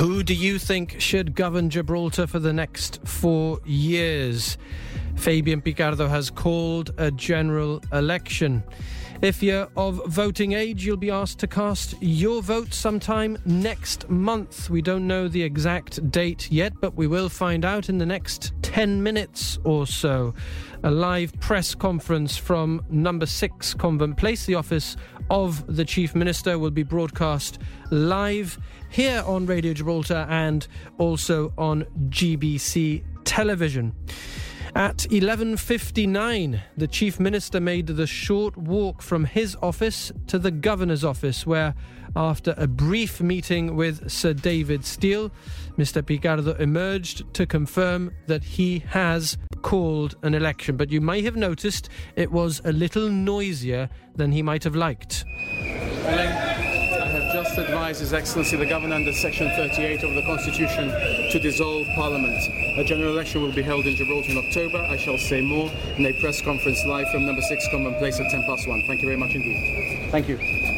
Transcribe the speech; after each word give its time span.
Who 0.00 0.22
do 0.22 0.32
you 0.32 0.58
think 0.58 0.98
should 0.98 1.34
govern 1.34 1.68
Gibraltar 1.68 2.26
for 2.26 2.38
the 2.38 2.54
next 2.54 3.06
four 3.06 3.60
years? 3.66 4.56
Fabian 5.16 5.60
Picardo 5.60 6.08
has 6.08 6.30
called 6.30 6.94
a 6.96 7.10
general 7.10 7.82
election. 7.92 8.64
If 9.20 9.42
you're 9.42 9.68
of 9.76 10.00
voting 10.06 10.54
age, 10.54 10.86
you'll 10.86 10.96
be 10.96 11.10
asked 11.10 11.38
to 11.40 11.46
cast 11.46 11.96
your 12.00 12.40
vote 12.40 12.72
sometime 12.72 13.36
next 13.44 14.08
month. 14.08 14.70
We 14.70 14.80
don't 14.80 15.06
know 15.06 15.28
the 15.28 15.42
exact 15.42 16.10
date 16.10 16.50
yet, 16.50 16.72
but 16.80 16.94
we 16.94 17.06
will 17.06 17.28
find 17.28 17.66
out 17.66 17.90
in 17.90 17.98
the 17.98 18.06
next 18.06 18.54
10 18.70 19.02
minutes 19.02 19.58
or 19.64 19.84
so. 19.84 20.32
A 20.84 20.92
live 20.92 21.32
press 21.40 21.74
conference 21.74 22.36
from 22.36 22.80
number 22.88 23.26
6 23.26 23.74
Convent 23.74 24.16
Place, 24.16 24.46
the 24.46 24.54
office 24.54 24.96
of 25.28 25.66
the 25.66 25.84
Chief 25.84 26.14
Minister, 26.14 26.56
will 26.56 26.70
be 26.70 26.84
broadcast 26.84 27.58
live 27.90 28.60
here 28.88 29.24
on 29.26 29.44
Radio 29.44 29.74
Gibraltar 29.74 30.24
and 30.30 30.68
also 30.98 31.52
on 31.58 31.84
GBC 32.10 33.02
television. 33.24 33.92
At 34.76 34.98
11:59, 35.10 36.60
the 36.76 36.86
chief 36.86 37.18
minister 37.18 37.58
made 37.58 37.88
the 37.88 38.06
short 38.06 38.56
walk 38.56 39.02
from 39.02 39.24
his 39.24 39.56
office 39.60 40.12
to 40.28 40.38
the 40.38 40.52
governor's 40.52 41.04
office 41.04 41.44
where 41.44 41.74
after 42.16 42.54
a 42.56 42.66
brief 42.66 43.20
meeting 43.20 43.76
with 43.76 44.10
Sir 44.10 44.32
David 44.32 44.84
Steel, 44.84 45.30
Mr. 45.78 46.04
Picardo 46.04 46.54
emerged 46.54 47.32
to 47.34 47.46
confirm 47.46 48.12
that 48.26 48.42
he 48.42 48.80
has 48.88 49.38
called 49.62 50.16
an 50.22 50.34
election. 50.34 50.76
But 50.76 50.90
you 50.90 51.00
may 51.00 51.22
have 51.22 51.36
noticed 51.36 51.88
it 52.16 52.30
was 52.30 52.60
a 52.64 52.72
little 52.72 53.08
noisier 53.08 53.88
than 54.14 54.32
he 54.32 54.42
might 54.42 54.64
have 54.64 54.74
liked 54.76 55.24
I 56.06 57.06
have 57.06 57.32
just 57.32 57.58
advised 57.58 58.00
His 58.00 58.12
Excellency 58.12 58.56
the 58.56 58.66
Governor 58.66 58.96
under 58.96 59.12
Section 59.12 59.48
38 59.50 60.02
of 60.02 60.14
the 60.14 60.22
Constitution 60.22 60.88
to 61.30 61.38
dissolve 61.38 61.86
Parliament. 61.94 62.38
A 62.78 62.84
general 62.84 63.12
election 63.12 63.42
will 63.42 63.52
be 63.52 63.62
held 63.62 63.86
in 63.86 63.96
Gibraltar 63.96 64.30
in 64.30 64.38
October. 64.38 64.78
I 64.78 64.96
shall 64.96 65.18
say 65.18 65.40
more 65.40 65.70
in 65.96 66.06
a 66.06 66.12
press 66.20 66.40
conference 66.40 66.84
live 66.84 67.10
from 67.10 67.26
number 67.26 67.42
6 67.42 67.68
Convent 67.68 67.98
Place 67.98 68.20
at 68.20 68.30
10 68.30 68.44
past 68.44 68.66
1. 68.66 68.84
Thank 68.86 69.02
you 69.02 69.06
very 69.06 69.18
much 69.18 69.34
indeed. 69.34 70.10
Thank 70.10 70.28
you. 70.28 70.69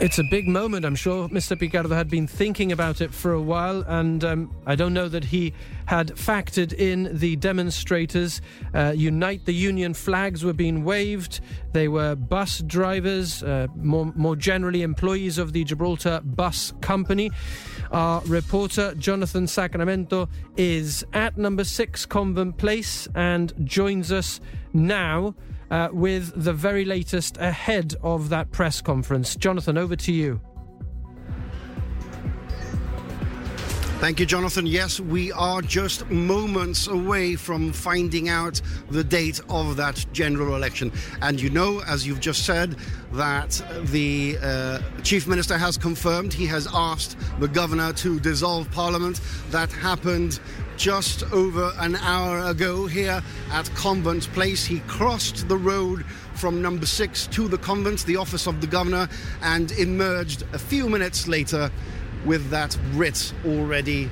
It's 0.00 0.20
a 0.20 0.22
big 0.22 0.46
moment. 0.46 0.84
I'm 0.84 0.94
sure 0.94 1.28
Mr. 1.28 1.58
Picardo 1.58 1.88
had 1.88 2.08
been 2.08 2.28
thinking 2.28 2.70
about 2.70 3.00
it 3.00 3.12
for 3.12 3.32
a 3.32 3.42
while, 3.42 3.82
and 3.88 4.22
um, 4.22 4.56
I 4.64 4.76
don't 4.76 4.94
know 4.94 5.08
that 5.08 5.24
he 5.24 5.52
had 5.86 6.10
factored 6.10 6.72
in 6.72 7.18
the 7.18 7.34
demonstrators. 7.34 8.40
Uh, 8.72 8.92
Unite 8.94 9.44
the 9.44 9.52
Union 9.52 9.94
flags 9.94 10.44
were 10.44 10.52
being 10.52 10.84
waved. 10.84 11.40
They 11.72 11.88
were 11.88 12.14
bus 12.14 12.60
drivers, 12.60 13.42
uh, 13.42 13.66
more, 13.74 14.12
more 14.14 14.36
generally 14.36 14.82
employees 14.82 15.36
of 15.36 15.52
the 15.52 15.64
Gibraltar 15.64 16.20
Bus 16.24 16.72
Company. 16.80 17.32
Our 17.90 18.20
reporter, 18.26 18.94
Jonathan 18.94 19.48
Sacramento, 19.48 20.28
is 20.56 21.04
at 21.12 21.36
number 21.36 21.64
six 21.64 22.06
Convent 22.06 22.56
Place 22.56 23.08
and 23.16 23.52
joins 23.66 24.12
us 24.12 24.40
now 24.72 25.34
uh, 25.70 25.88
with 25.92 26.32
the 26.34 26.52
very 26.52 26.84
latest 26.84 27.36
ahead 27.38 27.94
of 28.02 28.28
that 28.30 28.50
press 28.50 28.80
conference. 28.80 29.36
Jonathan, 29.36 29.78
over 29.78 29.96
to 29.96 30.12
you. 30.12 30.40
Thank 34.00 34.20
you, 34.20 34.26
Jonathan. 34.26 34.64
Yes, 34.64 35.00
we 35.00 35.32
are 35.32 35.60
just 35.60 36.08
moments 36.08 36.86
away 36.86 37.34
from 37.34 37.72
finding 37.72 38.28
out 38.28 38.60
the 38.90 39.02
date 39.02 39.40
of 39.48 39.76
that 39.76 40.06
general 40.12 40.54
election. 40.54 40.92
And 41.20 41.40
you 41.40 41.50
know, 41.50 41.82
as 41.84 42.06
you've 42.06 42.20
just 42.20 42.46
said, 42.46 42.76
that 43.14 43.60
the 43.86 44.38
uh, 44.40 44.78
Chief 45.02 45.26
Minister 45.26 45.58
has 45.58 45.76
confirmed 45.76 46.32
he 46.32 46.46
has 46.46 46.68
asked 46.72 47.16
the 47.40 47.48
Governor 47.48 47.92
to 47.94 48.20
dissolve 48.20 48.70
Parliament. 48.70 49.20
That 49.50 49.72
happened 49.72 50.38
just 50.78 51.24
over 51.32 51.72
an 51.78 51.96
hour 51.96 52.48
ago 52.48 52.86
here 52.86 53.20
at 53.50 53.68
Convent 53.74 54.32
Place. 54.32 54.64
He 54.64 54.78
crossed 54.86 55.48
the 55.48 55.56
road 55.56 56.06
from 56.34 56.62
number 56.62 56.86
six 56.86 57.26
to 57.28 57.48
the 57.48 57.58
convent, 57.58 58.06
the 58.06 58.16
office 58.16 58.46
of 58.46 58.60
the 58.60 58.68
Governor, 58.68 59.08
and 59.42 59.72
emerged 59.72 60.44
a 60.52 60.58
few 60.58 60.88
minutes 60.88 61.26
later 61.26 61.70
with 62.24 62.48
that 62.50 62.78
writ 62.92 63.34
already 63.44 64.08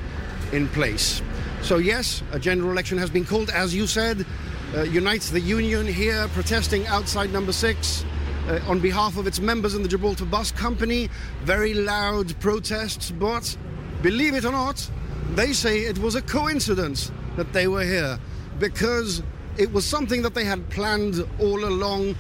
in 0.52 0.66
place. 0.68 1.22
So, 1.62 1.78
yes, 1.78 2.24
a 2.32 2.38
general 2.38 2.72
election 2.72 2.98
has 2.98 3.10
been 3.10 3.24
called, 3.24 3.50
as 3.50 3.72
you 3.72 3.86
said. 3.86 4.26
Uh, 4.74 4.82
unites 4.82 5.30
the 5.30 5.40
union 5.40 5.86
here 5.86 6.26
protesting 6.28 6.84
outside 6.88 7.32
number 7.32 7.52
six 7.52 8.04
uh, 8.48 8.58
on 8.66 8.80
behalf 8.80 9.16
of 9.16 9.28
its 9.28 9.38
members 9.38 9.76
in 9.76 9.84
the 9.84 9.88
Gibraltar 9.88 10.24
Bus 10.24 10.50
Company. 10.50 11.08
Very 11.44 11.74
loud 11.74 12.38
protests, 12.40 13.12
but 13.12 13.56
believe 14.02 14.34
it 14.34 14.44
or 14.44 14.50
not, 14.50 14.90
they 15.34 15.52
say 15.52 15.80
it 15.80 15.98
was 15.98 16.14
a 16.14 16.22
coincidence 16.22 17.10
that 17.36 17.52
they 17.52 17.66
were 17.68 17.84
here 17.84 18.18
because 18.58 19.22
it 19.58 19.72
was 19.72 19.84
something 19.84 20.22
that 20.22 20.34
they 20.34 20.44
had 20.44 20.68
planned 20.70 21.26
all 21.38 21.64
along 21.64 22.14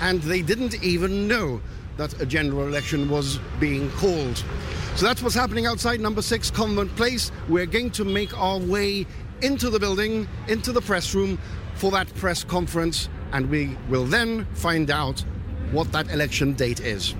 and 0.00 0.22
they 0.22 0.42
didn't 0.42 0.82
even 0.82 1.28
know 1.28 1.60
that 1.96 2.20
a 2.20 2.26
general 2.26 2.66
election 2.66 3.08
was 3.08 3.38
being 3.58 3.90
called. 3.92 4.44
So 4.94 5.06
that's 5.06 5.22
what's 5.22 5.34
happening 5.34 5.66
outside 5.66 6.00
number 6.00 6.22
six 6.22 6.50
Convent 6.50 6.94
Place. 6.96 7.30
We're 7.48 7.66
going 7.66 7.90
to 7.92 8.04
make 8.04 8.36
our 8.38 8.58
way 8.58 9.06
into 9.42 9.70
the 9.70 9.78
building, 9.78 10.28
into 10.48 10.72
the 10.72 10.80
press 10.80 11.14
room 11.14 11.38
for 11.74 11.90
that 11.92 12.12
press 12.14 12.42
conference, 12.44 13.08
and 13.32 13.48
we 13.48 13.76
will 13.88 14.04
then 14.04 14.46
find 14.54 14.90
out 14.90 15.24
what 15.70 15.92
that 15.92 16.10
election 16.10 16.54
date 16.54 16.80
is. 16.80 17.14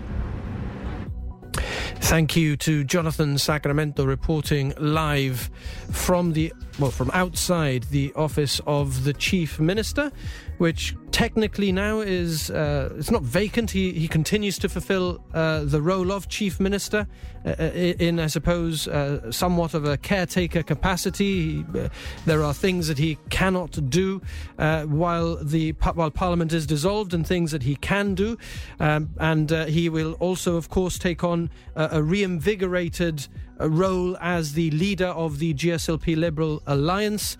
Thank 2.08 2.36
you 2.36 2.56
to 2.56 2.84
Jonathan 2.84 3.36
Sacramento 3.36 4.02
reporting 4.02 4.72
live 4.78 5.50
from 5.92 6.32
the 6.32 6.54
well 6.78 6.90
from 6.90 7.10
outside 7.12 7.82
the 7.90 8.14
office 8.14 8.62
of 8.66 9.04
the 9.04 9.12
chief 9.12 9.60
minister 9.60 10.10
which 10.58 10.94
technically 11.12 11.72
now 11.72 12.00
is 12.00 12.50
uh, 12.50 12.92
it's 12.96 13.10
not 13.10 13.22
vacant. 13.22 13.70
He 13.70 13.92
he 13.92 14.08
continues 14.08 14.58
to 14.58 14.68
fulfil 14.68 15.24
uh, 15.34 15.64
the 15.64 15.80
role 15.80 16.12
of 16.12 16.28
chief 16.28 16.60
minister 16.60 17.06
uh, 17.44 17.54
uh 17.58 17.62
in, 17.98 18.20
I 18.20 18.26
suppose, 18.26 18.88
uh, 18.88 19.32
somewhat 19.32 19.74
of 19.74 19.84
a 19.84 19.96
caretaker 19.96 20.62
capacity. 20.62 21.64
Uh, 21.74 21.88
there 22.26 22.42
are 22.42 22.54
things 22.54 22.88
that 22.88 22.98
he 22.98 23.18
cannot 23.30 23.90
do 23.90 24.20
while 24.56 25.36
the 25.36 25.72
while 25.94 26.10
Parliament 26.10 26.52
is 26.52 26.66
dissolved, 26.66 27.14
and 27.14 27.26
things 27.26 27.50
that 27.52 27.62
he 27.62 27.76
can 27.76 28.14
do, 28.14 28.36
um, 28.80 29.10
and 29.18 29.50
he 29.68 29.88
will 29.88 30.12
also, 30.14 30.56
of 30.56 30.68
course, 30.68 30.98
take 30.98 31.24
on 31.24 31.50
a 31.76 32.02
reinvigorated 32.02 33.28
role 33.60 34.16
as 34.18 34.52
the 34.52 34.70
leader 34.70 35.06
of 35.06 35.38
the 35.38 35.54
GSLP 35.54 36.16
Liberal 36.16 36.62
Alliance. 36.66 37.36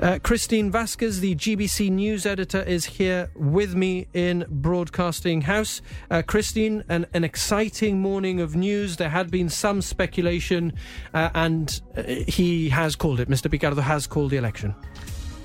Uh, 0.00 0.18
Christine 0.22 0.70
Vasquez, 0.70 1.20
the 1.20 1.34
GBC 1.34 1.90
news 1.90 2.26
editor, 2.26 2.62
is 2.62 2.84
here 2.84 3.30
with 3.34 3.74
me 3.74 4.06
in 4.14 4.44
Broadcasting 4.48 5.42
House. 5.42 5.82
Uh, 6.10 6.22
Christine, 6.22 6.84
an, 6.88 7.06
an, 7.14 7.24
exciting 7.24 8.00
morning 8.00 8.40
of 8.40 8.56
news. 8.56 8.96
There 8.96 9.10
had 9.10 9.30
been 9.30 9.48
some 9.48 9.82
speculation, 9.82 10.72
uh, 11.14 11.30
and 11.34 11.80
uh, 11.96 12.02
he 12.02 12.68
has 12.70 12.96
called 12.96 13.20
it. 13.20 13.28
Mr. 13.28 13.50
Picardo 13.50 13.80
has 13.80 14.06
called 14.06 14.30
the 14.30 14.36
election. 14.36 14.74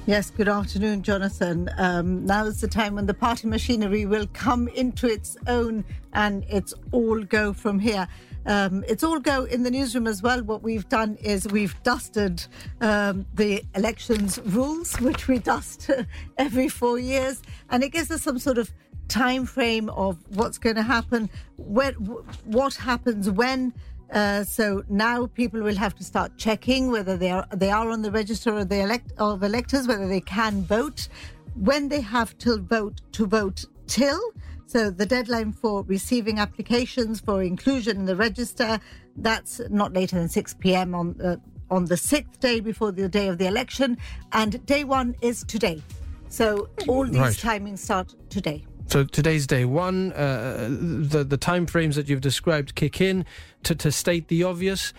Yes, 0.08 0.30
good 0.30 0.48
afternoon, 0.48 1.04
Jonathan. 1.04 1.70
Um, 1.78 2.26
now 2.26 2.46
is 2.46 2.62
the 2.62 2.68
time 2.70 2.96
when 2.96 3.08
the 3.08 3.14
party 3.14 3.46
machinery 3.46 4.06
will 4.06 4.26
come 4.32 4.70
into 4.70 5.06
its 5.06 5.36
own 5.48 5.84
and 6.14 6.46
it's 6.48 6.74
all 6.94 7.22
go 7.24 7.52
from 7.52 7.78
here. 7.78 8.08
Um, 8.48 8.86
it's 8.88 9.04
all 9.04 9.20
go 9.20 9.44
in 9.44 9.64
the 9.64 9.70
newsroom 9.70 10.08
as 10.08 10.24
well. 10.24 10.42
What 10.42 10.64
we've 10.64 10.88
done 10.88 11.18
is 11.22 11.46
we've 11.50 11.76
dusted 11.84 12.46
um, 12.80 13.26
the 13.36 13.62
elections 13.76 14.40
rules, 14.46 15.00
which 15.02 15.28
we 15.28 15.38
dust 15.38 15.92
every 16.38 16.70
four 16.70 16.98
years, 16.98 17.42
and 17.70 17.84
it 17.84 17.90
gives 17.90 18.10
us 18.10 18.22
some 18.22 18.40
sort 18.40 18.58
of 18.58 18.72
time 19.10 19.46
frame 19.46 19.90
of 19.90 20.18
what's 20.30 20.58
going 20.58 20.78
to 20.78 20.84
happen, 20.84 21.30
what 21.58 22.76
happens 22.76 23.30
when. 23.30 23.74
Uh, 24.14 24.42
so 24.46 24.82
now 24.88 25.26
people 25.28 25.62
will 25.62 25.76
have 25.76 25.94
to 25.94 26.04
start 26.06 26.32
checking 26.38 26.90
whether 26.90 27.18
they 27.18 27.30
are 27.30 27.46
they 27.54 27.70
are 27.70 27.90
on 27.90 28.02
the 28.02 28.10
register 28.10 28.58
of 28.58 28.70
the 28.70 28.80
elect 28.80 29.12
of 29.18 29.44
electors, 29.44 29.86
whether 29.86 30.08
they 30.08 30.22
can 30.22 30.64
vote, 30.64 31.10
when 31.56 31.90
they 31.90 32.00
have 32.00 32.38
to 32.38 32.58
vote 32.60 33.02
to 33.12 33.26
vote 33.26 33.66
till. 33.88 34.22
So 34.68 34.90
the 34.90 35.06
deadline 35.06 35.54
for 35.54 35.84
receiving 35.84 36.40
applications 36.40 37.22
for 37.22 37.42
inclusion 37.42 37.98
in 37.98 38.06
the 38.06 38.18
register 38.18 38.80
that's 39.16 39.62
not 39.70 39.94
later 39.94 40.18
than 40.18 40.28
6 40.28 40.54
p.m. 40.56 40.94
on 40.94 41.20
uh, 41.22 41.38
on 41.70 41.86
the 41.86 41.98
sixth 41.98 42.40
day 42.40 42.60
before 42.60 42.92
the 42.92 43.10
day 43.10 43.28
of 43.28 43.38
the 43.38 43.46
election, 43.46 43.98
and 44.32 44.66
day 44.66 44.84
one 44.84 45.16
is 45.22 45.44
today. 45.46 45.82
So 46.30 46.70
all 46.88 47.06
these 47.06 47.18
right. 47.18 47.34
timings 47.34 47.80
start 47.80 48.14
today. 48.30 48.66
So 48.88 49.04
today's 49.04 49.48
day 49.48 49.66
one. 49.66 50.14
Uh, 50.14 50.68
the 50.70 51.24
the 51.24 51.38
time 51.38 51.66
frames 51.66 51.96
that 51.96 52.08
you've 52.08 52.22
described 52.22 52.76
kick 52.76 53.02
in. 53.02 53.26
To 53.64 53.76
to 53.76 53.92
state 53.92 54.30
the 54.30 54.44
obvious, 54.44 54.94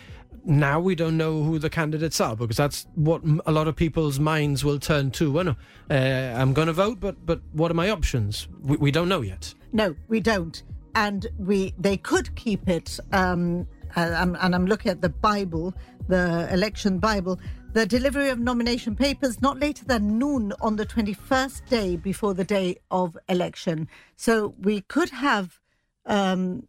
now 0.44 0.81
we 0.81 0.94
don't 0.94 1.17
know 1.17 1.43
who 1.43 1.59
the 1.59 1.70
candidates 1.70 2.20
are 2.20 2.37
because 2.37 2.56
that's 2.56 2.87
what 2.94 3.23
a 3.47 3.53
lot 3.53 3.69
of 3.69 3.76
people's 3.76 4.19
minds 4.19 4.65
will 4.65 4.79
turn 4.79 5.11
to. 5.12 5.32
Well, 5.32 5.56
uh, 5.91 5.94
I'm 5.94 6.53
going 6.53 6.67
to 6.67 6.73
vote, 6.73 7.00
but 7.00 7.25
but 7.25 7.41
what 7.53 7.70
are 7.70 7.75
my 7.75 7.88
options? 7.88 8.49
We, 8.61 8.76
we 8.76 8.91
don't 8.91 9.09
know 9.09 9.23
yet. 9.23 9.55
No, 9.73 9.94
we 10.09 10.20
don't. 10.20 10.62
And 10.94 11.26
we 11.38 11.75
they 11.79 11.97
could 11.97 12.35
keep 12.35 12.69
it 12.69 12.99
um, 13.12 13.67
and 13.97 14.55
I'm 14.55 14.67
looking 14.67 14.91
at 14.91 15.00
the 15.00 15.09
Bible, 15.09 15.75
the 16.09 16.49
election 16.53 16.99
Bible, 16.99 17.41
the 17.73 17.87
delivery 17.87 18.29
of 18.29 18.38
nomination 18.38 18.97
papers 18.97 19.41
not 19.41 19.59
later 19.59 19.85
than 19.85 20.19
noon 20.19 20.53
on 20.61 20.76
the 20.76 20.87
21st 20.87 21.67
day 21.69 21.97
before 21.97 22.35
the 22.35 22.44
day 22.44 22.76
of 22.91 23.17
election. 23.29 23.88
So 24.17 24.55
we 24.61 24.82
could 24.82 25.11
have 25.11 25.61
um, 26.06 26.67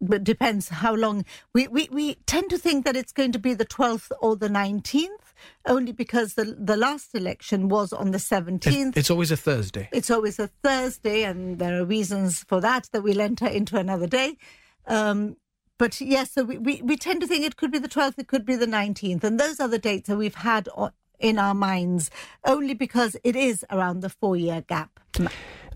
but 0.00 0.24
depends 0.24 0.68
how 0.68 0.94
long. 0.94 1.24
We, 1.54 1.68
we, 1.68 1.88
we 1.92 2.14
tend 2.26 2.50
to 2.50 2.58
think 2.58 2.84
that 2.84 2.96
it's 2.96 3.12
going 3.12 3.32
to 3.32 3.38
be 3.38 3.54
the 3.54 3.66
12th 3.66 4.10
or 4.20 4.34
the 4.34 4.48
19th, 4.48 5.29
only 5.66 5.92
because 5.92 6.34
the, 6.34 6.56
the 6.58 6.76
last 6.76 7.14
election 7.14 7.68
was 7.68 7.92
on 7.92 8.10
the 8.10 8.18
17th. 8.18 8.96
It's 8.96 9.10
always 9.10 9.30
a 9.30 9.36
Thursday. 9.36 9.88
It's 9.92 10.10
always 10.10 10.38
a 10.38 10.48
Thursday, 10.62 11.24
and 11.24 11.58
there 11.58 11.80
are 11.80 11.84
reasons 11.84 12.44
for 12.44 12.60
that 12.60 12.88
that 12.92 13.02
we'll 13.02 13.20
enter 13.20 13.46
into 13.46 13.76
another 13.76 14.06
day. 14.06 14.36
Um, 14.86 15.36
but 15.78 15.98
yes, 16.00 16.32
so 16.32 16.44
we, 16.44 16.58
we, 16.58 16.82
we 16.82 16.96
tend 16.96 17.22
to 17.22 17.26
think 17.26 17.44
it 17.44 17.56
could 17.56 17.72
be 17.72 17.78
the 17.78 17.88
12th, 17.88 18.18
it 18.18 18.28
could 18.28 18.44
be 18.44 18.54
the 18.54 18.66
19th. 18.66 19.24
And 19.24 19.40
those 19.40 19.60
are 19.60 19.68
the 19.68 19.78
dates 19.78 20.08
that 20.08 20.16
we've 20.16 20.34
had 20.34 20.68
in 21.20 21.38
our 21.38 21.54
minds, 21.54 22.10
only 22.44 22.74
because 22.74 23.16
it 23.22 23.36
is 23.36 23.64
around 23.70 24.00
the 24.00 24.08
four 24.08 24.36
year 24.36 24.62
gap. 24.62 25.00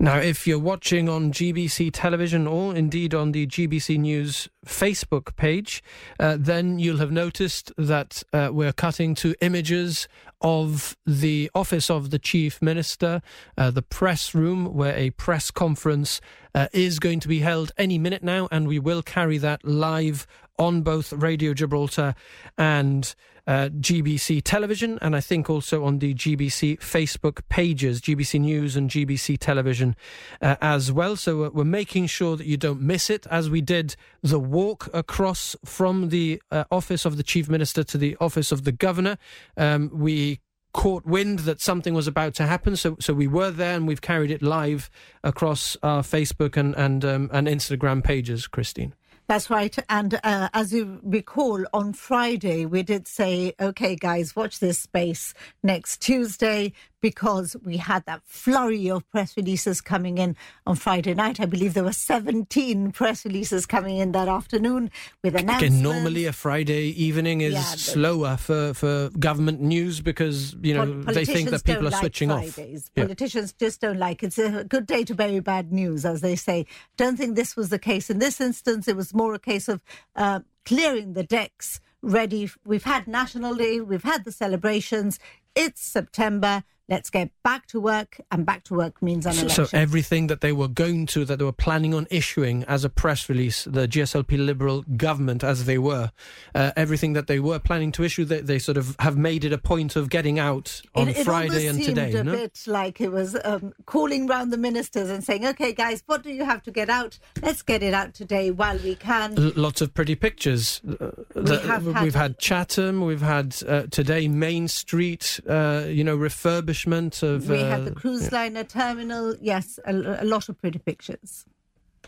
Now, 0.00 0.18
if 0.18 0.46
you're 0.46 0.58
watching 0.58 1.08
on 1.08 1.32
GBC 1.32 1.90
television 1.92 2.48
or 2.48 2.74
indeed 2.74 3.14
on 3.14 3.30
the 3.30 3.46
GBC 3.46 3.98
News 3.98 4.48
Facebook 4.66 5.36
page, 5.36 5.84
uh, 6.18 6.36
then 6.38 6.80
you'll 6.80 6.98
have 6.98 7.12
noticed 7.12 7.72
that 7.78 8.22
uh, 8.32 8.50
we're 8.52 8.72
cutting 8.72 9.14
to 9.16 9.36
images 9.40 10.08
of 10.40 10.96
the 11.06 11.48
office 11.54 11.90
of 11.90 12.10
the 12.10 12.18
Chief 12.18 12.60
Minister, 12.60 13.22
uh, 13.56 13.70
the 13.70 13.82
press 13.82 14.34
room 14.34 14.74
where 14.74 14.96
a 14.96 15.10
press 15.10 15.50
conference 15.50 16.20
uh, 16.54 16.66
is 16.72 16.98
going 16.98 17.20
to 17.20 17.28
be 17.28 17.38
held 17.38 17.70
any 17.78 17.96
minute 17.96 18.22
now, 18.22 18.48
and 18.50 18.66
we 18.66 18.78
will 18.80 19.02
carry 19.02 19.38
that 19.38 19.64
live 19.64 20.26
on 20.58 20.82
both 20.82 21.12
Radio 21.12 21.54
Gibraltar 21.54 22.14
and 22.58 23.14
uh, 23.46 23.68
GBC 23.68 24.42
television, 24.42 24.98
and 25.02 25.14
I 25.14 25.20
think 25.20 25.50
also 25.50 25.84
on 25.84 25.98
the 25.98 26.14
GBC 26.14 26.78
Facebook 26.78 27.40
pages, 27.48 28.00
GBC 28.00 28.40
News 28.40 28.76
and 28.76 28.90
GBC 28.90 29.38
Television 29.38 29.96
uh, 30.40 30.56
as 30.60 30.90
well. 30.90 31.16
So 31.16 31.44
uh, 31.44 31.50
we're 31.52 31.64
making 31.64 32.06
sure 32.06 32.36
that 32.36 32.46
you 32.46 32.56
don't 32.56 32.80
miss 32.80 33.10
it, 33.10 33.26
as 33.30 33.50
we 33.50 33.60
did 33.60 33.96
the 34.22 34.38
walk 34.38 34.88
across 34.94 35.56
from 35.64 36.08
the 36.08 36.40
uh, 36.50 36.64
office 36.70 37.04
of 37.04 37.16
the 37.16 37.22
Chief 37.22 37.48
Minister 37.48 37.84
to 37.84 37.98
the 37.98 38.16
office 38.20 38.50
of 38.52 38.64
the 38.64 38.72
Governor. 38.72 39.18
Um, 39.56 39.90
we 39.92 40.40
caught 40.72 41.06
wind 41.06 41.40
that 41.40 41.60
something 41.60 41.94
was 41.94 42.06
about 42.06 42.34
to 42.34 42.46
happen, 42.46 42.76
so 42.76 42.96
so 43.00 43.14
we 43.14 43.26
were 43.26 43.50
there 43.50 43.76
and 43.76 43.86
we've 43.86 44.00
carried 44.00 44.30
it 44.30 44.42
live 44.42 44.90
across 45.22 45.76
our 45.82 46.02
Facebook 46.02 46.56
and 46.56 46.74
and 46.76 47.04
um, 47.04 47.30
and 47.32 47.46
Instagram 47.46 48.02
pages, 48.02 48.46
Christine. 48.46 48.94
That's 49.26 49.48
right. 49.48 49.74
And 49.88 50.20
uh, 50.22 50.50
as 50.52 50.72
you 50.72 51.00
recall, 51.02 51.64
on 51.72 51.94
Friday, 51.94 52.66
we 52.66 52.82
did 52.82 53.08
say, 53.08 53.54
okay, 53.58 53.96
guys, 53.96 54.36
watch 54.36 54.60
this 54.60 54.78
space 54.78 55.32
next 55.62 56.02
Tuesday 56.02 56.74
because 57.04 57.54
we 57.62 57.76
had 57.76 58.02
that 58.06 58.22
flurry 58.24 58.90
of 58.90 59.06
press 59.10 59.36
releases 59.36 59.82
coming 59.82 60.16
in 60.16 60.34
on 60.66 60.74
Friday 60.74 61.12
night. 61.12 61.38
I 61.38 61.44
believe 61.44 61.74
there 61.74 61.84
were 61.84 61.92
17 61.92 62.92
press 62.92 63.26
releases 63.26 63.66
coming 63.66 63.98
in 63.98 64.12
that 64.12 64.26
afternoon 64.26 64.90
with 65.22 65.36
announcements. 65.36 65.74
Okay, 65.76 65.82
normally 65.82 66.24
a 66.24 66.32
Friday 66.32 66.84
evening 66.98 67.42
is 67.42 67.52
yeah, 67.52 67.60
slower 67.60 68.38
for, 68.38 68.72
for 68.72 69.10
government 69.18 69.60
news 69.60 70.00
because, 70.00 70.56
you 70.62 70.72
know, 70.72 71.02
they 71.02 71.26
think 71.26 71.50
that 71.50 71.62
people 71.62 71.86
are 71.86 71.90
like 71.90 72.00
switching 72.00 72.30
Fridays. 72.30 72.88
off. 72.88 72.94
Politicians 72.94 73.54
yeah. 73.58 73.66
just 73.66 73.82
don't 73.82 73.98
like 73.98 74.22
it. 74.22 74.28
It's 74.28 74.38
a 74.38 74.64
good 74.64 74.86
day 74.86 75.04
to 75.04 75.14
bury 75.14 75.40
bad 75.40 75.72
news, 75.72 76.06
as 76.06 76.22
they 76.22 76.36
say. 76.36 76.64
Don't 76.96 77.18
think 77.18 77.36
this 77.36 77.54
was 77.54 77.68
the 77.68 77.78
case. 77.78 78.08
In 78.08 78.18
this 78.18 78.40
instance, 78.40 78.88
it 78.88 78.96
was 78.96 79.12
more 79.12 79.34
a 79.34 79.38
case 79.38 79.68
of 79.68 79.82
uh, 80.16 80.40
clearing 80.64 81.12
the 81.12 81.22
decks 81.22 81.82
ready. 82.00 82.48
We've 82.64 82.84
had 82.84 83.06
National 83.06 83.54
Day, 83.54 83.80
we've 83.80 84.04
had 84.04 84.24
the 84.24 84.32
celebrations. 84.32 85.18
It's 85.54 85.82
September 85.82 86.64
let's 86.88 87.08
get 87.08 87.30
back 87.42 87.66
to 87.66 87.80
work 87.80 88.20
and 88.30 88.44
back 88.44 88.64
to 88.64 88.74
work 88.74 89.00
means 89.02 89.24
an 89.24 89.32
election. 89.32 89.66
So 89.66 89.76
everything 89.76 90.26
that 90.26 90.40
they 90.42 90.52
were 90.52 90.68
going 90.68 91.06
to, 91.06 91.24
that 91.24 91.38
they 91.38 91.44
were 91.44 91.52
planning 91.52 91.94
on 91.94 92.06
issuing 92.10 92.62
as 92.64 92.84
a 92.84 92.90
press 92.90 93.28
release, 93.28 93.64
the 93.64 93.88
GSLP 93.88 94.44
Liberal 94.44 94.82
government 94.96 95.42
as 95.42 95.64
they 95.64 95.78
were, 95.78 96.10
uh, 96.54 96.72
everything 96.76 97.14
that 97.14 97.26
they 97.26 97.40
were 97.40 97.58
planning 97.58 97.90
to 97.92 98.04
issue, 98.04 98.24
they, 98.24 98.40
they, 98.40 98.58
sort 98.58 98.76
of 98.76 98.96
have 98.98 99.16
made 99.16 99.44
it 99.44 99.52
a 99.52 99.58
point 99.58 99.96
of 99.96 100.08
getting 100.08 100.38
out 100.38 100.80
on 100.94 101.08
it, 101.08 101.18
it 101.18 101.24
Friday 101.24 101.66
and 101.66 101.82
today. 101.82 102.12
It 102.12 102.26
a 102.26 102.30
bit 102.30 102.62
like 102.66 103.00
it 103.00 103.10
was 103.10 103.36
um, 103.44 103.72
calling 103.86 104.26
round 104.26 104.52
the 104.52 104.56
ministers 104.56 105.10
and 105.10 105.24
saying, 105.24 105.46
okay, 105.46 105.72
guys, 105.72 106.02
what 106.06 106.22
do 106.22 106.30
you 106.30 106.44
have 106.44 106.62
to 106.64 106.70
get 106.70 106.88
out? 106.88 107.18
Let's 107.42 107.62
get 107.62 107.82
it 107.82 107.94
out 107.94 108.14
today 108.14 108.50
while 108.50 108.78
we 108.78 108.94
can. 108.94 109.38
L- 109.38 109.52
lots 109.56 109.80
of 109.80 109.92
pretty 109.94 110.14
pictures. 110.14 110.80
Uh, 110.86 111.10
we 111.34 111.56
have 111.56 111.84
had, 111.86 112.02
we've 112.04 112.14
had 112.14 112.38
Chatham, 112.38 113.04
we've 113.04 113.20
had 113.20 113.56
uh, 113.66 113.82
today 113.90 114.28
Main 114.28 114.68
Street, 114.68 115.40
uh, 115.48 115.84
you 115.88 116.04
know, 116.04 116.16
refurbished 116.16 116.73
of. 117.22 117.48
We 117.48 117.62
uh, 117.62 117.68
had 117.68 117.84
the 117.84 117.92
cruise 117.92 118.32
liner 118.32 118.64
terminal. 118.64 119.36
Yes, 119.40 119.78
a, 119.84 119.92
a 119.92 120.24
lot 120.24 120.48
of 120.48 120.60
pretty 120.60 120.78
pictures. 120.78 121.44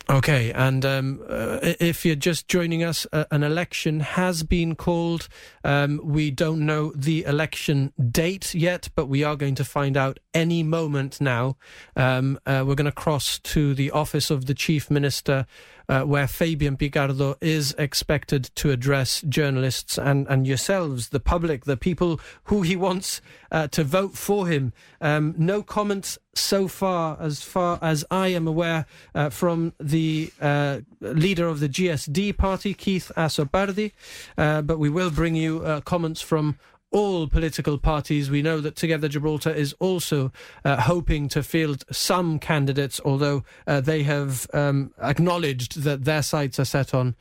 Okay, 0.08 0.52
and 0.52 0.84
um, 0.84 1.20
uh, 1.28 1.58
if 1.62 2.04
you're 2.06 2.14
just 2.14 2.46
joining 2.46 2.84
us, 2.84 3.08
uh, 3.12 3.24
an 3.32 3.42
election 3.42 3.98
has 3.98 4.44
been 4.44 4.76
called. 4.76 5.26
Um, 5.64 6.00
we 6.04 6.30
don't 6.30 6.64
know 6.64 6.92
the 6.94 7.24
election 7.24 7.92
date 8.12 8.54
yet, 8.54 8.88
but 8.94 9.06
we 9.06 9.24
are 9.24 9.34
going 9.34 9.56
to 9.56 9.64
find 9.64 9.96
out 9.96 10.20
any 10.32 10.62
moment 10.62 11.20
now. 11.20 11.56
Um, 11.96 12.38
uh, 12.46 12.62
we're 12.64 12.76
going 12.76 12.84
to 12.84 12.92
cross 12.92 13.40
to 13.40 13.74
the 13.74 13.90
office 13.90 14.30
of 14.30 14.46
the 14.46 14.54
Chief 14.54 14.90
Minister 14.92 15.44
uh, 15.88 16.02
where 16.02 16.26
Fabian 16.26 16.76
Picardo 16.76 17.36
is 17.40 17.74
expected 17.78 18.50
to 18.56 18.70
address 18.70 19.22
journalists 19.22 19.98
and, 19.98 20.26
and 20.28 20.46
yourselves, 20.46 21.10
the 21.10 21.20
public, 21.20 21.64
the 21.64 21.76
people 21.76 22.20
who 22.44 22.62
he 22.62 22.76
wants 22.76 23.20
uh, 23.50 23.68
to 23.68 23.84
vote 23.84 24.14
for 24.14 24.46
him. 24.46 24.72
Um, 25.00 25.34
no 25.36 25.62
comments 25.62 26.18
so 26.34 26.68
far, 26.68 27.16
as 27.20 27.42
far 27.42 27.78
as 27.80 28.04
I 28.10 28.28
am 28.28 28.46
aware, 28.46 28.86
uh, 29.14 29.30
from 29.30 29.72
the 29.80 30.32
uh, 30.40 30.80
leader 31.00 31.48
of 31.48 31.60
the 31.60 31.68
GSD 31.68 32.36
party, 32.36 32.74
Keith 32.74 33.10
Azopardi, 33.16 33.92
uh, 34.36 34.62
but 34.62 34.78
we 34.78 34.90
will 34.90 35.10
bring 35.10 35.34
you 35.34 35.64
uh, 35.64 35.80
comments 35.80 36.20
from 36.20 36.58
all 36.96 37.28
political 37.28 37.76
parties. 37.76 38.30
We 38.30 38.40
know 38.40 38.58
that 38.62 38.74
Together 38.74 39.06
Gibraltar 39.06 39.50
is 39.50 39.74
also 39.80 40.32
uh, 40.64 40.80
hoping 40.80 41.28
to 41.28 41.42
field 41.42 41.84
some 41.92 42.38
candidates, 42.38 43.02
although 43.04 43.44
uh, 43.66 43.82
they 43.82 44.02
have 44.04 44.46
um, 44.54 44.94
acknowledged 45.02 45.82
that 45.82 46.04
their 46.04 46.22
sights 46.22 46.58
are 46.58 46.64
set 46.64 46.94
on 46.94 47.14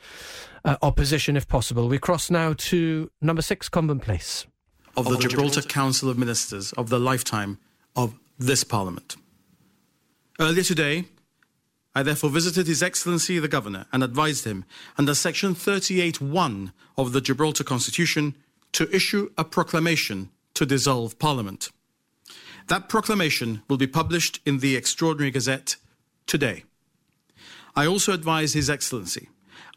uh, 0.63 0.77
opposition 0.81 1.35
if 1.35 1.49
possible. 1.49 1.89
We 1.89 1.99
cross 1.99 2.31
now 2.31 2.53
to 2.53 3.11
number 3.21 3.41
six, 3.41 3.67
Convent 3.67 4.01
Place. 4.01 4.47
Of 4.95 5.09
the 5.09 5.17
Gibraltar 5.17 5.61
Council 5.61 6.09
of 6.09 6.17
Ministers 6.17 6.71
of 6.73 6.87
the 6.87 6.97
lifetime 6.97 7.59
of 7.97 8.15
this 8.39 8.63
Parliament. 8.63 9.17
Earlier 10.39 10.63
today, 10.63 11.03
I 11.93 12.01
therefore 12.01 12.29
visited 12.29 12.67
His 12.67 12.81
Excellency 12.81 13.39
the 13.39 13.49
Governor 13.49 13.87
and 13.91 14.03
advised 14.03 14.45
him, 14.45 14.63
under 14.97 15.13
Section 15.13 15.53
38.1 15.53 16.71
of 16.97 17.11
the 17.11 17.19
Gibraltar 17.19 17.65
Constitution, 17.65 18.35
to 18.75 18.93
issue 18.93 19.31
a 19.37 19.43
proclamation 19.45 20.29
to 20.53 20.65
dissolve 20.65 21.17
Parliament. 21.17 21.69
That 22.67 22.89
proclamation 22.89 23.61
will 23.69 23.77
be 23.77 23.87
published 23.87 24.41
in 24.45 24.59
the 24.59 24.75
Extraordinary 24.75 25.31
Gazette 25.31 25.77
today. 26.27 26.65
I 27.73 27.85
also 27.85 28.11
advise 28.11 28.51
His 28.51 28.69
Excellency, 28.69 29.29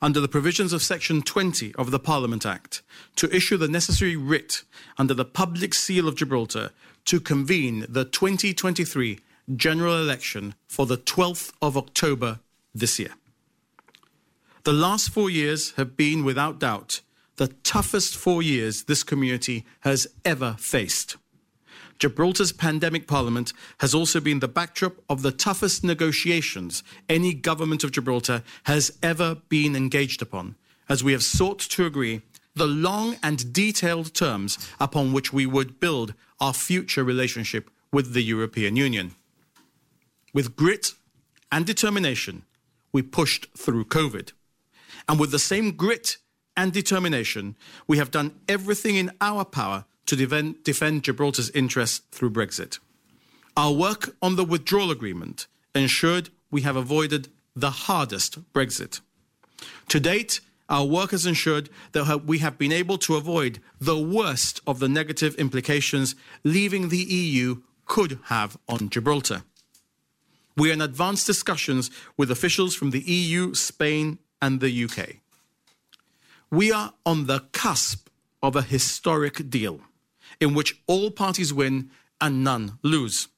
under 0.03 0.21
the 0.21 0.27
provisions 0.27 0.73
of 0.73 0.83
Section 0.83 1.23
20 1.23 1.77
of 1.77 1.93
the 1.93 2.01
Parliament 2.01 2.45
Act, 2.45 2.83
to 3.15 3.33
issue 3.33 3.57
the 3.57 3.69
necessary 3.69 4.17
writ 4.17 4.65
under 4.99 5.15
the 5.15 5.25
public 5.25 5.75
seal 5.75 6.09
of 6.09 6.17
Gibraltar 6.17 6.71
to 7.05 7.21
convene 7.21 7.87
the 7.89 8.05
2023 8.05 9.21
general 9.55 9.97
election 9.97 10.57
for 10.67 10.87
the 10.87 10.99
12th 10.99 11.53
of 11.63 11.77
October 11.77 12.41
this 12.75 12.99
year. 12.99 13.15
The 14.65 14.73
last 14.73 15.11
four 15.11 15.31
years 15.31 15.73
have 15.77 15.97
been, 15.97 16.25
without 16.25 16.59
doubt, 16.59 17.01
the 17.39 17.49
toughest 17.49 18.17
four 18.17 18.43
years 18.43 18.85
this 18.85 19.03
community 19.03 19.65
has 19.81 20.07
ever 20.25 20.57
faced. 20.59 21.17
Gibraltar's 21.99 22.53
pandemic 22.53 23.09
parliament 23.09 23.53
has 23.79 23.95
also 23.95 24.21
been 24.21 24.39
the 24.39 24.47
backdrop 24.47 24.95
of 25.09 25.23
the 25.23 25.33
toughest 25.33 25.83
negotiations 25.83 26.85
any 27.09 27.35
government 27.35 27.83
of 27.83 27.91
Gibraltar 27.91 28.43
has 28.65 28.97
ever 29.03 29.37
been 29.49 29.75
engaged 29.75 30.23
upon, 30.23 30.55
as 30.89 31.03
we 31.03 31.13
have 31.13 31.25
sought 31.25 31.59
to 31.61 31.87
agree 31.87 32.23
the 32.55 32.67
long 32.67 33.17
and 33.23 33.53
detailed 33.53 34.15
terms 34.15 34.59
upon 34.81 35.13
which 35.13 35.33
we 35.33 35.47
would 35.47 35.81
build 35.81 36.15
our 36.41 36.53
future 36.53 37.05
relationship 37.05 37.71
with 37.93 38.15
the 38.15 38.23
European 38.23 38.77
Union. 38.77 39.15
With 40.35 40.57
grit 40.57 40.93
and 41.51 41.65
determination, 41.65 42.43
we 42.93 43.03
pushed 43.03 43.47
through 43.57 43.87
COVID. 43.87 44.33
And 45.09 45.19
with 45.19 45.31
the 45.31 45.39
same 45.39 45.73
grit 45.73 46.19
and 46.59 46.73
determination, 46.73 47.55
we 47.87 47.99
have 47.99 48.11
done 48.11 48.35
everything 48.49 48.97
in 48.97 49.13
our 49.21 49.45
power 49.45 49.85
to 50.07 50.17
defend, 50.17 50.65
defend 50.65 51.05
Gibraltar's 51.05 51.51
interests 51.51 52.03
through 52.11 52.31
Brexit. 52.31 52.81
Our 53.57 53.73
work 53.73 54.17
on 54.21 54.35
the 54.35 54.45
withdrawal 54.45 54.91
agreement 54.91 55.47
ensured 55.73 56.31
we 56.51 56.63
have 56.63 56.75
avoided 56.75 57.29
the 57.55 57.71
hardest 57.87 58.53
Brexit. 58.53 59.01
To 59.89 60.01
date, 60.01 60.41
our 60.69 60.85
work 60.85 61.13
has 61.13 61.27
ensured 61.27 61.71
that 61.93 62.25
we 62.25 62.39
have 62.39 62.59
been 62.59 62.73
able 62.73 62.99
to 62.99 63.15
avoid 63.15 63.61
the 63.81 63.99
worst 63.99 64.61
of 64.67 64.81
the 64.81 64.89
negative 64.89 65.37
implications 65.37 66.17
leaving 66.43 66.89
the 66.89 66.99
EU 66.99 67.63
could 67.87 68.19
have 68.25 68.59
on 68.69 68.91
Gibraltar. 68.91 69.43
We 70.57 70.71
are 70.71 70.73
in 70.73 70.81
advanced 70.81 71.25
discussions 71.25 71.89
with 72.17 72.33
officials 72.33 72.75
from 72.75 72.91
the 72.91 73.01
EU, 73.01 73.55
Spain, 73.55 74.19
and 74.43 74.61
the 74.61 74.85
UK. 74.85 75.21
We 76.51 76.73
are 76.73 76.95
on 77.05 77.27
the 77.27 77.41
cusp 77.53 78.09
of 78.43 78.57
a 78.57 78.63
historic 78.63 79.51
deal 79.51 79.81
in 80.41 80.55
which 80.55 80.81
all 80.87 81.11
parties 81.11 81.53
win 81.53 81.91
and 82.21 82.43
none 82.43 82.79
lose. 82.83 83.29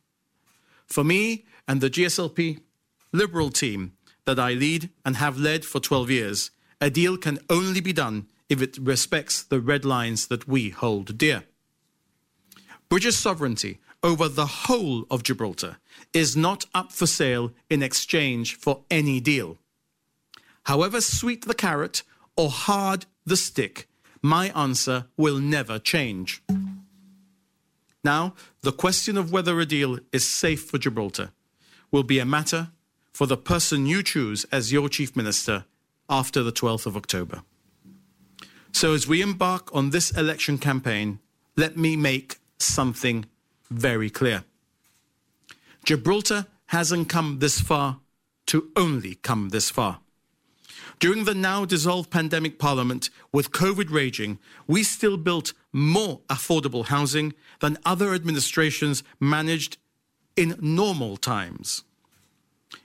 For 0.87 1.03
me 1.03 1.45
and 1.67 1.81
the 1.81 1.91
GSLP 1.91 2.61
Liberal 3.13 3.51
team 3.51 3.93
that 4.25 4.39
I 4.39 4.53
lead 4.53 4.91
and 5.05 5.17
have 5.17 5.37
led 5.37 5.65
for 5.65 5.81
12 5.81 6.11
years, 6.11 6.51
a 6.81 6.91
deal 6.91 7.17
can 7.17 7.39
only 7.49 7.81
be 7.81 7.93
done 7.93 8.29
if 8.49 8.63
it 8.63 8.79
respects 8.79 9.43
the 9.43 9.61
red 9.61 9.85
lines 9.85 10.29
that 10.29 10.47
we 10.47 10.71
hold 10.71 11.19
dear. 11.19 11.45
British 12.89 13.17
sovereignty 13.17 13.81
over 14.03 14.29
the 14.29 14.47
whole 14.47 15.05
of 15.11 15.25
Gibraltar 15.25 15.79
is 16.13 16.37
not 16.37 16.67
up 16.75 16.93
for 16.93 17.07
sale 17.07 17.53
in 17.69 17.83
exchange 17.83 18.55
for 18.55 18.85
any 18.91 19.21
deal. 19.21 19.59
However 20.65 21.01
sweet 21.01 21.47
the 21.47 21.55
carrot 21.55 22.03
or 22.41 22.49
hard 22.49 23.05
the 23.27 23.37
stick, 23.37 23.87
my 24.23 24.49
answer 24.57 25.05
will 25.19 25.39
never 25.39 25.79
change. 25.79 26.43
Now, 28.03 28.35
the 28.63 28.73
question 28.73 29.19
of 29.19 29.31
whether 29.31 29.61
a 29.61 29.67
deal 29.67 29.99
is 30.11 30.27
safe 30.27 30.65
for 30.65 30.79
Gibraltar 30.79 31.33
will 31.91 32.03
be 32.03 32.19
a 32.19 32.25
matter 32.25 32.71
for 33.13 33.27
the 33.27 33.37
person 33.37 33.85
you 33.85 34.03
choose 34.03 34.47
as 34.51 34.73
your 34.73 34.89
Chief 34.89 35.15
Minister 35.15 35.67
after 36.09 36.43
the 36.43 36.51
12th 36.51 36.87
of 36.87 36.97
October. 36.97 37.43
So, 38.73 38.95
as 38.95 39.07
we 39.07 39.21
embark 39.21 39.69
on 39.75 39.91
this 39.91 40.11
election 40.11 40.57
campaign, 40.57 41.19
let 41.59 41.77
me 41.77 41.95
make 41.95 42.39
something 42.59 43.27
very 43.71 44.09
clear. 44.09 44.45
Gibraltar 45.85 46.47
hasn't 46.69 47.11
come 47.11 47.41
this 47.41 47.61
far 47.61 48.01
to 48.47 48.71
only 48.77 49.17
come 49.17 49.51
this 49.51 49.69
far. 49.69 50.01
During 51.01 51.25
the 51.25 51.35
now 51.35 51.65
dissolved 51.65 52.11
pandemic 52.11 52.59
parliament, 52.59 53.09
with 53.33 53.53
COVID 53.53 53.91
raging, 53.91 54.39
we 54.67 54.83
still 54.83 55.17
built 55.17 55.55
more 55.73 56.21
affordable 56.29 56.85
housing 56.85 57.33
than 57.61 57.79
other 57.87 58.13
administrations 58.13 59.03
managed 59.19 59.79
in 60.37 60.57
normal 60.61 61.17
times. 61.17 61.85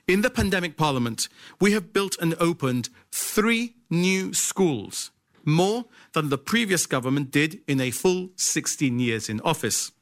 In 0.08 0.22
the 0.22 0.30
pandemic 0.30 0.78
parliament, 0.78 1.28
we 1.60 1.72
have 1.72 1.92
built 1.92 2.16
and 2.18 2.34
opened 2.40 2.88
three 3.12 3.74
new 3.90 4.32
schools, 4.32 5.10
more 5.44 5.84
than 6.14 6.30
the 6.30 6.38
previous 6.38 6.86
government 6.86 7.30
did 7.30 7.60
in 7.68 7.82
a 7.82 7.90
full 7.90 8.30
16 8.36 8.98
years 8.98 9.28
in 9.28 9.42
office. 9.42 9.92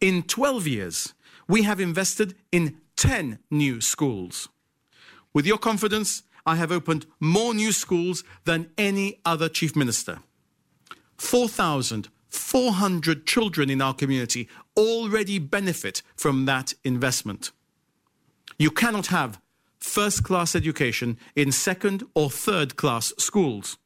In 0.00 0.22
12 0.22 0.68
years, 0.68 1.14
we 1.48 1.64
have 1.64 1.80
invested 1.80 2.36
in 2.52 2.76
10 2.96 3.40
new 3.50 3.80
schools. 3.80 4.48
With 5.34 5.44
your 5.44 5.58
confidence, 5.58 6.22
I 6.46 6.56
have 6.56 6.70
opened 6.70 7.06
more 7.18 7.52
new 7.52 7.72
schools 7.72 8.22
than 8.44 8.70
any 8.78 9.18
other 9.24 9.48
chief 9.48 9.74
minister. 9.74 10.20
4,400 11.18 13.26
children 13.26 13.68
in 13.68 13.82
our 13.82 13.94
community 13.94 14.48
already 14.76 15.40
benefit 15.40 16.02
from 16.14 16.44
that 16.44 16.74
investment. 16.84 17.50
You 18.58 18.70
cannot 18.70 19.08
have 19.08 19.40
first 19.78 20.22
class 20.22 20.54
education 20.54 21.18
in 21.34 21.50
second 21.52 22.04
or 22.14 22.30
third 22.30 22.76
class 22.76 23.12
schools. 23.18 23.76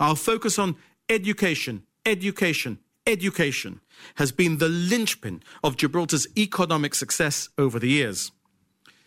Our 0.00 0.16
focus 0.16 0.58
on 0.58 0.76
education, 1.08 1.84
education, 2.04 2.80
education 3.06 3.80
has 4.16 4.32
been 4.32 4.58
the 4.58 4.68
linchpin 4.68 5.42
of 5.62 5.76
Gibraltar's 5.76 6.26
economic 6.36 6.94
success 6.94 7.48
over 7.56 7.78
the 7.78 7.88
years. 7.88 8.32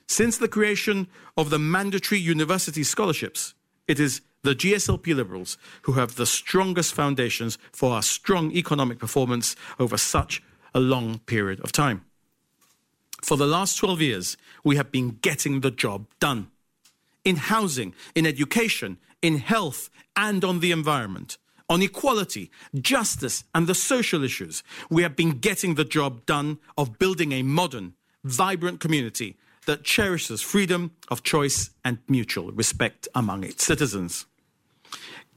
Since 0.10 0.40
the 0.40 0.48
creation 0.48 1.08
of 1.38 1.52
the 1.52 1.60
mandatory 1.60 2.20
university 2.20 2.84
scholarships, 2.84 3.54
it 3.88 4.00
is 4.00 4.22
the 4.42 4.56
GSLP 4.56 5.16
Liberals 5.16 5.56
who 5.84 5.92
have 5.94 6.16
the 6.16 6.26
strongest 6.26 6.96
foundations 6.96 7.60
for 7.72 7.92
our 7.92 8.02
strong 8.02 8.52
economic 8.52 8.98
performance 8.98 9.56
over 9.80 9.98
such 9.98 10.42
a 10.74 10.80
long 10.80 11.20
period 11.20 11.60
of 11.60 11.72
time. 11.72 12.06
For 13.22 13.38
the 13.38 13.46
last 13.46 13.76
12 13.76 14.02
years, 14.02 14.38
we 14.64 14.78
have 14.78 14.92
been 14.92 15.20
getting 15.22 15.62
the 15.62 15.70
job 15.70 16.08
done 16.20 16.50
in 17.24 17.36
housing, 17.36 17.94
in 18.16 18.26
education, 18.26 18.98
in 19.22 19.38
health, 19.38 19.92
and 20.16 20.44
on 20.44 20.60
the 20.60 20.72
environment. 20.72 21.38
On 21.70 21.84
equality, 21.84 22.50
justice, 22.74 23.44
and 23.54 23.68
the 23.68 23.76
social 23.76 24.24
issues, 24.24 24.64
we 24.90 25.04
have 25.04 25.16
been 25.16 25.38
getting 25.38 25.76
the 25.76 25.86
job 25.86 26.26
done 26.26 26.58
of 26.80 26.98
building 26.98 27.32
a 27.32 27.44
modern, 27.44 27.94
vibrant 28.24 28.80
community 28.80 29.38
that 29.70 29.84
cherishes 29.84 30.42
freedom 30.42 30.90
of 31.10 31.22
choice 31.22 31.70
and 31.86 32.00
mutual 32.08 32.52
respect 32.52 33.08
among 33.14 33.44
its 33.44 33.64
citizens. 33.64 34.26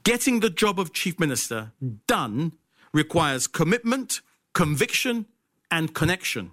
Getting 0.03 0.39
the 0.39 0.49
job 0.49 0.79
of 0.79 0.91
Chief 0.91 1.19
Minister 1.19 1.71
done 2.07 2.53
requires 2.91 3.45
commitment, 3.45 4.21
conviction, 4.55 5.27
and 5.69 5.93
connection. 5.93 6.51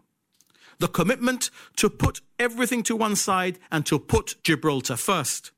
The 0.79 0.89
commitment 0.89 1.49
to 1.77 1.89
put 1.89 2.21
everything 2.39 2.83
to 2.83 2.95
one 2.95 3.17
side 3.17 3.59
and 3.73 3.87
to 3.87 3.99
put 3.99 4.37
Gibraltar 4.45 4.97
first, 4.97 5.51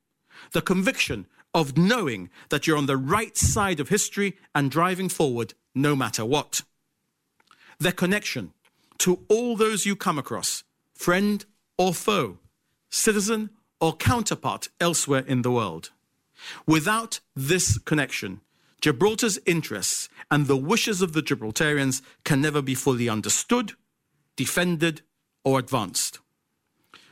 the 0.53 0.63
conviction 0.63 1.27
of 1.53 1.77
knowing 1.77 2.31
that 2.51 2.69
you're 2.69 2.79
on 2.79 2.87
the 2.87 2.97
right 2.97 3.37
side 3.37 3.81
of 3.81 3.89
history 3.89 4.37
and 4.55 4.71
driving 4.71 5.09
forward 5.09 5.55
no 5.75 5.97
matter 5.97 6.25
what, 6.25 6.63
the 7.81 7.91
connection 7.91 8.53
to 8.99 9.25
all 9.29 9.57
those 9.57 9.87
you 9.87 9.97
come 9.97 10.21
across, 10.21 10.63
friend 10.95 11.45
or 11.79 11.95
foe, 11.95 12.39
citizen 12.91 13.51
or 13.81 13.97
counterpart 13.97 14.69
elsewhere 14.81 15.25
in 15.27 15.43
the 15.43 15.51
world. 15.51 15.91
Without 16.67 17.21
this 17.35 17.79
connection, 17.79 18.41
Gibraltar's 18.81 19.39
interests 19.47 20.09
and 20.31 20.47
the 20.47 20.57
wishes 20.57 21.03
of 21.03 21.13
the 21.13 21.23
Gibraltarians 21.23 22.03
can 22.25 22.41
never 22.41 22.61
be 22.61 22.75
fully 22.75 23.09
understood, 23.09 23.73
defended, 24.37 25.03
or 25.45 25.59
advanced. 25.59 26.19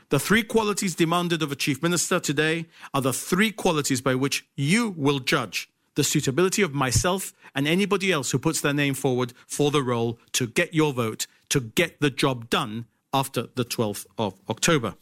The 0.09 0.19
three 0.19 0.43
qualities 0.43 0.97
demanded 0.97 1.43
of 1.43 1.53
a 1.53 1.57
chief 1.57 1.83
minister 1.83 2.19
today 2.19 2.67
are 2.93 3.01
the 3.01 3.13
three 3.13 3.53
qualities 3.53 4.01
by 4.01 4.17
which 4.17 4.45
you 4.57 4.91
will 4.97 5.21
judge 5.21 5.71
the 5.95 6.03
suitability 6.03 6.63
of 6.63 6.75
myself 6.75 7.33
and 7.55 7.67
anybody 7.69 8.11
else 8.11 8.31
who 8.31 8.39
puts 8.39 8.61
their 8.61 8.73
name 8.73 8.95
forward 8.95 9.33
for 9.47 9.71
the 9.71 9.83
role 9.83 10.19
to 10.33 10.47
get 10.47 10.75
your 10.75 10.93
vote, 10.93 11.27
to 11.49 11.61
get 11.61 12.01
the 12.01 12.11
job 12.11 12.51
done 12.51 12.87
after 13.13 13.49
the 13.55 13.65
12th 13.65 14.07
of 14.19 14.35
October. 14.49 14.95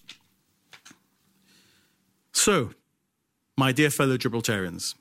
So, 2.32 2.70
my 3.56 3.72
dear 3.72 3.90
fellow 3.90 4.16
Gibraltarians, 4.16 4.94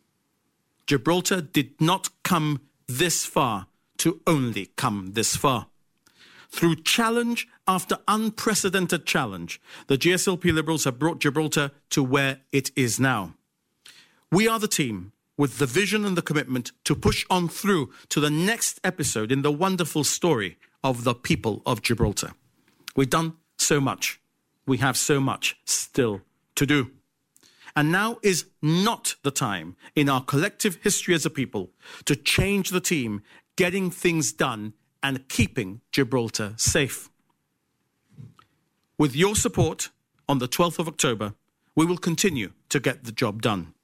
Gibraltar 0.88 1.42
did 1.42 1.80
not 1.80 2.10
come 2.24 2.62
this 2.88 3.26
far 3.26 3.68
to 3.98 4.22
only 4.26 4.68
come 4.76 5.12
this 5.14 5.36
far. 5.36 5.68
Through 6.50 6.78
challenge 6.78 7.48
after 7.68 7.98
unprecedented 8.08 9.06
challenge, 9.06 9.62
the 9.88 9.98
GSLP 9.98 10.54
Liberals 10.54 10.86
have 10.86 10.98
brought 10.98 11.20
Gibraltar 11.20 11.72
to 11.90 12.04
where 12.04 12.40
it 12.52 12.72
is 12.76 13.00
now. 13.00 13.34
We 14.32 14.48
are 14.48 14.60
the 14.60 14.68
team 14.68 15.12
with 15.38 15.58
the 15.58 15.66
vision 15.66 16.04
and 16.04 16.18
the 16.18 16.22
commitment 16.22 16.72
to 16.86 16.96
push 16.96 17.26
on 17.30 17.48
through 17.48 17.92
to 18.10 18.20
the 18.20 18.30
next 18.30 18.80
episode 18.84 19.32
in 19.32 19.42
the 19.42 19.52
wonderful 19.52 20.04
story 20.04 20.58
of 20.84 21.04
the 21.04 21.14
people 21.14 21.62
of 21.66 21.82
Gibraltar. 21.82 22.32
We've 22.98 23.10
done 23.10 23.36
so 23.58 23.80
much. 23.80 24.20
We 24.66 24.78
have 24.80 24.98
so 24.98 25.22
much 25.22 25.56
still 25.64 26.22
to 26.56 26.66
do. 26.66 26.92
And 27.76 27.92
now 27.92 28.18
is 28.24 28.48
not 28.60 29.16
the 29.22 29.30
time 29.30 29.76
in 29.96 30.10
our 30.10 30.24
collective 30.24 30.80
history 30.82 31.14
as 31.14 31.26
a 31.26 31.30
people 31.30 31.70
to 32.06 32.16
change 32.16 32.72
the 32.72 32.82
team, 32.82 33.22
getting 33.56 33.92
things 33.92 34.34
done 34.34 34.74
and 35.04 35.30
keeping 35.30 35.82
Gibraltar 35.92 36.54
safe. 36.58 37.10
With 38.98 39.16
your 39.16 39.36
support 39.36 39.92
on 40.28 40.40
the 40.40 40.48
12th 40.48 40.80
of 40.80 40.88
October, 40.88 41.36
we 41.76 41.86
will 41.86 42.00
continue 42.00 42.54
to 42.70 42.80
get 42.80 43.04
the 43.04 43.12
job 43.12 43.44
done. 43.44 43.76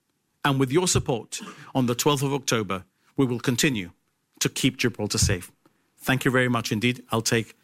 And 0.43 0.59
with 0.59 0.71
your 0.71 0.87
support 0.87 1.39
on 1.75 1.85
the 1.85 1.95
12th 1.95 2.23
of 2.23 2.33
October, 2.33 2.85
we 3.15 3.27
will 3.27 3.39
continue 3.39 3.91
to 4.39 4.49
keep 4.49 4.77
Gibraltar 4.77 5.19
safe. 5.19 5.51
Thank 5.99 6.25
you 6.25 6.31
very 6.31 6.49
much 6.49 6.71
indeed. 6.71 7.03
I'll 7.11 7.21
take 7.21 7.55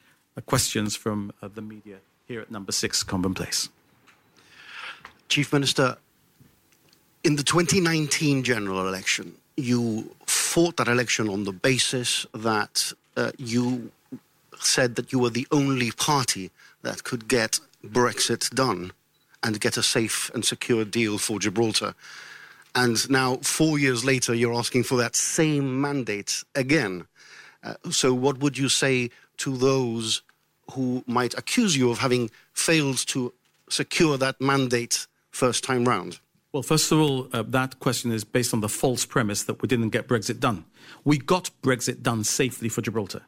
questions 0.45 0.95
from 0.95 1.31
uh, 1.41 1.49
the 1.53 1.61
media 1.61 1.97
here 2.27 2.41
at 2.41 2.51
number 2.51 2.71
six, 2.71 3.03
Convent 3.03 3.35
Place. 3.35 3.69
Chief 5.27 5.51
Minister, 5.53 5.97
in 7.23 7.35
the 7.35 7.43
2019 7.43 8.43
general 8.43 8.87
election, 8.87 9.35
you 9.57 10.15
fought 10.25 10.77
that 10.77 10.87
election 10.87 11.29
on 11.29 11.43
the 11.43 11.51
basis 11.51 12.25
that 12.33 12.93
uh, 13.17 13.31
you 13.37 13.91
said 14.59 14.95
that 14.95 15.11
you 15.11 15.19
were 15.19 15.29
the 15.29 15.47
only 15.51 15.91
party 15.91 16.51
that 16.81 17.03
could 17.03 17.27
get 17.27 17.59
Brexit 17.85 18.49
done 18.53 18.91
and 19.43 19.59
get 19.59 19.77
a 19.77 19.83
safe 19.83 20.29
and 20.33 20.43
secure 20.43 20.85
deal 20.85 21.17
for 21.17 21.39
Gibraltar. 21.39 21.93
And 22.75 23.09
now, 23.09 23.37
four 23.37 23.79
years 23.79 24.05
later, 24.05 24.33
you're 24.33 24.53
asking 24.53 24.83
for 24.83 24.97
that 24.97 25.15
same 25.15 25.81
mandate 25.81 26.43
again. 26.55 27.07
Uh, 27.63 27.75
so, 27.89 28.13
what 28.13 28.39
would 28.39 28.57
you 28.57 28.69
say 28.69 29.09
to 29.37 29.57
those 29.57 30.21
who 30.71 31.03
might 31.07 31.37
accuse 31.37 31.75
you 31.75 31.91
of 31.91 31.99
having 31.99 32.29
failed 32.53 32.97
to 33.07 33.33
secure 33.69 34.17
that 34.17 34.39
mandate 34.41 35.07
first 35.31 35.63
time 35.63 35.85
round? 35.85 36.19
Well, 36.51 36.63
first 36.63 36.91
of 36.91 36.99
all, 36.99 37.27
uh, 37.31 37.43
that 37.47 37.79
question 37.79 38.11
is 38.11 38.23
based 38.23 38.53
on 38.53 38.61
the 38.61 38.69
false 38.69 39.05
premise 39.05 39.43
that 39.43 39.61
we 39.61 39.67
didn't 39.67 39.89
get 39.89 40.07
Brexit 40.07 40.39
done. 40.39 40.65
We 41.03 41.19
got 41.19 41.51
Brexit 41.61 42.01
done 42.01 42.23
safely 42.23 42.69
for 42.69 42.81
Gibraltar 42.81 43.21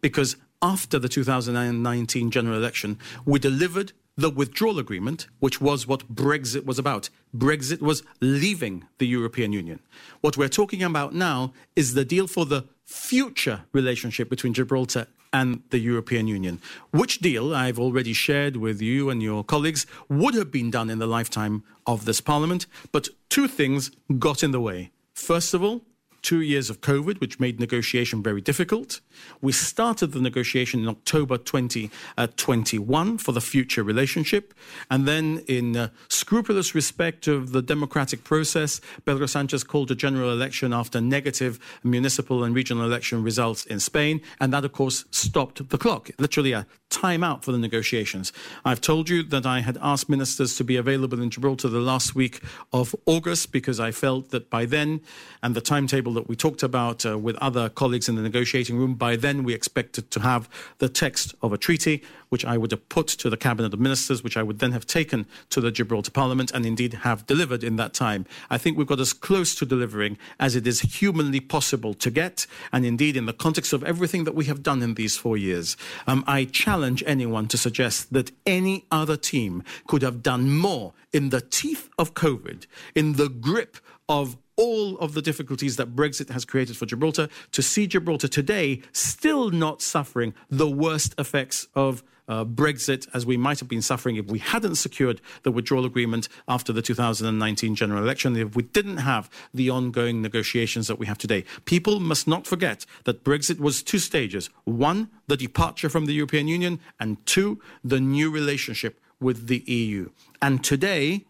because 0.00 0.36
after 0.62 0.98
the 0.98 1.08
2019 1.08 2.30
general 2.30 2.56
election, 2.56 2.98
we 3.24 3.38
delivered 3.38 3.92
the 4.16 4.30
withdrawal 4.30 4.78
agreement, 4.78 5.26
which 5.38 5.60
was 5.60 5.86
what 5.86 6.14
Brexit 6.14 6.64
was 6.64 6.78
about. 6.78 7.08
Brexit 7.36 7.80
was 7.80 8.02
leaving 8.20 8.84
the 8.98 9.06
European 9.06 9.52
Union. 9.52 9.80
What 10.20 10.36
we're 10.36 10.48
talking 10.48 10.82
about 10.82 11.14
now 11.14 11.52
is 11.74 11.94
the 11.94 12.04
deal 12.04 12.26
for 12.26 12.44
the 12.44 12.66
future 12.84 13.62
relationship 13.72 14.28
between 14.28 14.52
Gibraltar 14.52 15.06
and 15.32 15.62
the 15.70 15.78
European 15.78 16.26
Union. 16.26 16.60
Which 16.90 17.18
deal 17.18 17.54
I've 17.54 17.78
already 17.78 18.12
shared 18.12 18.56
with 18.56 18.80
you 18.80 19.10
and 19.10 19.22
your 19.22 19.44
colleagues 19.44 19.86
would 20.08 20.34
have 20.34 20.50
been 20.50 20.70
done 20.70 20.90
in 20.90 20.98
the 20.98 21.06
lifetime 21.06 21.62
of 21.86 22.04
this 22.04 22.20
Parliament, 22.20 22.66
but 22.92 23.08
two 23.28 23.48
things 23.48 23.90
got 24.18 24.42
in 24.42 24.50
the 24.50 24.60
way. 24.60 24.90
First 25.14 25.54
of 25.54 25.62
all, 25.62 25.82
two 26.22 26.40
years 26.40 26.70
of 26.70 26.80
COVID, 26.80 27.20
which 27.20 27.40
made 27.40 27.58
negotiation 27.58 28.22
very 28.22 28.40
difficult. 28.40 29.00
We 29.40 29.52
started 29.52 30.08
the 30.08 30.20
negotiation 30.20 30.80
in 30.80 30.88
October 30.88 31.38
2021 31.38 33.18
for 33.18 33.32
the 33.32 33.40
future 33.40 33.82
relationship. 33.82 34.54
And 34.90 35.06
then, 35.06 35.42
in 35.46 35.76
uh, 35.76 35.88
scrupulous 36.08 36.74
respect 36.74 37.26
of 37.26 37.52
the 37.52 37.62
democratic 37.62 38.24
process, 38.24 38.80
Pedro 39.04 39.26
Sanchez 39.26 39.64
called 39.64 39.90
a 39.90 39.94
general 39.94 40.30
election 40.30 40.72
after 40.72 41.00
negative 41.00 41.58
municipal 41.82 42.44
and 42.44 42.54
regional 42.54 42.84
election 42.84 43.22
results 43.22 43.66
in 43.66 43.80
Spain. 43.80 44.20
And 44.40 44.52
that, 44.52 44.64
of 44.64 44.72
course, 44.72 45.04
stopped 45.10 45.68
the 45.68 45.78
clock, 45.78 46.10
literally 46.18 46.52
a 46.52 46.66
timeout 46.90 47.42
for 47.42 47.52
the 47.52 47.58
negotiations. 47.58 48.32
I've 48.64 48.80
told 48.80 49.08
you 49.08 49.22
that 49.22 49.46
I 49.46 49.60
had 49.60 49.78
asked 49.80 50.08
ministers 50.08 50.56
to 50.56 50.64
be 50.64 50.76
available 50.76 51.22
in 51.22 51.30
Gibraltar 51.30 51.68
the 51.68 51.78
last 51.78 52.14
week 52.14 52.42
of 52.72 52.94
August 53.06 53.52
because 53.52 53.78
I 53.80 53.92
felt 53.92 54.30
that 54.30 54.50
by 54.50 54.64
then, 54.66 55.00
and 55.42 55.54
the 55.54 55.60
timetable 55.60 56.09
that 56.14 56.28
we 56.28 56.36
talked 56.36 56.62
about 56.62 57.04
uh, 57.06 57.18
with 57.18 57.36
other 57.36 57.68
colleagues 57.68 58.08
in 58.08 58.16
the 58.16 58.22
negotiating 58.22 58.76
room, 58.76 58.94
by 58.94 59.16
then 59.16 59.44
we 59.44 59.54
expected 59.54 60.10
to 60.10 60.20
have 60.20 60.48
the 60.78 60.88
text 60.88 61.34
of 61.42 61.52
a 61.52 61.58
treaty, 61.58 62.02
which 62.28 62.44
I 62.44 62.56
would 62.56 62.70
have 62.70 62.88
put 62.88 63.08
to 63.08 63.30
the 63.30 63.36
Cabinet 63.36 63.74
of 63.74 63.80
Ministers, 63.80 64.22
which 64.22 64.36
I 64.36 64.42
would 64.42 64.58
then 64.58 64.72
have 64.72 64.86
taken 64.86 65.26
to 65.50 65.60
the 65.60 65.70
Gibraltar 65.70 66.10
Parliament 66.10 66.50
and 66.52 66.64
indeed 66.64 66.94
have 66.94 67.26
delivered 67.26 67.64
in 67.64 67.76
that 67.76 67.94
time. 67.94 68.26
I 68.48 68.58
think 68.58 68.76
we've 68.76 68.86
got 68.86 69.00
as 69.00 69.12
close 69.12 69.54
to 69.56 69.66
delivering 69.66 70.18
as 70.38 70.56
it 70.56 70.66
is 70.66 70.80
humanly 70.80 71.40
possible 71.40 71.94
to 71.94 72.10
get, 72.10 72.46
and 72.72 72.84
indeed 72.84 73.16
in 73.16 73.26
the 73.26 73.32
context 73.32 73.72
of 73.72 73.84
everything 73.84 74.24
that 74.24 74.34
we 74.34 74.44
have 74.46 74.62
done 74.62 74.82
in 74.82 74.94
these 74.94 75.16
four 75.16 75.36
years. 75.36 75.76
Um, 76.06 76.24
I 76.26 76.44
challenge 76.44 77.02
anyone 77.06 77.48
to 77.48 77.58
suggest 77.58 78.12
that 78.12 78.30
any 78.46 78.84
other 78.90 79.16
team 79.16 79.62
could 79.86 80.02
have 80.02 80.22
done 80.22 80.50
more 80.50 80.92
in 81.12 81.30
the 81.30 81.40
teeth 81.40 81.88
of 81.98 82.14
COVID, 82.14 82.66
in 82.94 83.14
the 83.14 83.28
grip 83.28 83.76
of 84.08 84.36
all 84.60 84.98
of 84.98 85.14
the 85.14 85.22
difficulties 85.22 85.76
that 85.76 85.96
Brexit 85.96 86.28
has 86.28 86.44
created 86.44 86.76
for 86.76 86.84
Gibraltar, 86.84 87.28
to 87.52 87.62
see 87.62 87.86
Gibraltar 87.86 88.28
today 88.28 88.82
still 88.92 89.50
not 89.50 89.80
suffering 89.80 90.34
the 90.50 90.68
worst 90.68 91.14
effects 91.18 91.66
of 91.74 92.02
uh, 92.28 92.44
Brexit 92.44 93.08
as 93.14 93.24
we 93.24 93.38
might 93.38 93.58
have 93.58 93.68
been 93.68 93.82
suffering 93.82 94.16
if 94.16 94.26
we 94.26 94.38
hadn't 94.38 94.76
secured 94.76 95.20
the 95.44 95.50
withdrawal 95.50 95.86
agreement 95.86 96.28
after 96.46 96.72
the 96.74 96.82
2019 96.82 97.74
general 97.74 98.02
election, 98.02 98.36
if 98.36 98.54
we 98.54 98.62
didn't 98.62 98.98
have 98.98 99.30
the 99.54 99.70
ongoing 99.70 100.20
negotiations 100.20 100.86
that 100.88 100.98
we 100.98 101.06
have 101.06 101.18
today. 101.18 101.42
People 101.64 101.98
must 101.98 102.28
not 102.28 102.46
forget 102.46 102.84
that 103.04 103.24
Brexit 103.24 103.58
was 103.58 103.82
two 103.82 103.98
stages 103.98 104.50
one, 104.64 105.08
the 105.26 105.38
departure 105.38 105.88
from 105.88 106.04
the 106.04 106.12
European 106.12 106.46
Union, 106.48 106.78
and 107.00 107.24
two, 107.26 107.60
the 107.82 107.98
new 107.98 108.30
relationship 108.30 109.00
with 109.20 109.48
the 109.48 109.64
EU. 109.66 110.10
And 110.40 110.62
today, 110.62 111.24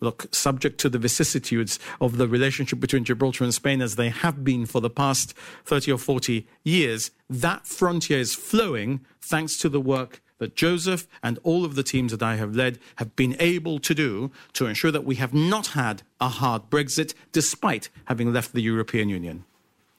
look, 0.00 0.26
subject 0.34 0.78
to 0.80 0.88
the 0.88 0.98
vicissitudes 0.98 1.78
of 2.00 2.16
the 2.16 2.28
relationship 2.28 2.80
between 2.80 3.04
Gibraltar 3.04 3.44
and 3.44 3.54
Spain 3.54 3.80
as 3.80 3.96
they 3.96 4.10
have 4.10 4.44
been 4.44 4.66
for 4.66 4.80
the 4.80 4.90
past 4.90 5.34
30 5.64 5.92
or 5.92 5.98
40 5.98 6.46
years, 6.64 7.10
that 7.28 7.66
frontier 7.66 8.18
is 8.18 8.34
flowing 8.34 9.00
thanks 9.20 9.56
to 9.58 9.68
the 9.68 9.80
work 9.80 10.20
that 10.38 10.54
Joseph 10.54 11.06
and 11.22 11.38
all 11.42 11.64
of 11.64 11.74
the 11.74 11.82
teams 11.82 12.12
that 12.12 12.22
I 12.22 12.36
have 12.36 12.54
led 12.54 12.78
have 12.96 13.16
been 13.16 13.36
able 13.38 13.78
to 13.78 13.94
do 13.94 14.30
to 14.52 14.66
ensure 14.66 14.90
that 14.90 15.04
we 15.04 15.16
have 15.16 15.32
not 15.32 15.68
had 15.68 16.02
a 16.20 16.28
hard 16.28 16.68
Brexit 16.70 17.14
despite 17.32 17.88
having 18.04 18.32
left 18.32 18.52
the 18.52 18.60
European 18.60 19.08
Union. 19.08 19.44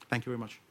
Thank 0.09 0.25
you 0.25 0.31
very 0.31 0.39
much. 0.39 0.61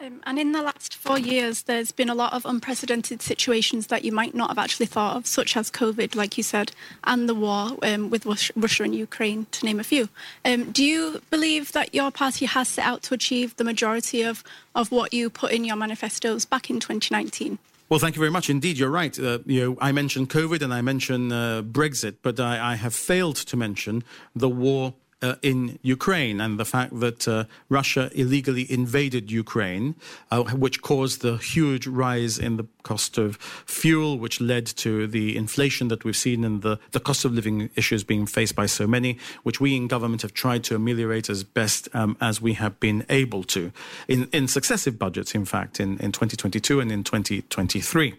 Um, 0.00 0.20
and 0.26 0.38
in 0.38 0.52
the 0.52 0.60
last 0.60 0.96
four 0.96 1.18
years, 1.18 1.62
there's 1.62 1.92
been 1.92 2.10
a 2.10 2.14
lot 2.14 2.32
of 2.32 2.44
unprecedented 2.44 3.22
situations 3.22 3.86
that 3.86 4.04
you 4.04 4.10
might 4.10 4.34
not 4.34 4.48
have 4.48 4.58
actually 4.58 4.86
thought 4.86 5.16
of, 5.16 5.26
such 5.26 5.56
as 5.56 5.70
COVID, 5.70 6.14
like 6.16 6.36
you 6.36 6.42
said, 6.42 6.72
and 7.04 7.28
the 7.28 7.34
war 7.34 7.76
um, 7.82 8.10
with 8.10 8.26
Russia 8.56 8.82
and 8.82 8.94
Ukraine, 8.94 9.46
to 9.52 9.64
name 9.64 9.78
a 9.78 9.84
few. 9.84 10.08
Um, 10.44 10.72
do 10.72 10.84
you 10.84 11.22
believe 11.30 11.72
that 11.72 11.94
your 11.94 12.10
party 12.10 12.44
has 12.46 12.68
set 12.68 12.84
out 12.84 13.02
to 13.04 13.14
achieve 13.14 13.56
the 13.56 13.64
majority 13.64 14.22
of, 14.22 14.42
of 14.74 14.90
what 14.90 15.14
you 15.14 15.30
put 15.30 15.52
in 15.52 15.64
your 15.64 15.76
manifestos 15.76 16.44
back 16.44 16.70
in 16.70 16.80
2019? 16.80 17.58
Well, 17.88 18.00
thank 18.00 18.16
you 18.16 18.20
very 18.20 18.30
much. 18.30 18.50
Indeed, 18.50 18.78
you're 18.78 18.90
right. 18.90 19.16
Uh, 19.18 19.38
you 19.46 19.60
know, 19.60 19.78
I 19.80 19.92
mentioned 19.92 20.30
COVID 20.30 20.62
and 20.62 20.74
I 20.74 20.80
mentioned 20.80 21.32
uh, 21.32 21.62
Brexit, 21.62 22.16
but 22.22 22.40
I, 22.40 22.72
I, 22.72 22.74
have 22.76 22.94
failed 22.94 23.36
to 23.36 23.56
mention 23.56 24.02
the 24.34 24.48
war 24.48 24.94
uh, 25.24 25.36
in 25.42 25.78
Ukraine 25.82 26.40
and 26.40 26.60
the 26.60 26.64
fact 26.66 27.00
that 27.00 27.26
uh, 27.26 27.44
Russia 27.68 28.10
illegally 28.14 28.70
invaded 28.70 29.30
Ukraine, 29.30 29.94
uh, 30.30 30.44
which 30.64 30.82
caused 30.82 31.22
the 31.22 31.36
huge 31.38 31.86
rise 31.86 32.38
in 32.38 32.56
the 32.58 32.66
cost 32.82 33.16
of 33.16 33.36
fuel, 33.66 34.18
which 34.18 34.40
led 34.40 34.66
to 34.66 35.06
the 35.06 35.36
inflation 35.36 35.88
that 35.88 36.04
we've 36.04 36.22
seen 36.26 36.44
and 36.44 36.60
the, 36.60 36.78
the 36.92 37.00
cost 37.00 37.24
of 37.24 37.32
living 37.32 37.70
issues 37.74 38.04
being 38.04 38.26
faced 38.26 38.54
by 38.54 38.66
so 38.66 38.86
many, 38.86 39.18
which 39.42 39.60
we 39.60 39.74
in 39.74 39.88
government 39.88 40.20
have 40.20 40.34
tried 40.34 40.62
to 40.62 40.74
ameliorate 40.74 41.30
as 41.30 41.42
best 41.42 41.88
um, 41.94 42.16
as 42.20 42.42
we 42.42 42.52
have 42.52 42.78
been 42.78 43.06
able 43.08 43.42
to 43.42 43.72
in, 44.06 44.28
in 44.32 44.46
successive 44.46 44.98
budgets, 44.98 45.34
in 45.34 45.46
fact, 45.46 45.80
in, 45.80 45.98
in 45.98 46.12
2022 46.12 46.80
and 46.80 46.92
in 46.92 47.02
2023. 47.02 48.14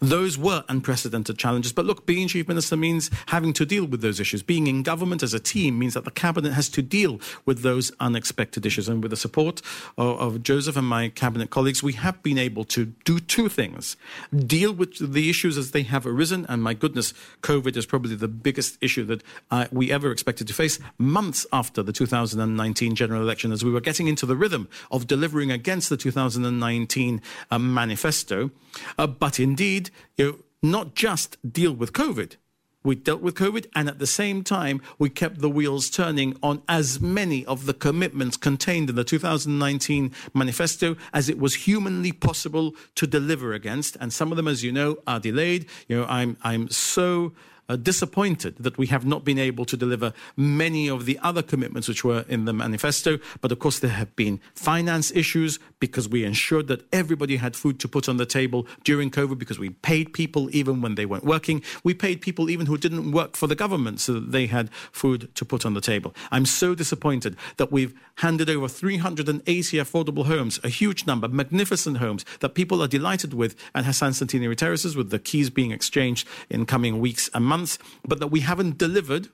Those 0.00 0.36
were 0.36 0.64
unprecedented 0.68 1.38
challenges. 1.38 1.72
But 1.72 1.84
look, 1.84 2.04
being 2.04 2.26
chief 2.26 2.48
minister 2.48 2.76
means 2.76 3.10
having 3.26 3.52
to 3.52 3.64
deal 3.64 3.84
with 3.84 4.00
those 4.00 4.18
issues. 4.18 4.42
Being 4.42 4.66
in 4.66 4.82
government 4.82 5.22
as 5.22 5.32
a 5.32 5.40
team 5.40 5.78
means 5.78 5.94
that 5.94 6.04
the 6.04 6.10
cabinet 6.10 6.47
has 6.52 6.68
to 6.70 6.82
deal 6.82 7.20
with 7.44 7.62
those 7.62 7.92
unexpected 8.00 8.66
issues. 8.66 8.88
And 8.88 9.02
with 9.02 9.10
the 9.10 9.16
support 9.16 9.60
of, 9.96 10.20
of 10.20 10.42
Joseph 10.42 10.76
and 10.76 10.86
my 10.86 11.08
cabinet 11.08 11.50
colleagues, 11.50 11.82
we 11.82 11.94
have 11.94 12.22
been 12.22 12.38
able 12.38 12.64
to 12.64 12.86
do 13.04 13.20
two 13.20 13.48
things 13.48 13.96
deal 14.34 14.72
with 14.72 15.12
the 15.12 15.30
issues 15.30 15.56
as 15.56 15.70
they 15.72 15.82
have 15.82 16.06
arisen. 16.06 16.46
And 16.48 16.62
my 16.62 16.74
goodness, 16.74 17.14
COVID 17.42 17.76
is 17.76 17.86
probably 17.86 18.16
the 18.16 18.28
biggest 18.28 18.78
issue 18.80 19.04
that 19.04 19.22
uh, 19.50 19.66
we 19.70 19.90
ever 19.90 20.10
expected 20.10 20.46
to 20.48 20.54
face 20.54 20.78
months 20.98 21.46
after 21.52 21.82
the 21.82 21.92
2019 21.92 22.94
general 22.94 23.22
election, 23.22 23.52
as 23.52 23.64
we 23.64 23.70
were 23.70 23.80
getting 23.80 24.08
into 24.08 24.26
the 24.26 24.36
rhythm 24.36 24.68
of 24.90 25.06
delivering 25.06 25.50
against 25.50 25.88
the 25.88 25.96
2019 25.96 27.22
uh, 27.50 27.58
manifesto. 27.58 28.50
Uh, 28.98 29.06
but 29.06 29.40
indeed, 29.40 29.90
you 30.16 30.24
know, 30.24 30.38
not 30.62 30.94
just 30.94 31.36
deal 31.50 31.72
with 31.72 31.92
COVID 31.92 32.36
we 32.84 32.94
dealt 32.94 33.20
with 33.20 33.34
COVID, 33.34 33.66
and 33.74 33.88
at 33.88 33.98
the 33.98 34.06
same 34.06 34.44
time, 34.44 34.80
we 34.98 35.10
kept 35.10 35.40
the 35.40 35.50
wheels 35.50 35.90
turning 35.90 36.36
on 36.42 36.62
as 36.68 37.00
many 37.00 37.44
of 37.46 37.66
the 37.66 37.74
commitments 37.74 38.36
contained 38.36 38.88
in 38.88 38.96
the 38.96 39.04
2019 39.04 40.12
manifesto 40.32 40.96
as 41.12 41.28
it 41.28 41.38
was 41.38 41.54
humanly 41.66 42.12
possible 42.12 42.74
to 42.94 43.06
deliver 43.06 43.52
against. 43.52 43.96
And 44.00 44.12
some 44.12 44.30
of 44.30 44.36
them, 44.36 44.48
as 44.48 44.62
you 44.62 44.72
know, 44.72 44.98
are 45.06 45.20
delayed. 45.20 45.66
You 45.88 45.98
know, 45.98 46.06
I'm 46.06 46.36
I'm 46.42 46.68
so 46.68 47.32
uh, 47.68 47.76
disappointed 47.76 48.56
that 48.58 48.78
we 48.78 48.86
have 48.86 49.04
not 49.04 49.24
been 49.24 49.38
able 49.38 49.64
to 49.64 49.76
deliver 49.76 50.12
many 50.36 50.88
of 50.88 51.04
the 51.04 51.18
other 51.22 51.42
commitments 51.42 51.88
which 51.88 52.04
were 52.04 52.24
in 52.28 52.44
the 52.44 52.52
manifesto. 52.52 53.18
But 53.40 53.52
of 53.52 53.58
course, 53.58 53.78
there 53.78 53.90
have 53.90 54.14
been 54.16 54.40
finance 54.54 55.10
issues 55.10 55.58
because 55.80 56.08
we 56.08 56.24
ensured 56.24 56.66
that 56.68 56.86
everybody 56.92 57.36
had 57.36 57.56
food 57.56 57.78
to 57.80 57.88
put 57.88 58.08
on 58.08 58.16
the 58.16 58.26
table 58.26 58.66
during 58.84 59.10
COVID 59.10 59.38
because 59.38 59.58
we 59.58 59.70
paid 59.70 60.12
people 60.12 60.48
even 60.54 60.80
when 60.80 60.94
they 60.94 61.06
weren't 61.06 61.24
working. 61.24 61.62
We 61.84 61.94
paid 61.94 62.20
people 62.20 62.50
even 62.50 62.66
who 62.66 62.78
didn't 62.78 63.12
work 63.12 63.36
for 63.36 63.46
the 63.46 63.54
government 63.54 64.00
so 64.00 64.14
that 64.14 64.32
they 64.32 64.46
had 64.46 64.72
food 64.92 65.34
to 65.34 65.44
put 65.44 65.64
on 65.66 65.74
the 65.74 65.80
table. 65.80 66.14
I'm 66.30 66.46
so 66.46 66.74
disappointed 66.74 67.36
that 67.56 67.70
we've 67.70 67.94
handed 68.16 68.50
over 68.50 68.68
380 68.68 69.76
affordable 69.76 70.26
homes, 70.26 70.58
a 70.64 70.68
huge 70.68 71.06
number, 71.06 71.28
magnificent 71.28 71.98
homes 71.98 72.24
that 72.40 72.50
people 72.50 72.82
are 72.82 72.88
delighted 72.88 73.34
with 73.34 73.54
at 73.74 73.84
Hassan 73.84 74.12
Centenary 74.12 74.56
Terraces, 74.56 74.96
with 74.96 75.10
the 75.10 75.18
keys 75.18 75.50
being 75.50 75.70
exchanged 75.70 76.26
in 76.50 76.66
coming 76.66 76.98
weeks 76.98 77.30
and 77.34 77.44
months, 77.44 77.57
but 78.06 78.20
that 78.20 78.28
we 78.28 78.40
haven't 78.40 78.78
delivered 78.78 79.28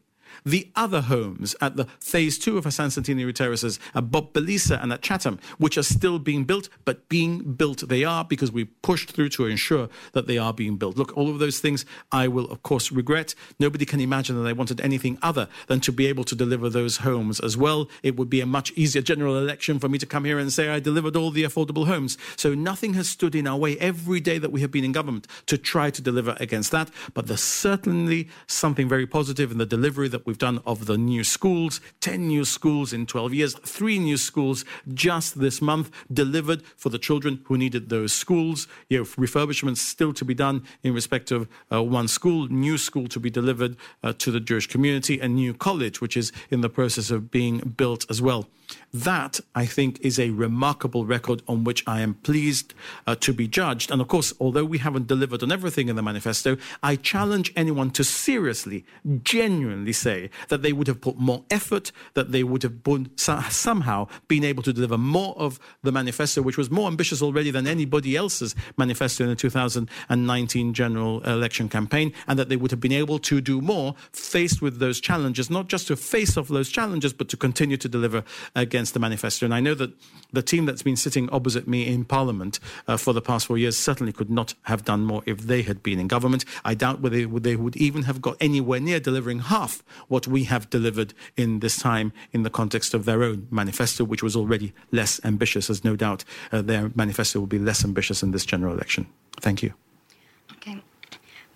the 0.45 0.71
other 0.77 1.01
homes 1.03 1.57
at 1.61 1.77
the 1.77 1.87
phase 2.01 2.39
two 2.39 2.59
of 2.59 2.65
Hassan 2.65 2.91
Centenary 2.91 3.33
Terraces, 3.33 3.79
at 3.95 4.11
Bob 4.11 4.33
Peliza 4.33 4.83
and 4.83 4.93
at 4.93 5.03
Chatham, 5.03 5.39
which 5.59 5.79
are 5.79 5.83
still 5.83 6.19
being 6.19 6.45
built, 6.45 6.69
but 6.85 7.09
being 7.09 7.55
built 7.55 7.89
they 7.89 8.05
are 8.05 8.25
because 8.25 8.53
we 8.53 8.65
pushed 8.65 9.13
through 9.13 9.31
to 9.31 9.47
ensure 9.47 9.89
that 10.13 10.27
they 10.27 10.39
are 10.39 10.53
being 10.53 10.77
built. 10.77 10.97
Look, 10.97 11.17
all 11.17 11.31
of 11.31 11.39
those 11.39 11.61
things 11.61 11.87
I 12.13 12.29
will, 12.29 12.47
of 12.51 12.63
course, 12.63 12.93
regret. 12.93 13.35
Nobody 13.59 13.87
can 13.87 14.01
imagine 14.01 14.43
that 14.43 14.49
I 14.49 14.53
wanted 14.53 14.81
anything 14.81 15.19
other 15.23 15.49
than 15.67 15.81
to 15.81 15.93
be 15.93 16.07
able 16.07 16.25
to 16.25 16.35
deliver 16.35 16.69
those 16.69 16.99
homes 16.99 17.41
as 17.41 17.57
well. 17.57 17.89
It 18.03 18.17
would 18.17 18.29
be 18.29 18.41
a 18.41 18.47
much 18.47 18.73
easier 18.73 19.03
general 19.03 19.39
election 19.39 19.79
for 19.79 19.89
me 19.89 19.99
to 19.99 20.07
come 20.07 20.25
here 20.25 20.39
and 20.39 20.53
say 20.53 20.69
I 20.69 20.81
delivered 20.81 21.17
all 21.17 21.31
the 21.31 21.45
affordable 21.45 21.87
homes. 21.87 22.19
So 22.37 22.55
nothing 22.55 22.95
has 22.95 23.09
stood 23.09 23.35
in 23.35 23.47
our 23.47 23.57
way 23.57 23.79
every 23.79 24.21
day 24.21 24.39
that 24.39 24.53
we 24.53 24.61
have 24.61 24.71
been 24.71 24.85
in 24.85 24.93
government 24.93 25.27
to 25.47 25.57
try 25.57 25.91
to 25.91 26.03
deliver 26.03 26.37
against 26.39 26.71
that. 26.73 26.91
But 27.15 27.27
there's 27.29 27.43
certainly 27.43 28.29
something 28.47 28.89
very 28.89 29.07
positive 29.07 29.51
in 29.51 29.59
the 29.59 29.67
delivery 29.67 30.09
that 30.09 30.27
we've 30.35 30.39
done 30.39 30.61
of 30.67 30.87
the 30.87 30.99
new 30.99 31.23
schools 31.23 31.81
10 32.01 32.27
new 32.27 32.45
schools 32.45 32.93
in 32.93 33.07
12 33.07 33.35
years, 33.35 33.55
three 33.55 33.99
new 33.99 34.17
schools 34.17 34.65
just 34.93 35.39
this 35.39 35.63
month 35.63 35.91
delivered 36.13 36.63
for 36.77 36.89
the 36.89 36.99
children 36.99 37.41
who 37.45 37.57
needed 37.57 37.89
those 37.89 38.13
schools. 38.13 38.67
You 38.89 38.99
know, 38.99 39.05
refurbishments 39.05 39.79
still 39.79 40.13
to 40.15 40.25
be 40.25 40.35
done 40.35 40.65
in 40.83 40.93
respect 40.93 41.31
of 41.31 41.49
uh, 41.73 41.83
one 41.83 42.09
school, 42.09 42.49
new 42.49 42.79
school 42.79 43.07
to 43.09 43.21
be 43.21 43.31
delivered 43.31 43.77
uh, 44.03 44.13
to 44.15 44.31
the 44.31 44.41
Jewish 44.41 44.67
community, 44.67 45.21
and 45.21 45.37
new 45.37 45.55
college, 45.55 46.01
which 46.01 46.17
is 46.17 46.33
in 46.51 46.61
the 46.61 46.69
process 46.69 47.11
of 47.11 47.31
being 47.31 47.59
built 47.77 48.05
as 48.11 48.21
well. 48.21 48.49
That, 48.93 49.41
I 49.55 49.67
think, 49.67 50.01
is 50.03 50.21
a 50.21 50.31
remarkable 50.31 51.05
record 51.05 51.43
on 51.49 51.65
which 51.65 51.83
I 51.87 52.01
am 52.01 52.15
pleased 52.15 52.75
uh, 53.07 53.17
to 53.17 53.33
be 53.33 53.49
judged. 53.49 53.91
And 53.91 54.01
of 54.01 54.07
course, 54.07 54.33
although 54.39 54.65
we 54.65 54.79
haven't 54.79 55.09
delivered 55.09 55.43
on 55.43 55.51
everything 55.51 55.89
in 55.89 55.97
the 55.97 56.03
manifesto, 56.03 56.57
I 56.83 56.95
challenge 56.97 57.53
anyone 57.57 57.91
to 57.91 58.05
seriously, 58.05 58.85
genuinely 59.25 59.93
say 59.93 60.31
that 60.49 60.63
they 60.63 60.73
would 60.73 60.87
have 60.87 61.01
put 61.01 61.19
more 61.19 61.45
effort, 61.51 61.91
that 62.15 62.31
they 62.31 62.45
would 62.45 62.63
have 62.63 62.85
been, 62.85 63.11
somehow 63.17 64.07
been 64.29 64.45
able 64.45 64.63
to 64.63 64.73
deliver 64.73 64.97
more 64.97 65.35
of 65.37 65.59
the 65.83 65.91
manifesto, 65.91 66.41
which 66.41 66.57
was 66.57 66.71
more 66.71 66.87
ambitious 66.87 67.21
already 67.21 67.51
than 67.51 67.67
anybody 67.67 68.15
else's 68.17 68.55
manifesto 68.77 69.25
in 69.25 69.31
the 69.31 69.37
2019 69.37 70.73
general 70.73 71.21
election 71.23 71.69
campaign, 71.69 72.13
and 72.29 72.39
that 72.39 72.49
they 72.49 72.57
would 72.57 72.71
have 72.71 72.81
been 72.81 72.93
able 72.93 73.19
to 73.19 73.41
do 73.41 73.61
more 73.61 73.97
faced 74.13 74.63
with 74.63 74.79
those 74.79 75.01
challenges, 75.01 75.51
not 75.51 75.69
just 75.69 75.89
to 75.89 75.97
face 75.97 76.37
off 76.37 76.47
those 76.47 76.69
challenges, 76.69 77.13
but 77.13 77.29
to 77.29 77.37
continue 77.37 77.77
to 77.77 77.89
deliver 77.89 78.23
against 78.55 78.95
the 78.95 79.01
manifesto. 79.01 79.45
And 79.45 79.55
I 79.55 79.61
know 79.61 79.75
that 79.75 79.93
the 80.33 80.43
team 80.43 80.67
that's 80.67 80.83
been 80.83 80.97
sitting 80.97 81.29
opposite 81.31 81.69
me 81.69 81.87
in 81.87 82.05
Parliament 82.05 82.61
uh, 82.87 82.97
for 82.97 83.13
the 83.13 83.23
past 83.23 83.47
four 83.47 83.59
years 83.59 83.77
certainly 83.77 84.13
could 84.13 84.31
not 84.31 84.55
have 84.63 84.85
done 84.85 85.05
more 85.05 85.23
if 85.27 85.39
they 85.39 85.63
had 85.63 85.83
been 85.83 85.99
in 85.99 86.09
government. 86.09 86.45
I 86.65 86.75
doubt 86.75 87.01
whether 87.01 87.27
they 87.27 87.57
would 87.57 87.77
even 87.77 88.03
have 88.05 88.21
got 88.21 88.37
anywhere 88.41 88.81
near 88.81 89.01
delivering 89.01 89.41
half 89.41 89.83
what 90.09 90.27
we 90.27 90.45
have 90.45 90.71
delivered 90.71 91.15
in 91.37 91.61
this 91.61 91.77
time 91.79 92.13
in 92.33 92.43
the 92.43 92.51
context 92.51 92.95
of 92.95 93.05
their 93.05 93.23
own 93.23 93.47
manifesto, 93.51 94.05
which 94.05 94.23
was 94.23 94.37
already 94.37 94.73
less 94.93 95.21
ambitious, 95.25 95.71
as 95.71 95.85
no 95.85 95.97
doubt 95.97 96.25
uh, 96.53 96.63
their 96.63 96.91
manifesto 96.95 97.41
will 97.41 97.47
be 97.47 97.59
less 97.59 97.85
ambitious 97.85 98.23
in 98.23 98.31
this 98.31 98.45
general 98.45 98.75
election. 98.75 99.07
Thank 99.41 99.63
you. 99.63 99.75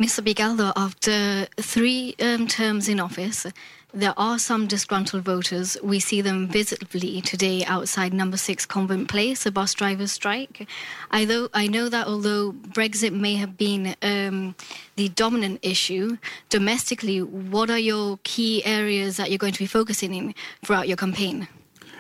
Mr. 0.00 0.24
Picardo, 0.24 0.72
after 0.76 1.48
three 1.56 2.14
um, 2.20 2.46
terms 2.46 2.88
in 2.88 3.00
office, 3.00 3.44
there 3.92 4.14
are 4.16 4.38
some 4.38 4.68
disgruntled 4.68 5.24
voters. 5.24 5.76
We 5.82 5.98
see 5.98 6.20
them 6.20 6.46
visibly 6.46 7.20
today 7.20 7.64
outside 7.64 8.14
number 8.14 8.36
six 8.36 8.64
Convent 8.64 9.08
Place, 9.08 9.44
a 9.44 9.50
bus 9.50 9.74
driver's 9.74 10.12
strike. 10.12 10.68
I, 11.10 11.24
though, 11.24 11.48
I 11.52 11.66
know 11.66 11.88
that 11.88 12.06
although 12.06 12.52
Brexit 12.52 13.12
may 13.12 13.34
have 13.34 13.56
been 13.56 13.96
um, 14.00 14.54
the 14.94 15.08
dominant 15.08 15.58
issue, 15.62 16.18
domestically, 16.48 17.20
what 17.20 17.68
are 17.68 17.78
your 17.78 18.20
key 18.22 18.64
areas 18.64 19.16
that 19.16 19.32
you're 19.32 19.38
going 19.38 19.54
to 19.54 19.58
be 19.58 19.66
focusing 19.66 20.14
in 20.14 20.32
throughout 20.64 20.86
your 20.86 20.96
campaign? 20.96 21.48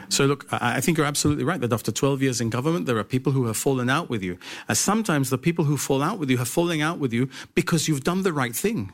So, 0.08 0.26
look, 0.26 0.46
I 0.50 0.80
think 0.80 0.96
you're 0.96 1.06
absolutely 1.06 1.44
right 1.44 1.60
that 1.60 1.72
after 1.72 1.92
12 1.92 2.22
years 2.22 2.40
in 2.40 2.50
government, 2.50 2.86
there 2.86 2.96
are 2.98 3.04
people 3.04 3.32
who 3.32 3.46
have 3.46 3.56
fallen 3.56 3.90
out 3.90 4.08
with 4.08 4.22
you. 4.22 4.38
As 4.68 4.78
sometimes 4.78 5.30
the 5.30 5.38
people 5.38 5.64
who 5.64 5.76
fall 5.76 6.02
out 6.02 6.18
with 6.18 6.30
you 6.30 6.38
have 6.38 6.48
fallen 6.48 6.80
out 6.80 6.98
with 6.98 7.12
you 7.12 7.28
because 7.54 7.88
you've 7.88 8.04
done 8.04 8.22
the 8.22 8.32
right 8.32 8.56
thing. 8.56 8.92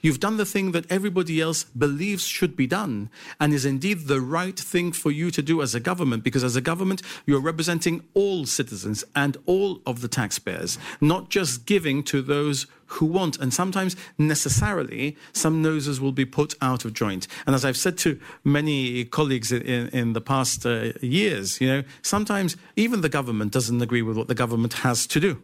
You've 0.00 0.20
done 0.20 0.36
the 0.36 0.46
thing 0.46 0.72
that 0.72 0.90
everybody 0.90 1.40
else 1.40 1.64
believes 1.64 2.24
should 2.24 2.56
be 2.56 2.66
done 2.66 3.10
and 3.38 3.52
is 3.52 3.64
indeed 3.64 4.06
the 4.06 4.20
right 4.20 4.58
thing 4.58 4.92
for 4.92 5.10
you 5.10 5.30
to 5.30 5.42
do 5.42 5.62
as 5.62 5.74
a 5.74 5.80
government 5.80 6.24
because 6.24 6.44
as 6.44 6.56
a 6.56 6.60
government, 6.60 7.02
you're 7.26 7.40
representing 7.40 8.04
all 8.14 8.46
citizens 8.46 9.04
and 9.14 9.36
all 9.46 9.80
of 9.86 10.00
the 10.00 10.08
taxpayers, 10.08 10.78
not 11.00 11.30
just 11.30 11.66
giving 11.66 12.02
to 12.04 12.22
those 12.22 12.66
who 12.92 13.06
want. 13.06 13.38
And 13.38 13.52
sometimes 13.52 13.96
necessarily 14.18 15.16
some 15.32 15.62
noses 15.62 16.00
will 16.00 16.12
be 16.12 16.24
put 16.24 16.54
out 16.60 16.84
of 16.84 16.92
joint. 16.92 17.26
And 17.46 17.54
as 17.54 17.64
I've 17.64 17.76
said 17.76 17.98
to 17.98 18.18
many 18.44 19.04
colleagues 19.04 19.52
in, 19.52 19.88
in 19.88 20.12
the 20.12 20.20
past 20.20 20.66
uh, 20.66 20.92
years, 21.00 21.60
you 21.60 21.68
know, 21.68 21.82
sometimes 22.02 22.56
even 22.76 23.00
the 23.00 23.08
government 23.08 23.52
doesn't 23.52 23.80
agree 23.80 24.02
with 24.02 24.16
what 24.16 24.28
the 24.28 24.34
government 24.34 24.74
has 24.74 25.06
to 25.08 25.20
do 25.20 25.42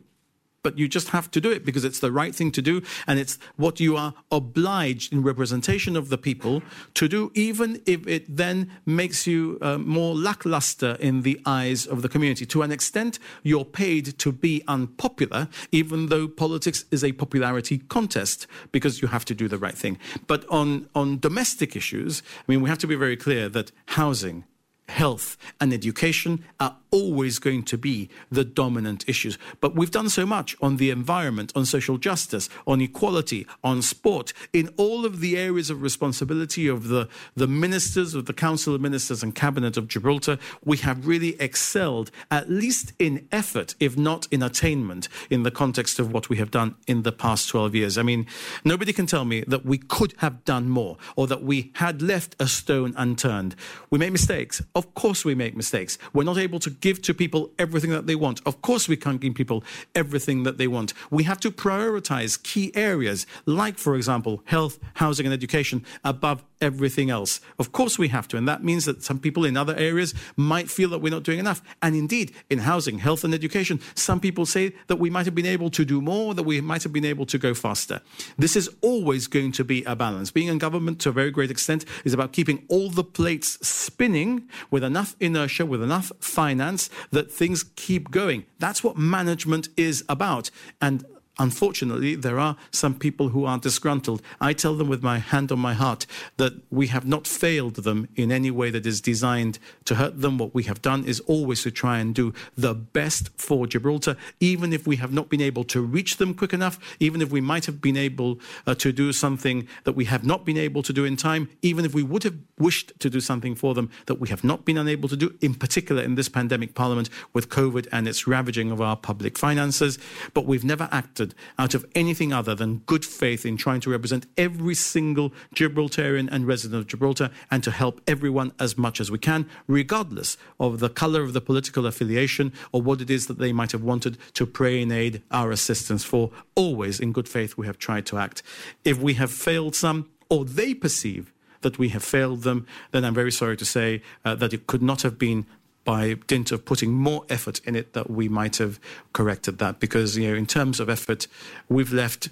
but 0.67 0.77
you 0.77 0.89
just 0.89 1.11
have 1.11 1.31
to 1.31 1.41
do 1.41 1.53
it 1.53 1.65
because 1.65 1.85
it's 1.85 2.01
the 2.01 2.11
right 2.11 2.35
thing 2.35 2.51
to 2.51 2.61
do 2.61 2.83
and 3.07 3.21
it's 3.21 3.39
what 3.55 3.79
you 3.79 3.97
are 3.97 4.13
obliged 4.33 5.13
in 5.13 5.23
representation 5.23 5.97
of 5.97 6.09
the 6.09 6.19
people 6.19 6.61
to 6.95 7.07
do, 7.07 7.31
even 7.35 7.81
if 7.87 8.05
it 8.09 8.25
then 8.37 8.69
makes 8.85 9.29
you 9.29 9.59
uh, 9.63 9.79
more 9.79 10.13
lackluster 10.13 10.97
in 10.99 11.23
the 11.23 11.41
eyes 11.47 11.87
of 11.87 12.03
the 12.03 12.09
community. 12.09 12.45
To 12.47 12.63
an 12.63 12.73
extent, 12.73 13.21
you're 13.45 13.65
paid 13.65 14.19
to 14.19 14.33
be 14.33 14.65
unpopular, 14.67 15.47
even 15.71 16.07
though 16.07 16.27
politics 16.27 16.85
is 16.91 17.05
a 17.05 17.13
popularity 17.13 17.79
contest 17.79 18.49
because 18.73 19.01
you 19.01 19.07
have 19.07 19.25
to 19.27 19.37
do 19.37 19.47
the 19.47 19.59
right 19.59 19.79
thing. 19.79 19.99
But 20.27 20.45
on, 20.49 20.89
on 20.97 21.21
domestic 21.21 21.77
issues, 21.77 22.25
I 22.41 22.45
mean, 22.51 22.61
we 22.61 22.69
have 22.69 22.79
to 22.79 22.89
be 22.89 22.97
very 22.97 23.17
clear 23.17 23.49
that 23.51 23.71
housing, 23.87 24.43
health, 24.89 25.37
and 25.61 25.73
education 25.73 26.45
are 26.59 26.77
always 26.97 27.39
going 27.39 27.63
to 27.63 27.77
be 27.77 28.09
the 28.31 28.43
dominant 28.43 29.05
issues. 29.07 29.37
But 29.61 29.75
we've 29.77 29.91
done 29.91 30.09
so 30.09 30.25
much 30.25 30.57
on 30.63 30.79
the 30.79 30.89
environment, 30.89 31.53
on 31.55 31.67
social 31.67 31.99
justice, 31.99 32.49
on 32.67 32.81
equality, 32.81 33.47
on 33.63 33.83
sport, 33.83 34.33
in 34.55 34.71
all 34.79 35.05
of 35.05 35.21
the 35.21 35.37
areas 35.37 35.69
of 35.69 35.83
responsibility 35.83 36.67
of 36.67 36.89
the, 36.89 37.07
the 37.35 37.47
ministers, 37.47 38.15
of 38.15 38.25
the 38.25 38.33
Council 38.33 38.75
of 38.75 38.81
Ministers 38.81 39.23
and 39.23 39.35
Cabinet 39.35 39.77
of 39.77 39.89
Gibraltar. 39.89 40.39
We 40.65 40.79
have 40.79 41.07
really 41.07 41.39
excelled, 41.39 42.11
at 42.31 42.49
least 42.49 42.95
in 42.99 43.29
effort, 43.31 43.75
if 43.79 43.99
not 43.99 44.27
in 44.31 44.43
attainment, 44.43 45.09
in 45.29 45.43
the 45.43 45.51
context 45.51 45.99
of 45.99 46.11
what 46.11 46.31
we 46.31 46.39
have 46.39 46.51
done 46.51 46.77
in 46.87 47.03
the 47.03 47.13
past 47.13 47.51
12 47.51 47.75
years. 47.75 47.99
I 47.99 48.05
mean, 48.05 48.27
nobody 48.65 48.95
can 48.95 49.05
tell 49.05 49.27
me 49.27 49.45
that 49.47 49.67
we 49.67 49.77
could 49.77 50.15
have 50.19 50.47
done 50.47 50.71
more 50.71 50.97
or 51.15 51.27
that 51.27 51.43
we 51.43 51.73
had 51.75 52.01
left 52.01 52.35
a 52.41 52.47
stone 52.47 52.95
unturned. 52.97 53.55
We 53.91 53.99
make 53.99 54.13
mistakes. 54.13 54.63
Of 54.75 54.95
course, 54.95 55.27
we 55.27 55.35
make 55.35 55.55
mistakes. 55.55 55.99
We're 56.15 56.25
not 56.25 56.39
able 56.39 56.59
to 56.61 56.71
give 56.87 57.03
to 57.03 57.12
people 57.12 57.51
everything 57.59 57.90
that 57.90 58.07
they 58.07 58.14
want. 58.14 58.40
Of 58.46 58.62
course, 58.62 58.87
we 58.88 58.96
can't 58.96 59.20
give 59.20 59.35
people 59.35 59.64
everything 59.96 60.44
that 60.44 60.57
they 60.57 60.68
want. 60.68 60.94
We 61.11 61.25
have 61.25 61.40
to 61.40 61.51
prioritize 61.51 62.40
key 62.40 62.70
areas, 62.77 63.27
like, 63.44 63.77
for 63.77 63.96
example, 63.96 64.40
health, 64.44 64.79
housing, 64.94 65.27
and 65.27 65.33
education 65.33 65.85
above 66.05 66.44
everything 66.61 67.11
else. 67.11 67.40
Of 67.59 67.73
course, 67.73 67.99
we 67.99 68.09
have 68.09 68.29
to. 68.29 68.37
And 68.37 68.49
that 68.49 68.64
means 68.64 68.85
that 68.85 69.03
some 69.03 69.19
people 69.19 69.45
in 69.45 69.57
other 69.57 69.75
areas 69.77 70.14
might 70.37 70.71
feel 70.71 70.88
that 70.90 70.99
we're 70.99 71.11
not 71.11 71.23
doing 71.23 71.38
enough. 71.38 71.62
And 71.83 71.95
indeed, 71.95 72.33
in 72.51 72.61
housing, 72.61 72.99
health, 72.99 73.25
and 73.25 73.35
education, 73.35 73.81
some 73.95 74.21
people 74.21 74.47
say 74.47 74.75
that 74.87 74.97
we 74.97 75.11
might 75.11 75.27
have 75.27 75.35
been 75.35 75.47
able 75.47 75.71
to 75.71 75.85
do 75.85 76.01
more, 76.01 76.35
that 76.35 76.42
we 76.42 76.61
might 76.61 76.83
have 76.83 76.92
been 76.92 77.05
able 77.05 77.27
to 77.27 77.38
go 77.38 77.55
faster. 77.55 78.01
This 78.38 78.57
is 78.57 78.71
always 78.81 79.27
going 79.27 79.53
to 79.53 79.64
be 79.64 79.85
a 79.85 79.97
balance. 79.97 80.31
Being 80.31 80.49
in 80.49 80.59
government 80.59 81.01
to 81.01 81.11
a 81.11 81.12
very 81.12 81.31
great 81.31 81.51
extent 81.51 81.85
is 82.05 82.14
about 82.14 82.33
keeping 82.33 82.64
all 82.69 82.90
the 82.90 83.05
plates 83.05 83.59
spinning 83.66 84.49
with 84.71 84.85
enough 84.85 85.16
inertia, 85.21 85.66
with 85.66 85.83
enough 85.83 86.12
finance 86.21 86.90
that 87.11 87.31
things 87.31 87.64
keep 87.77 88.11
going. 88.11 88.47
That's 88.59 88.83
what 88.83 88.97
management 88.97 89.69
is 89.77 90.05
about. 90.09 90.51
And 90.81 91.05
Unfortunately, 91.38 92.14
there 92.14 92.38
are 92.38 92.57
some 92.70 92.94
people 92.94 93.29
who 93.29 93.44
are 93.44 93.59
disgruntled. 93.59 94.22
I 94.40 94.55
tell 94.55 94.75
them 94.75 94.88
with 94.88 95.03
my 95.03 95.18
hand 95.18 95.53
on 95.53 95.59
my 95.59 95.75
heart 95.75 96.07
that 96.38 96.55
we 96.70 96.87
have 96.87 97.07
not 97.07 97.27
failed 97.27 97.77
them 97.77 98.09
in 98.16 98.33
any 98.33 98.51
way 98.51 98.70
that 98.70 98.87
is 98.87 99.03
designed 99.03 99.59
to 99.85 99.96
hurt 99.96 100.22
them. 100.22 100.38
What 100.38 100.55
we 100.55 100.62
have 100.62 100.81
done 100.81 101.05
is 101.05 101.20
always 101.20 101.62
to 101.64 101.70
try 101.70 101.99
and 101.99 102.14
do 102.14 102.33
the 102.57 102.75
best 102.75 103.29
for 103.37 103.66
Gibraltar, 103.66 104.16
even 104.40 104.72
if 104.72 104.87
we 104.87 104.96
have 104.96 105.12
not 105.12 105.29
been 105.29 105.42
able 105.42 105.64
to 105.64 105.83
reach 105.83 106.16
them 106.16 106.33
quick 106.33 106.55
enough, 106.55 106.79
even 107.01 107.20
if 107.20 107.31
we 107.31 107.42
might 107.42 107.66
have 107.66 107.83
been 107.83 107.99
able 107.99 108.40
uh, 108.66 108.75
to 108.77 108.90
do 108.90 109.12
something 109.12 109.68
that 109.85 109.92
we 109.92 110.07
have 110.07 110.25
not 110.25 110.46
been 110.46 110.57
able 110.57 110.83
to 110.83 110.92
do 110.92 111.05
in 111.05 111.16
time, 111.16 111.51
even 111.61 111.85
if 111.85 111.92
we 111.92 112.03
would 112.03 112.22
have 112.22 112.37
wished 112.59 112.99
to 112.99 113.11
do 113.11 113.20
something 113.20 113.55
for 113.55 113.75
them 113.75 113.90
that 114.07 114.14
we 114.14 114.31
have 114.31 114.42
not 114.42 114.64
been 114.64 114.79
unable 114.79 115.09
to 115.09 115.16
do, 115.16 115.37
in 115.42 115.55
particular 115.55 116.03
in 116.03 116.14
this 116.14 116.31
pandemic 116.31 116.75
parliament 116.75 117.11
with 117.35 117.51
COVID 117.51 117.87
and 117.92 118.09
its 118.09 118.27
ravaging 118.27 118.70
of 118.70 118.81
our 118.81 118.96
public 118.96 119.37
finances. 119.37 119.99
But 120.33 120.46
we've 120.46 120.64
never 120.64 120.88
acted 120.90 121.26
out 121.59 121.75
of 121.75 121.85
anything 121.95 122.33
other 122.33 122.55
than 122.55 122.79
good 122.87 123.05
faith 123.05 123.45
in 123.47 123.57
trying 123.57 123.81
to 123.81 123.91
represent 123.91 124.27
every 124.37 124.75
single 124.75 125.33
Gibraltarian 125.55 126.29
and 126.31 126.47
resident 126.47 126.81
of 126.81 126.87
Gibraltar 126.87 127.31
and 127.51 127.62
to 127.65 127.71
help 127.71 128.01
everyone 128.07 128.53
as 128.59 128.77
much 128.77 129.01
as 129.01 129.11
we 129.11 129.19
can, 129.19 129.49
regardless 129.67 130.37
of 130.61 130.81
the 130.81 130.89
color 130.89 131.23
of 131.23 131.33
the 131.33 131.41
political 131.41 131.87
affiliation 131.87 132.53
or 132.73 132.83
what 132.83 133.01
it 133.01 133.11
is 133.11 133.27
that 133.27 133.39
they 133.39 133.53
might 133.53 133.73
have 133.73 133.83
wanted 133.83 134.19
to 134.35 134.47
pray 134.47 134.81
in 134.81 134.93
aid 134.93 135.23
our 135.31 135.51
assistance 135.51 136.05
for. 136.05 136.31
Always 136.55 137.01
in 137.01 137.12
good 137.12 137.29
faith, 137.29 137.57
we 137.57 137.67
have 137.67 137.79
tried 137.79 138.07
to 138.07 138.19
act. 138.19 138.43
If 138.85 138.99
we 138.99 139.15
have 139.15 139.31
failed 139.31 139.75
some, 139.75 140.09
or 140.29 140.45
they 140.45 140.75
perceive 140.75 141.33
that 141.61 141.79
we 141.79 141.89
have 141.91 142.05
failed 142.05 142.43
them, 142.43 142.67
then 142.91 143.05
I'm 143.05 143.15
very 143.15 143.33
sorry 143.33 143.57
to 143.57 143.65
say 143.65 144.03
uh, 144.25 144.35
that 144.37 144.53
it 144.53 144.67
could 144.67 144.83
not 144.83 145.03
have 145.03 145.19
been 145.19 145.47
by 145.87 146.14
dint 146.27 146.53
of 146.53 146.66
putting 146.66 146.92
more 146.92 147.25
effort 147.31 147.61
in 147.64 147.75
it 147.75 147.94
that 147.94 148.11
we 148.11 148.29
might 148.29 148.57
have 148.57 148.79
corrected 149.14 149.59
that. 149.59 149.81
Because, 149.81 150.18
you 150.18 150.29
know, 150.29 150.37
in 150.37 150.44
terms 150.44 150.81
of 150.81 150.90
effort, 150.90 151.27
we've 151.70 151.92
left 151.92 152.29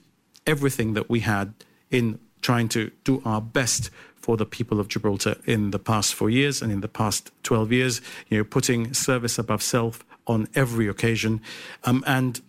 everything 0.47 0.93
that 0.93 1.09
we 1.09 1.21
had 1.21 1.55
in 1.91 2.19
trying 2.43 2.69
to 2.69 2.91
do 3.05 3.23
our 3.25 3.41
best 3.41 3.89
for 4.17 4.37
the 4.37 4.45
people 4.45 4.81
of 4.81 4.89
Gibraltar 4.89 5.37
in 5.47 5.71
the 5.71 5.79
past 5.79 6.15
four 6.15 6.29
years 6.29 6.61
and 6.61 6.73
in 6.73 6.81
the 6.81 6.89
past 6.89 7.31
12 7.45 7.73
years, 7.73 8.01
you 8.29 8.37
know, 8.37 8.45
putting 8.45 8.93
service 8.93 9.39
above 9.39 9.63
self 9.63 10.05
on 10.27 10.49
every 10.55 10.89
occasion. 10.89 11.41
Um, 11.85 12.03
and, 12.07 12.41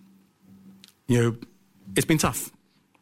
you 1.07 1.21
know, 1.21 1.37
it's 1.95 2.05
been 2.05 2.17
tough. 2.17 2.51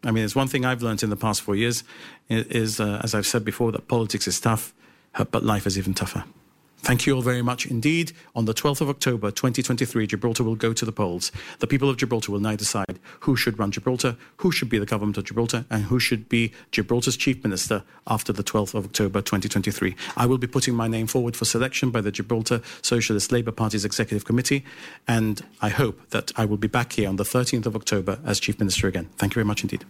I 0.03 0.11
mean, 0.11 0.25
it's 0.25 0.35
one 0.35 0.47
thing 0.47 0.65
I've 0.65 0.81
learned 0.81 1.03
in 1.03 1.09
the 1.09 1.15
past 1.15 1.41
four 1.41 1.55
years 1.55 1.83
is, 2.29 2.79
uh, 2.79 2.99
as 3.01 3.15
I've 3.15 3.25
said 3.25 3.45
before, 3.45 3.71
that 3.71 3.87
politics 3.87 4.27
is 4.27 4.39
tough, 4.39 4.73
but 5.31 5.43
life 5.43 5.65
is 5.65 5.77
even 5.77 5.93
tougher. 5.93 6.25
Thank 6.83 7.05
you 7.05 7.15
all 7.15 7.21
very 7.21 7.41
much 7.41 7.65
indeed. 7.65 8.11
On 8.35 8.43
the 8.43 8.53
12th 8.53 8.81
of 8.81 8.89
October 8.89 9.31
2023, 9.31 10.05
Gibraltar 10.05 10.43
will 10.43 10.57
go 10.57 10.73
to 10.73 10.83
the 10.83 10.91
polls. 10.91 11.31
The 11.59 11.65
people 11.65 11.89
of 11.89 11.95
Gibraltar 11.95 12.33
will 12.33 12.41
now 12.41 12.57
decide 12.57 12.99
who 13.21 13.37
should 13.37 13.57
run 13.57 13.71
Gibraltar, 13.71 14.17
who 14.37 14.51
should 14.51 14.67
be 14.67 14.79
the 14.79 14.85
government 14.85 15.17
of 15.17 15.23
Gibraltar, 15.23 15.63
and 15.69 15.85
who 15.85 15.97
should 15.97 16.27
be 16.27 16.51
Gibraltar's 16.71 17.15
chief 17.15 17.41
minister 17.41 17.85
after 18.05 18.33
the 18.33 18.43
12th 18.43 18.73
of 18.73 18.83
October 18.83 19.21
2023. 19.21 19.95
I 20.17 20.25
will 20.25 20.37
be 20.37 20.45
putting 20.45 20.75
my 20.75 20.89
name 20.89 21.07
forward 21.07 21.37
for 21.37 21.45
selection 21.45 21.89
by 21.89 22.01
the 22.01 22.11
Gibraltar 22.11 22.61
Socialist 22.81 23.31
Labour 23.31 23.53
Party's 23.53 23.85
Executive 23.85 24.25
Committee, 24.25 24.65
and 25.07 25.41
I 25.61 25.69
hope 25.69 26.09
that 26.09 26.33
I 26.35 26.43
will 26.43 26.57
be 26.57 26.67
back 26.67 26.91
here 26.93 27.07
on 27.07 27.15
the 27.15 27.23
13th 27.23 27.65
of 27.65 27.77
October 27.77 28.19
as 28.25 28.41
chief 28.41 28.59
minister 28.59 28.89
again. 28.89 29.07
Thank 29.15 29.31
you 29.31 29.35
very 29.35 29.45
much 29.45 29.63
indeed. 29.63 29.85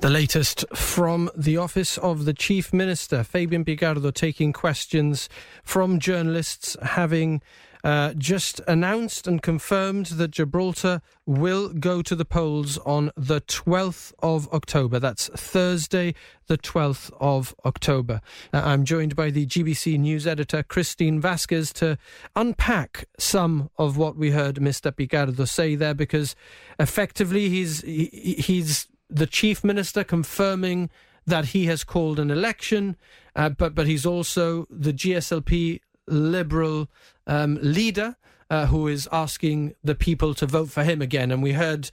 The 0.00 0.08
latest 0.08 0.64
from 0.74 1.28
the 1.36 1.58
office 1.58 1.98
of 1.98 2.24
the 2.24 2.32
Chief 2.32 2.72
Minister, 2.72 3.22
Fabian 3.22 3.66
Picardo, 3.66 4.10
taking 4.10 4.50
questions 4.50 5.28
from 5.62 5.98
journalists, 5.98 6.74
having 6.80 7.42
uh, 7.84 8.14
just 8.16 8.62
announced 8.66 9.26
and 9.26 9.42
confirmed 9.42 10.06
that 10.06 10.30
Gibraltar 10.30 11.02
will 11.26 11.68
go 11.68 12.00
to 12.00 12.14
the 12.14 12.24
polls 12.24 12.78
on 12.78 13.10
the 13.14 13.42
12th 13.42 14.14
of 14.20 14.48
October. 14.54 14.98
That's 14.98 15.28
Thursday, 15.28 16.14
the 16.46 16.56
12th 16.56 17.12
of 17.20 17.54
October. 17.66 18.22
Uh, 18.54 18.62
I'm 18.64 18.86
joined 18.86 19.14
by 19.14 19.28
the 19.28 19.44
GBC 19.44 19.98
news 19.98 20.26
editor, 20.26 20.62
Christine 20.62 21.20
Vasquez, 21.20 21.74
to 21.74 21.98
unpack 22.34 23.04
some 23.18 23.68
of 23.76 23.98
what 23.98 24.16
we 24.16 24.30
heard 24.30 24.56
Mr. 24.56 24.96
Picardo 24.96 25.44
say 25.44 25.74
there, 25.74 25.94
because 25.94 26.34
effectively 26.78 27.50
he's, 27.50 27.82
he, 27.82 28.06
he's 28.38 28.88
the 29.10 29.26
chief 29.26 29.64
minister 29.64 30.04
confirming 30.04 30.90
that 31.26 31.46
he 31.46 31.66
has 31.66 31.84
called 31.84 32.18
an 32.18 32.30
election, 32.30 32.96
uh, 33.36 33.50
but 33.50 33.74
but 33.74 33.86
he's 33.86 34.06
also 34.06 34.66
the 34.70 34.92
GSLP 34.92 35.80
Liberal 36.06 36.88
um, 37.26 37.58
leader 37.62 38.16
uh, 38.48 38.66
who 38.66 38.88
is 38.88 39.08
asking 39.12 39.74
the 39.84 39.94
people 39.94 40.34
to 40.34 40.46
vote 40.46 40.70
for 40.70 40.82
him 40.82 41.00
again. 41.00 41.30
And 41.30 41.42
we 41.42 41.52
heard 41.52 41.90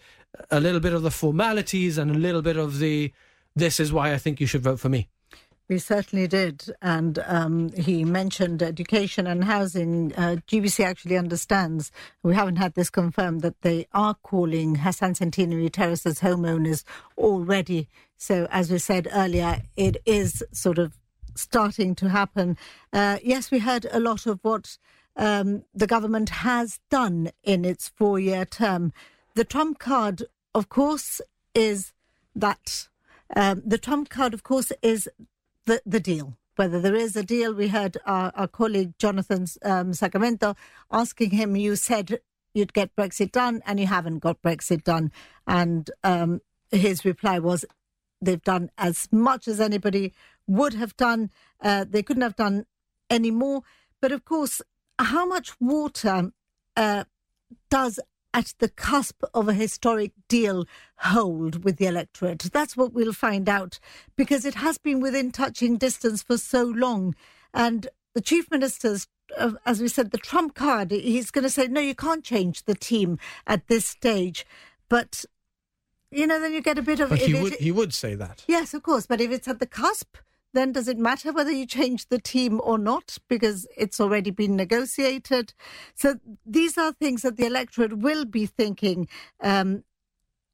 a 0.49 0.59
little 0.59 0.79
bit 0.79 0.93
of 0.93 1.03
the 1.03 1.11
formalities 1.11 1.97
and 1.97 2.09
a 2.09 2.17
little 2.17 2.41
bit 2.41 2.57
of 2.57 2.79
the 2.79 3.13
"this 3.55 3.79
is 3.79 3.93
why 3.93 4.13
I 4.13 4.17
think 4.17 4.39
you 4.39 4.47
should 4.47 4.63
vote 4.63 4.79
for 4.79 4.89
me." 4.89 5.09
We 5.69 5.79
certainly 5.79 6.27
did. 6.27 6.73
And 6.81 7.19
um, 7.25 7.71
he 7.73 8.05
mentioned 8.05 8.63
education 8.63 9.27
and 9.27 9.43
housing. 9.43 10.13
Uh, 10.15 10.37
GBC 10.47 10.85
actually 10.85 11.17
understands, 11.17 11.91
we 12.23 12.35
haven't 12.35 12.55
had 12.55 12.75
this 12.75 12.89
confirmed, 12.89 13.41
that 13.41 13.61
they 13.61 13.87
are 13.93 14.15
calling 14.15 14.75
Hassan 14.75 15.15
Centenary 15.15 15.69
Terraces 15.69 16.21
homeowners 16.21 16.83
already. 17.17 17.89
So, 18.17 18.47
as 18.49 18.71
we 18.71 18.77
said 18.77 19.07
earlier, 19.13 19.61
it 19.75 19.97
is 20.05 20.41
sort 20.53 20.77
of 20.77 20.97
starting 21.35 21.95
to 21.95 22.09
happen. 22.09 22.57
Uh, 22.93 23.17
yes, 23.21 23.51
we 23.51 23.59
heard 23.59 23.85
a 23.91 23.99
lot 23.99 24.25
of 24.25 24.39
what 24.43 24.77
um, 25.17 25.63
the 25.73 25.87
government 25.87 26.29
has 26.29 26.79
done 26.89 27.31
in 27.43 27.65
its 27.65 27.89
four 27.89 28.19
year 28.19 28.45
term. 28.45 28.93
The 29.35 29.43
Trump 29.43 29.79
card, 29.79 30.23
of 30.55 30.69
course, 30.69 31.21
is 31.53 31.93
that. 32.35 32.87
Um, 33.35 33.61
the 33.65 33.77
Trump 33.77 34.07
card, 34.09 34.33
of 34.33 34.43
course, 34.43 34.71
is 34.81 35.09
the, 35.67 35.81
the 35.85 35.99
deal. 35.99 36.37
Whether 36.55 36.81
there 36.81 36.95
is 36.95 37.15
a 37.15 37.21
deal, 37.23 37.53
we 37.53 37.67
heard 37.67 37.97
our, 38.07 38.31
our 38.33 38.47
colleague 38.47 38.93
Jonathan 38.97 39.45
um, 39.63 39.93
Sacramento 39.93 40.55
asking 40.91 41.29
him, 41.29 41.55
You 41.55 41.75
said 41.75 42.19
you'd 42.55 42.73
get 42.73 42.95
Brexit 42.95 43.31
done, 43.31 43.61
and 43.67 43.79
you 43.79 43.85
haven't 43.85 44.19
got 44.19 44.41
Brexit 44.41 44.83
done. 44.83 45.11
And 45.45 45.91
um, 46.03 46.41
his 46.71 47.05
reply 47.05 47.37
was, 47.37 47.63
They've 48.19 48.41
done 48.41 48.71
as 48.79 49.07
much 49.11 49.47
as 49.47 49.61
anybody 49.61 50.13
would 50.47 50.73
have 50.73 50.97
done. 50.97 51.29
Uh, 51.61 51.85
they 51.87 52.01
couldn't 52.01 52.23
have 52.23 52.35
done 52.35 52.65
any 53.11 53.29
more. 53.29 53.61
But 54.01 54.11
of 54.11 54.25
course, 54.25 54.59
how 54.97 55.27
much 55.27 55.59
water 55.59 56.31
uh, 56.75 57.03
does 57.69 57.99
at 58.37 58.53
the 58.59 58.69
cusp 58.69 59.23
of 59.33 59.49
a 59.49 59.53
historic 59.53 60.11
deal 60.27 60.65
hold 60.97 61.63
with 61.63 61.77
the 61.77 61.87
electorate? 61.87 62.37
That's 62.53 62.77
what 62.77 62.93
we'll 62.93 63.11
find 63.11 63.49
out 63.49 63.79
because 64.15 64.45
it 64.45 64.53
has 64.53 64.77
been 64.77 64.99
within 64.99 65.31
touching 65.31 65.77
distance 65.77 66.21
for 66.21 66.37
so 66.37 66.63
long. 66.63 67.15
And 67.51 67.87
the 68.13 68.21
chief 68.21 68.51
minister's, 68.51 69.07
uh, 69.35 69.53
as 69.65 69.81
we 69.81 69.87
said, 69.87 70.11
the 70.11 70.19
trump 70.19 70.53
card, 70.53 70.91
he's 70.91 71.31
going 71.31 71.45
to 71.45 71.49
say, 71.49 71.67
no, 71.67 71.81
you 71.81 71.95
can't 71.95 72.23
change 72.23 72.65
the 72.65 72.75
team 72.75 73.17
at 73.47 73.67
this 73.67 73.87
stage. 73.87 74.45
But 74.87 75.25
you 76.11 76.27
know, 76.27 76.39
then 76.39 76.53
you 76.53 76.61
get 76.61 76.77
a 76.77 76.83
bit 76.83 76.99
of. 76.99 77.09
But 77.09 77.17
he 77.17 77.33
would. 77.33 77.53
It, 77.53 77.61
he 77.61 77.71
would 77.71 77.93
say 77.93 78.13
that. 78.13 78.45
Yes, 78.47 78.75
of 78.75 78.83
course. 78.83 79.07
But 79.07 79.19
if 79.19 79.31
it's 79.31 79.47
at 79.47 79.59
the 79.59 79.65
cusp, 79.65 80.15
then 80.57 80.71
does 80.71 80.87
it 80.87 80.97
matter 80.97 81.31
whether 81.31 81.51
you 81.51 81.65
change 81.65 82.07
the 82.07 82.19
team 82.19 82.59
or 82.63 82.77
not 82.77 83.17
because 83.29 83.67
it's 83.77 83.99
already 83.99 84.31
been 84.31 84.55
negotiated? 84.55 85.53
So 85.95 86.15
these 86.45 86.77
are 86.77 86.91
things 86.91 87.21
that 87.21 87.37
the 87.37 87.45
electorate 87.45 87.99
will 87.99 88.25
be 88.25 88.45
thinking 88.45 89.07
um, 89.41 89.83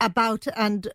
about, 0.02 0.46
and 0.56 0.88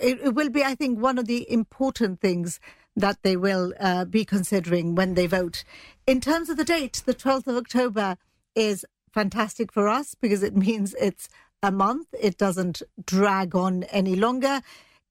it, 0.00 0.20
it, 0.22 0.34
will 0.34 0.50
be, 0.50 0.62
I 0.62 0.74
think, 0.74 0.98
one 0.98 1.18
of 1.18 1.26
the 1.26 1.50
important 1.50 2.20
things 2.20 2.60
that 2.96 3.18
they 3.22 3.36
will 3.36 3.72
uh, 3.80 4.04
be 4.04 4.24
considering 4.24 4.94
when 4.94 5.14
they 5.14 5.26
vote. 5.26 5.64
In 6.06 6.20
terms 6.20 6.48
of 6.48 6.56
the 6.56 6.64
date, 6.64 7.02
the 7.04 7.14
12th 7.14 7.48
of 7.48 7.56
October 7.56 8.16
is 8.54 8.86
fantastic 9.12 9.72
for 9.72 9.88
us 9.88 10.14
because 10.14 10.42
it 10.42 10.56
means 10.56 10.94
it's 11.00 11.28
a 11.62 11.72
month. 11.72 12.08
It 12.20 12.36
doesn't 12.36 12.82
drag 13.04 13.54
on 13.54 13.84
any 13.84 14.16
longer. 14.16 14.60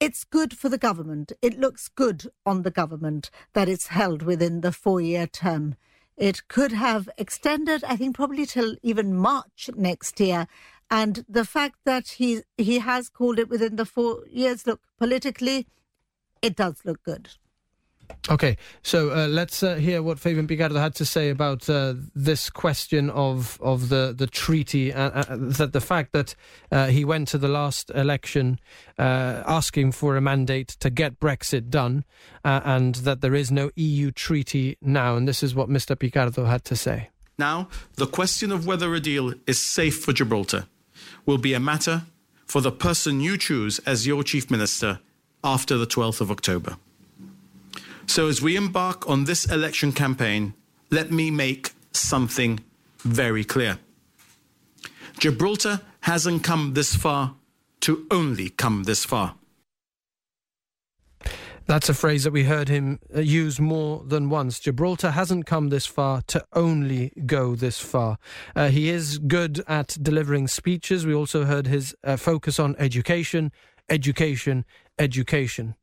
It's 0.05 0.25
good 0.25 0.57
for 0.57 0.67
the 0.67 0.77
government. 0.77 1.31
It 1.41 1.57
looks 1.57 1.87
good 1.87 2.29
on 2.45 2.63
the 2.63 2.71
government 2.71 3.29
that 3.53 3.69
it's 3.69 3.87
held 3.87 4.21
within 4.21 4.59
the 4.59 4.73
four 4.73 4.99
year 4.99 5.27
term. 5.27 5.75
It 6.17 6.49
could 6.49 6.73
have 6.73 7.07
extended, 7.17 7.85
I 7.85 7.95
think, 7.95 8.17
probably 8.17 8.45
till 8.45 8.75
even 8.83 9.15
March 9.15 9.69
next 9.77 10.19
year. 10.19 10.47
And 10.91 11.23
the 11.29 11.45
fact 11.45 11.77
that 11.85 12.09
he 12.17 12.41
he 12.57 12.79
has 12.79 13.07
called 13.07 13.39
it 13.39 13.47
within 13.47 13.77
the 13.77 13.85
four 13.85 14.25
years, 14.29 14.67
look, 14.67 14.81
politically, 14.99 15.67
it 16.41 16.57
does 16.57 16.83
look 16.83 17.01
good. 17.03 17.29
Okay, 18.29 18.57
so 18.83 19.11
uh, 19.11 19.27
let's 19.27 19.63
uh, 19.63 19.75
hear 19.75 20.01
what 20.01 20.17
Fabian 20.17 20.47
Picardo 20.47 20.75
had 20.75 20.95
to 20.95 21.05
say 21.05 21.29
about 21.29 21.69
uh, 21.69 21.95
this 22.15 22.49
question 22.49 23.09
of 23.09 23.59
of 23.61 23.89
the 23.89 24.13
the 24.17 24.27
treaty. 24.27 24.93
Uh, 24.93 25.09
uh, 25.09 25.37
that 25.37 25.73
the 25.73 25.81
fact 25.81 26.13
that 26.13 26.35
uh, 26.71 26.87
he 26.87 27.03
went 27.03 27.27
to 27.29 27.37
the 27.37 27.47
last 27.47 27.91
election 27.93 28.59
asking 28.97 29.91
for 29.91 30.15
a 30.15 30.21
mandate 30.21 30.69
to 30.79 30.89
get 30.89 31.19
Brexit 31.19 31.69
done, 31.69 32.05
and 32.43 32.95
that 32.95 33.21
there 33.21 33.35
is 33.35 33.51
no 33.51 33.71
EU 33.75 34.11
treaty 34.11 34.77
now. 34.81 35.15
And 35.15 35.27
this 35.27 35.43
is 35.43 35.53
what 35.53 35.69
Mr. 35.69 35.97
Picardo 35.97 36.45
had 36.45 36.63
to 36.65 36.75
say. 36.75 37.09
Now, 37.37 37.67
the 37.95 38.07
question 38.07 38.51
of 38.51 38.65
whether 38.65 38.93
a 38.93 38.99
deal 38.99 39.33
is 39.47 39.59
safe 39.59 39.99
for 40.03 40.13
Gibraltar 40.13 40.67
will 41.25 41.39
be 41.39 41.53
a 41.53 41.59
matter 41.59 42.03
for 42.45 42.61
the 42.61 42.71
person 42.71 43.19
you 43.19 43.37
choose 43.37 43.79
as 43.79 44.05
your 44.05 44.23
chief 44.23 44.51
minister 44.51 44.99
after 45.43 45.77
the 45.77 45.87
12th 45.87 46.21
of 46.21 46.31
October. 46.31 46.77
So, 48.05 48.27
as 48.27 48.41
we 48.41 48.55
embark 48.55 49.09
on 49.09 49.25
this 49.25 49.45
election 49.45 49.91
campaign, 49.91 50.53
let 50.91 51.11
me 51.11 51.31
make 51.31 51.71
something 51.91 52.59
very 52.99 53.43
clear. 53.43 53.79
Gibraltar 55.19 55.81
hasn't 56.01 56.43
come 56.43 56.73
this 56.73 56.95
far 56.95 57.35
to 57.81 58.05
only 58.11 58.49
come 58.49 58.83
this 58.83 59.05
far. 59.05 59.35
That's 61.65 61.87
a 61.87 61.93
phrase 61.93 62.25
that 62.25 62.33
we 62.33 62.43
heard 62.43 62.67
him 62.67 62.99
uh, 63.15 63.21
use 63.21 63.59
more 63.59 64.03
than 64.05 64.29
once. 64.29 64.59
Gibraltar 64.59 65.11
hasn't 65.11 65.45
come 65.45 65.69
this 65.69 65.85
far 65.85 66.21
to 66.23 66.43
only 66.51 67.13
go 67.25 67.55
this 67.55 67.79
far. 67.79 68.17
Uh, 68.53 68.67
he 68.67 68.89
is 68.89 69.17
good 69.17 69.63
at 69.67 69.97
delivering 70.01 70.49
speeches. 70.49 71.05
We 71.05 71.13
also 71.13 71.45
heard 71.45 71.67
his 71.67 71.95
uh, 72.03 72.17
focus 72.17 72.59
on 72.59 72.75
education, 72.79 73.53
education, 73.89 74.65
education. 74.99 75.75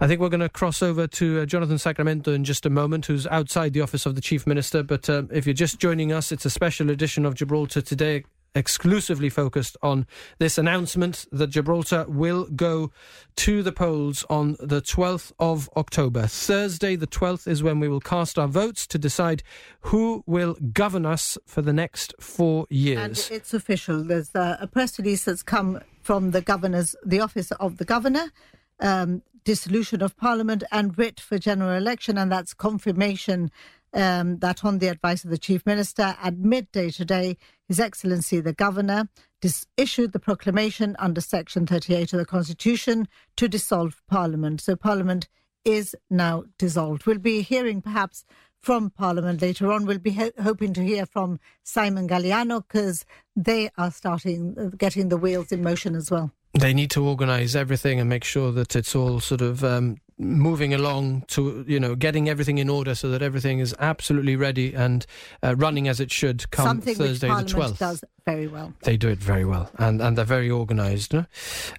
I 0.00 0.06
think 0.06 0.20
we're 0.20 0.28
going 0.28 0.40
to 0.40 0.48
cross 0.48 0.82
over 0.82 1.06
to 1.06 1.40
uh, 1.40 1.46
Jonathan 1.46 1.78
Sacramento 1.78 2.32
in 2.32 2.44
just 2.44 2.66
a 2.66 2.70
moment, 2.70 3.06
who's 3.06 3.26
outside 3.26 3.72
the 3.72 3.80
office 3.80 4.06
of 4.06 4.14
the 4.14 4.20
Chief 4.20 4.46
Minister. 4.46 4.82
But 4.82 5.08
uh, 5.08 5.24
if 5.30 5.46
you're 5.46 5.54
just 5.54 5.78
joining 5.78 6.12
us, 6.12 6.32
it's 6.32 6.44
a 6.44 6.50
special 6.50 6.90
edition 6.90 7.24
of 7.26 7.34
Gibraltar 7.34 7.80
Today 7.80 8.24
exclusively 8.56 9.28
focused 9.28 9.76
on 9.82 10.06
this 10.38 10.56
announcement 10.56 11.26
that 11.30 11.48
Gibraltar 11.48 12.06
will 12.08 12.46
go 12.46 12.90
to 13.36 13.62
the 13.62 13.72
polls 13.72 14.24
on 14.30 14.56
the 14.58 14.80
12th 14.80 15.32
of 15.38 15.68
October. 15.76 16.26
Thursday, 16.26 16.96
the 16.96 17.06
12th, 17.06 17.46
is 17.46 17.62
when 17.62 17.78
we 17.78 17.88
will 17.88 18.00
cast 18.00 18.38
our 18.38 18.48
votes 18.48 18.86
to 18.88 18.98
decide 18.98 19.42
who 19.82 20.24
will 20.26 20.56
govern 20.72 21.04
us 21.04 21.36
for 21.46 21.60
the 21.60 21.72
next 21.72 22.14
four 22.18 22.66
years. 22.70 22.98
And 22.98 23.36
it's 23.36 23.52
official. 23.52 24.02
There's 24.02 24.34
uh, 24.34 24.56
a 24.58 24.66
press 24.66 24.98
release 24.98 25.24
that's 25.24 25.42
come 25.42 25.80
from 26.06 26.30
the 26.30 26.40
governor's, 26.40 26.94
the 27.04 27.18
office 27.18 27.50
of 27.52 27.78
the 27.78 27.84
governor. 27.84 28.30
Um, 28.78 29.22
dissolution 29.42 30.02
of 30.02 30.16
parliament 30.16 30.64
and 30.72 30.98
writ 30.98 31.20
for 31.20 31.38
general 31.38 31.76
election, 31.76 32.18
and 32.18 32.30
that's 32.30 32.52
confirmation 32.52 33.50
um, 33.94 34.38
that 34.38 34.64
on 34.64 34.78
the 34.78 34.88
advice 34.88 35.24
of 35.24 35.30
the 35.30 35.38
Chief 35.38 35.64
Minister 35.64 36.16
at 36.22 36.36
midday 36.36 36.90
today, 36.90 37.36
His 37.68 37.80
Excellency 37.80 38.40
the 38.40 38.52
Governor 38.52 39.08
dis- 39.40 39.66
issued 39.76 40.12
the 40.12 40.18
proclamation 40.18 40.96
under 40.98 41.20
Section 41.20 41.66
38 41.66 42.12
of 42.12 42.18
the 42.18 42.26
Constitution 42.26 43.08
to 43.36 43.48
dissolve 43.48 44.02
Parliament. 44.08 44.60
So 44.60 44.76
Parliament 44.76 45.28
is 45.64 45.96
now 46.10 46.44
dissolved. 46.58 47.06
We'll 47.06 47.18
be 47.18 47.42
hearing 47.42 47.80
perhaps 47.82 48.24
from 48.62 48.90
Parliament 48.90 49.42
later 49.42 49.70
on. 49.72 49.86
We'll 49.86 49.98
be 49.98 50.12
ho- 50.12 50.32
hoping 50.42 50.72
to 50.74 50.82
hear 50.82 51.06
from 51.06 51.38
Simon 51.62 52.08
Galliano 52.08 52.62
because 52.66 53.04
they 53.34 53.70
are 53.78 53.90
starting 53.90 54.56
uh, 54.58 54.76
getting 54.76 55.08
the 55.08 55.16
wheels 55.16 55.52
in 55.52 55.62
motion 55.62 55.94
as 55.94 56.10
well. 56.10 56.32
They 56.58 56.72
need 56.72 56.90
to 56.92 57.04
organise 57.04 57.54
everything 57.54 58.00
and 58.00 58.08
make 58.08 58.24
sure 58.24 58.50
that 58.52 58.74
it's 58.74 58.94
all 58.94 59.20
sort 59.20 59.42
of 59.42 59.62
um, 59.62 59.98
moving 60.18 60.72
along 60.72 61.22
to 61.28 61.64
you 61.68 61.78
know 61.78 61.94
getting 61.94 62.28
everything 62.28 62.58
in 62.58 62.68
order 62.68 62.94
so 62.94 63.10
that 63.10 63.20
everything 63.22 63.58
is 63.58 63.74
absolutely 63.78 64.34
ready 64.36 64.72
and 64.72 65.06
uh, 65.42 65.54
running 65.56 65.88
as 65.88 66.00
it 66.00 66.10
should 66.10 66.50
come 66.50 66.66
Something 66.66 66.94
Thursday 66.94 67.28
the 67.28 67.34
12th. 67.34 67.78
does 67.78 68.04
very 68.24 68.48
well. 68.48 68.72
They 68.82 68.96
do 68.96 69.08
it 69.08 69.18
very 69.18 69.44
well, 69.44 69.70
and 69.78 70.02
and 70.02 70.18
they're 70.18 70.24
very 70.24 70.50
organised. 70.50 71.12
no? 71.12 71.26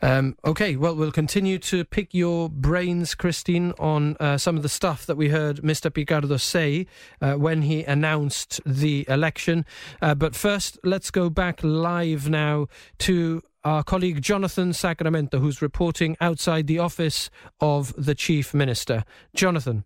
Um, 0.02 0.38
okay, 0.46 0.78
well, 0.78 0.96
we'll 0.96 1.12
continue 1.12 1.58
to 1.60 1.84
pick 1.84 2.14
your 2.14 2.50
brains, 2.50 3.16
Christine, 3.16 3.74
on 3.78 4.16
uh, 4.20 4.38
some 4.38 4.56
of 4.56 4.64
the 4.64 4.70
stuff 4.70 5.06
that 5.08 5.18
we 5.18 5.28
heard 5.30 5.58
Mr. 5.58 5.94
Picardo 5.94 6.38
say 6.38 6.88
uh, 7.22 7.34
when 7.34 7.64
he 7.64 7.84
announced 7.84 8.62
the 8.66 9.06
election. 9.10 9.66
Uh, 10.02 10.16
but 10.16 10.36
first, 10.36 10.80
let's 10.84 11.12
go 11.12 11.30
back 11.30 11.60
live 11.64 12.30
now 12.30 12.68
to 13.00 13.42
our 13.64 13.84
colleague 13.84 14.22
Jonathan 14.22 14.72
Sacramento, 14.72 15.40
who's 15.40 15.62
reporting 15.62 16.16
outside 16.22 16.68
the 16.68 16.80
office 16.80 17.30
of 17.60 17.94
the 17.98 18.16
Chief 18.28 18.54
Minister. 18.54 19.06
Jonathan. 19.36 19.86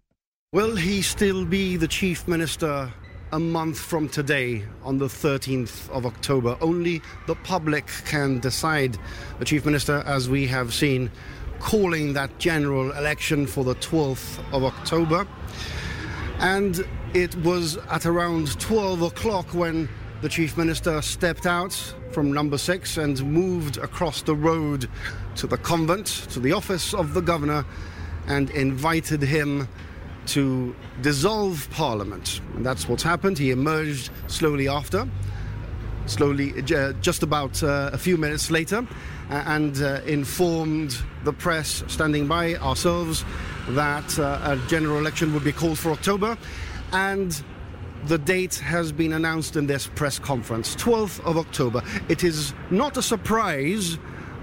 Will 0.51 0.75
he 0.75 1.03
still 1.03 1.45
be 1.45 1.77
the 1.77 1.87
Chief 1.87 2.27
Minister 2.27 2.91
a 3.31 3.39
month 3.39 3.77
from 3.77 4.09
today, 4.09 4.63
on 4.81 4.97
the 4.97 5.05
13th 5.05 5.87
of 5.91 6.07
October? 6.07 6.57
Only 6.59 7.03
the 7.27 7.35
public 7.35 7.85
can 8.05 8.39
decide. 8.39 8.97
The 9.37 9.45
Chief 9.45 9.63
Minister, 9.63 10.01
as 10.07 10.27
we 10.27 10.47
have 10.47 10.73
seen, 10.73 11.11
calling 11.59 12.13
that 12.13 12.35
general 12.39 12.91
election 12.93 13.45
for 13.45 13.63
the 13.63 13.75
12th 13.75 14.43
of 14.51 14.63
October. 14.63 15.27
And 16.39 16.83
it 17.13 17.35
was 17.43 17.77
at 17.91 18.07
around 18.07 18.59
12 18.59 19.03
o'clock 19.03 19.53
when 19.53 19.87
the 20.23 20.29
Chief 20.29 20.57
Minister 20.57 21.03
stepped 21.03 21.45
out 21.45 21.73
from 22.11 22.33
number 22.33 22.57
six 22.57 22.97
and 22.97 23.23
moved 23.23 23.77
across 23.77 24.23
the 24.23 24.35
road 24.35 24.89
to 25.35 25.45
the 25.45 25.59
convent, 25.59 26.07
to 26.31 26.39
the 26.39 26.53
office 26.53 26.95
of 26.95 27.13
the 27.13 27.21
governor, 27.21 27.63
and 28.27 28.49
invited 28.51 29.21
him 29.21 29.67
to 30.27 30.75
dissolve 31.01 31.67
Parliament. 31.71 32.41
And 32.55 32.65
that's 32.65 32.87
what's 32.87 33.03
happened. 33.03 33.37
He 33.37 33.51
emerged 33.51 34.11
slowly 34.27 34.67
after, 34.67 35.07
slowly, 36.05 36.53
uh, 36.73 36.93
just 36.93 37.23
about 37.23 37.61
uh, 37.63 37.89
a 37.93 37.97
few 37.97 38.17
minutes 38.17 38.51
later, 38.51 38.85
and 39.29 39.81
uh, 39.81 40.01
informed 40.05 41.01
the 41.23 41.33
press 41.33 41.83
standing 41.87 42.27
by 42.27 42.55
ourselves 42.55 43.23
that 43.69 44.19
uh, 44.19 44.39
a 44.43 44.67
general 44.67 44.97
election 44.97 45.33
would 45.33 45.43
be 45.43 45.51
called 45.51 45.77
for 45.77 45.91
October. 45.91 46.37
And 46.91 47.41
the 48.05 48.17
date 48.17 48.55
has 48.55 48.91
been 48.91 49.13
announced 49.13 49.55
in 49.55 49.67
this 49.67 49.87
press 49.87 50.19
conference 50.19 50.75
12th 50.75 51.23
of 51.23 51.37
October. 51.37 51.83
It 52.09 52.23
is 52.23 52.53
not 52.69 52.97
a 52.97 53.01
surprise 53.01 53.97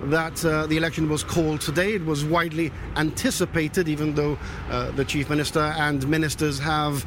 that 0.05 0.45
uh, 0.45 0.67
the 0.67 0.77
election 0.77 1.09
was 1.09 1.25
called 1.25 1.61
today. 1.61 1.95
It 1.95 2.05
was 2.05 2.25
widely 2.25 2.73
anticipated, 2.97 3.89
even 3.89 4.15
though 4.15 4.39
uh, 4.71 4.91
the 4.93 5.05
Chief 5.05 5.29
Minister 5.31 5.61
and 5.61 6.07
ministers 6.09 6.59
have 6.59 7.05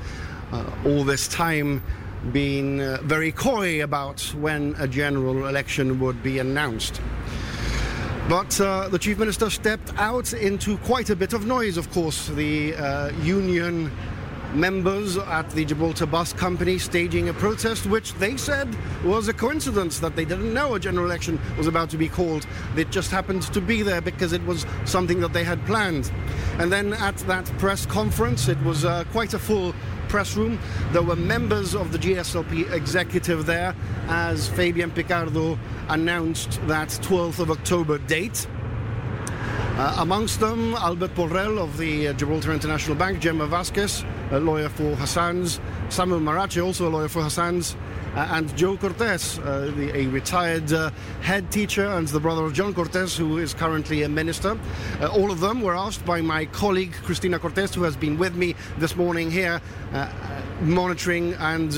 uh, 0.52 0.70
all 0.86 1.04
this 1.04 1.28
time 1.28 1.84
been 2.32 2.80
uh, 2.80 3.00
very 3.04 3.32
coy 3.32 3.84
about 3.84 4.22
when 4.38 4.76
a 4.78 4.88
general 4.88 5.48
election 5.48 6.00
would 6.00 6.22
be 6.22 6.40
announced. 6.40 7.02
But 8.30 8.62
uh, 8.62 8.88
the 8.90 9.00
Chief 9.00 9.18
Minister 9.18 9.50
stepped 9.50 9.92
out 9.98 10.34
into 10.34 10.78
quite 10.80 11.10
a 11.10 11.16
bit 11.16 11.34
of 11.34 11.46
noise, 11.46 11.78
of 11.78 11.92
course. 11.92 12.28
The 12.28 12.76
uh, 12.76 13.12
union 13.24 13.92
members 14.54 15.18
at 15.18 15.50
the 15.52 15.66
Gibraltar 15.66 16.06
Bus 16.06 16.34
Company 16.34 16.78
staging 16.78 17.30
a 17.30 17.34
protest, 17.34 17.86
which 17.86 18.14
they 18.16 18.38
said 18.38 18.68
was 19.04 19.28
a 19.28 19.34
coincidence 19.34 20.00
that 20.00 20.16
they 20.16 20.26
didn't 20.26 20.54
know 20.54 20.76
a 20.76 20.80
general 20.80 21.06
election 21.06 21.40
was 21.58 21.68
about 21.68 21.90
to 21.92 21.98
be 21.98 22.10
called. 22.10 22.46
It 22.76 22.90
just 22.92 23.12
happened 23.12 23.44
to 23.54 23.62
be 23.62 23.82
there 23.82 24.02
because 24.02 24.34
it 24.34 24.44
was 24.46 24.66
something 24.86 25.20
that 25.22 25.34
they 25.34 25.44
had 25.44 25.66
planned. 25.66 26.12
And 26.60 26.72
then 26.72 26.94
at 26.94 27.18
that 27.20 27.46
press 27.58 27.86
conference, 27.86 28.48
it 28.48 28.62
was 28.64 28.86
uh, 28.86 29.04
quite 29.12 29.34
a 29.34 29.40
full 29.40 29.74
press 30.10 30.36
room. 30.36 30.60
There 30.92 31.04
were 31.04 31.16
members 31.16 31.74
of 31.74 31.92
the 31.94 31.98
GSLP 31.98 32.72
executive 32.72 33.46
there 33.46 33.74
as 34.08 34.50
Fabian 34.50 34.92
Picardo 34.92 35.58
announced 35.88 36.60
that 36.68 36.90
12th 36.90 37.40
of 37.40 37.50
October 37.50 37.98
date. 37.98 38.48
Uh, 39.78 39.96
amongst 40.00 40.40
them, 40.40 40.76
Albert 40.76 41.16
Borrell 41.16 41.58
of 41.58 41.78
the 41.78 42.10
uh, 42.10 42.14
Gibraltar 42.14 42.52
International 42.52 42.96
Bank, 42.96 43.20
Gemma 43.20 43.48
Vasquez, 43.48 44.04
a 44.32 44.40
lawyer 44.40 44.70
for 44.70 44.96
Hassan's, 44.96 45.62
Samuel 45.90 46.20
Marache, 46.20 46.60
also 46.60 46.88
a 46.88 46.92
lawyer 46.92 47.08
for 47.08 47.24
Hassan's, 47.24 47.76
uh, 48.16 48.28
and 48.32 48.56
Joe 48.58 48.76
Cortes, 48.76 49.40
uh, 49.40 49.72
the, 49.76 49.98
a 49.98 50.08
retired 50.08 50.72
uh, 50.74 50.92
head 51.22 51.50
teacher 51.52 51.86
and 51.86 52.06
the 52.10 52.20
brother 52.20 52.44
of 52.44 52.54
John 52.54 52.74
Cortes, 52.74 53.16
who 53.16 53.38
is 53.38 53.54
currently 53.54 54.04
a 54.04 54.10
minister. 54.10 54.60
Uh, 55.00 55.08
all 55.08 55.32
of 55.32 55.40
them 55.40 55.62
were 55.62 55.76
asked 55.76 56.06
by 56.06 56.20
my 56.20 56.46
colleague 56.46 56.94
Cristina 57.04 57.40
Cortez, 57.40 57.74
who 57.74 57.84
has 57.84 57.96
been 57.96 58.18
with 58.18 58.36
me 58.36 58.56
this 58.78 58.98
morning 58.98 59.32
here, 59.32 59.62
monitoring 60.62 61.34
and 61.36 61.72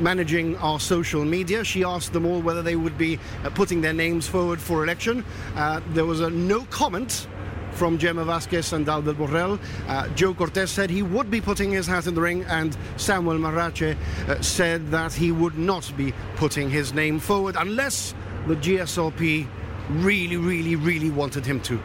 managing 0.00 0.56
our 0.58 0.80
social 0.80 1.24
media. 1.24 1.64
She 1.64 1.84
asked 1.84 2.12
them 2.12 2.26
all 2.26 2.40
whether 2.40 2.62
they 2.62 2.76
would 2.76 2.96
be 2.96 3.18
uh, 3.44 3.50
putting 3.50 3.80
their 3.80 3.92
names 3.92 4.26
forward 4.26 4.60
for 4.60 4.82
election. 4.82 5.24
Uh, 5.54 5.80
there 5.90 6.06
was 6.06 6.20
a 6.20 6.30
no 6.30 6.64
comment 6.66 7.26
from 7.72 7.98
Gemma 7.98 8.24
Vasquez 8.24 8.72
and 8.72 8.88
Albert 8.88 9.16
Borrell. 9.16 9.58
Uh, 9.86 10.08
Joe 10.10 10.34
Cortes 10.34 10.70
said 10.70 10.90
he 10.90 11.02
would 11.02 11.30
be 11.30 11.40
putting 11.40 11.70
his 11.70 11.86
hat 11.86 12.06
in 12.06 12.14
the 12.14 12.20
ring, 12.20 12.42
and 12.44 12.76
Samuel 12.96 13.38
Marache 13.38 13.96
uh, 14.28 14.40
said 14.40 14.90
that 14.90 15.12
he 15.12 15.32
would 15.32 15.56
not 15.56 15.90
be 15.96 16.12
putting 16.36 16.70
his 16.70 16.92
name 16.92 17.18
forward 17.18 17.56
unless 17.58 18.14
the 18.46 18.56
GSLP 18.56 19.46
really, 19.90 20.36
really, 20.36 20.76
really 20.76 21.10
wanted 21.10 21.46
him 21.46 21.60
to. 21.62 21.80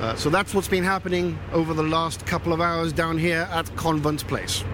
Uh, 0.00 0.14
so 0.14 0.30
that's 0.30 0.54
what's 0.54 0.68
been 0.68 0.84
happening 0.84 1.38
over 1.52 1.74
the 1.74 1.82
last 1.82 2.24
couple 2.26 2.52
of 2.52 2.60
hours 2.60 2.92
down 2.92 3.18
here 3.18 3.46
at 3.52 3.74
Convent 3.76 4.26
Place. 4.26 4.64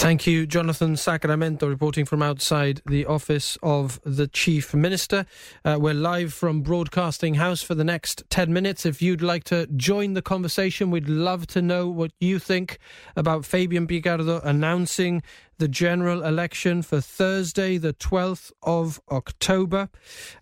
Thank 0.00 0.26
you, 0.26 0.46
Jonathan 0.46 0.96
Sacramento, 0.96 1.68
reporting 1.68 2.06
from 2.06 2.22
outside 2.22 2.80
the 2.86 3.04
office 3.04 3.58
of 3.62 4.00
the 4.02 4.26
Chief 4.26 4.72
Minister. 4.72 5.26
Uh, 5.62 5.76
we're 5.78 5.92
live 5.92 6.32
from 6.32 6.62
Broadcasting 6.62 7.34
House 7.34 7.62
for 7.62 7.74
the 7.74 7.84
next 7.84 8.24
10 8.30 8.50
minutes. 8.50 8.86
If 8.86 9.02
you'd 9.02 9.20
like 9.20 9.44
to 9.44 9.66
join 9.76 10.14
the 10.14 10.22
conversation, 10.22 10.90
we'd 10.90 11.10
love 11.10 11.46
to 11.48 11.60
know 11.60 11.86
what 11.86 12.12
you 12.18 12.38
think 12.38 12.78
about 13.14 13.44
Fabian 13.44 13.86
Picardo 13.86 14.40
announcing 14.40 15.22
the 15.60 15.68
general 15.68 16.24
election 16.24 16.80
for 16.80 17.00
Thursday, 17.02 17.76
the 17.76 17.92
12th 17.92 18.50
of 18.62 18.98
October. 19.10 19.90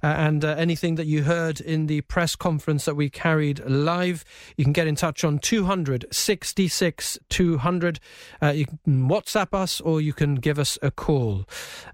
Uh, 0.02 0.06
and 0.06 0.44
uh, 0.44 0.54
anything 0.56 0.94
that 0.94 1.06
you 1.06 1.24
heard 1.24 1.60
in 1.60 1.88
the 1.88 2.00
press 2.02 2.36
conference 2.36 2.84
that 2.84 2.94
we 2.94 3.10
carried 3.10 3.58
live, 3.66 4.24
you 4.56 4.64
can 4.64 4.72
get 4.72 4.86
in 4.86 4.94
touch 4.94 5.24
on 5.24 5.40
266 5.40 7.18
200. 7.28 8.00
Uh, 8.40 8.46
you 8.50 8.66
can 8.66 9.08
WhatsApp 9.08 9.52
us 9.52 9.80
or 9.80 10.00
you 10.00 10.12
can 10.12 10.36
give 10.36 10.58
us 10.58 10.78
a 10.82 10.90
call. 10.92 11.44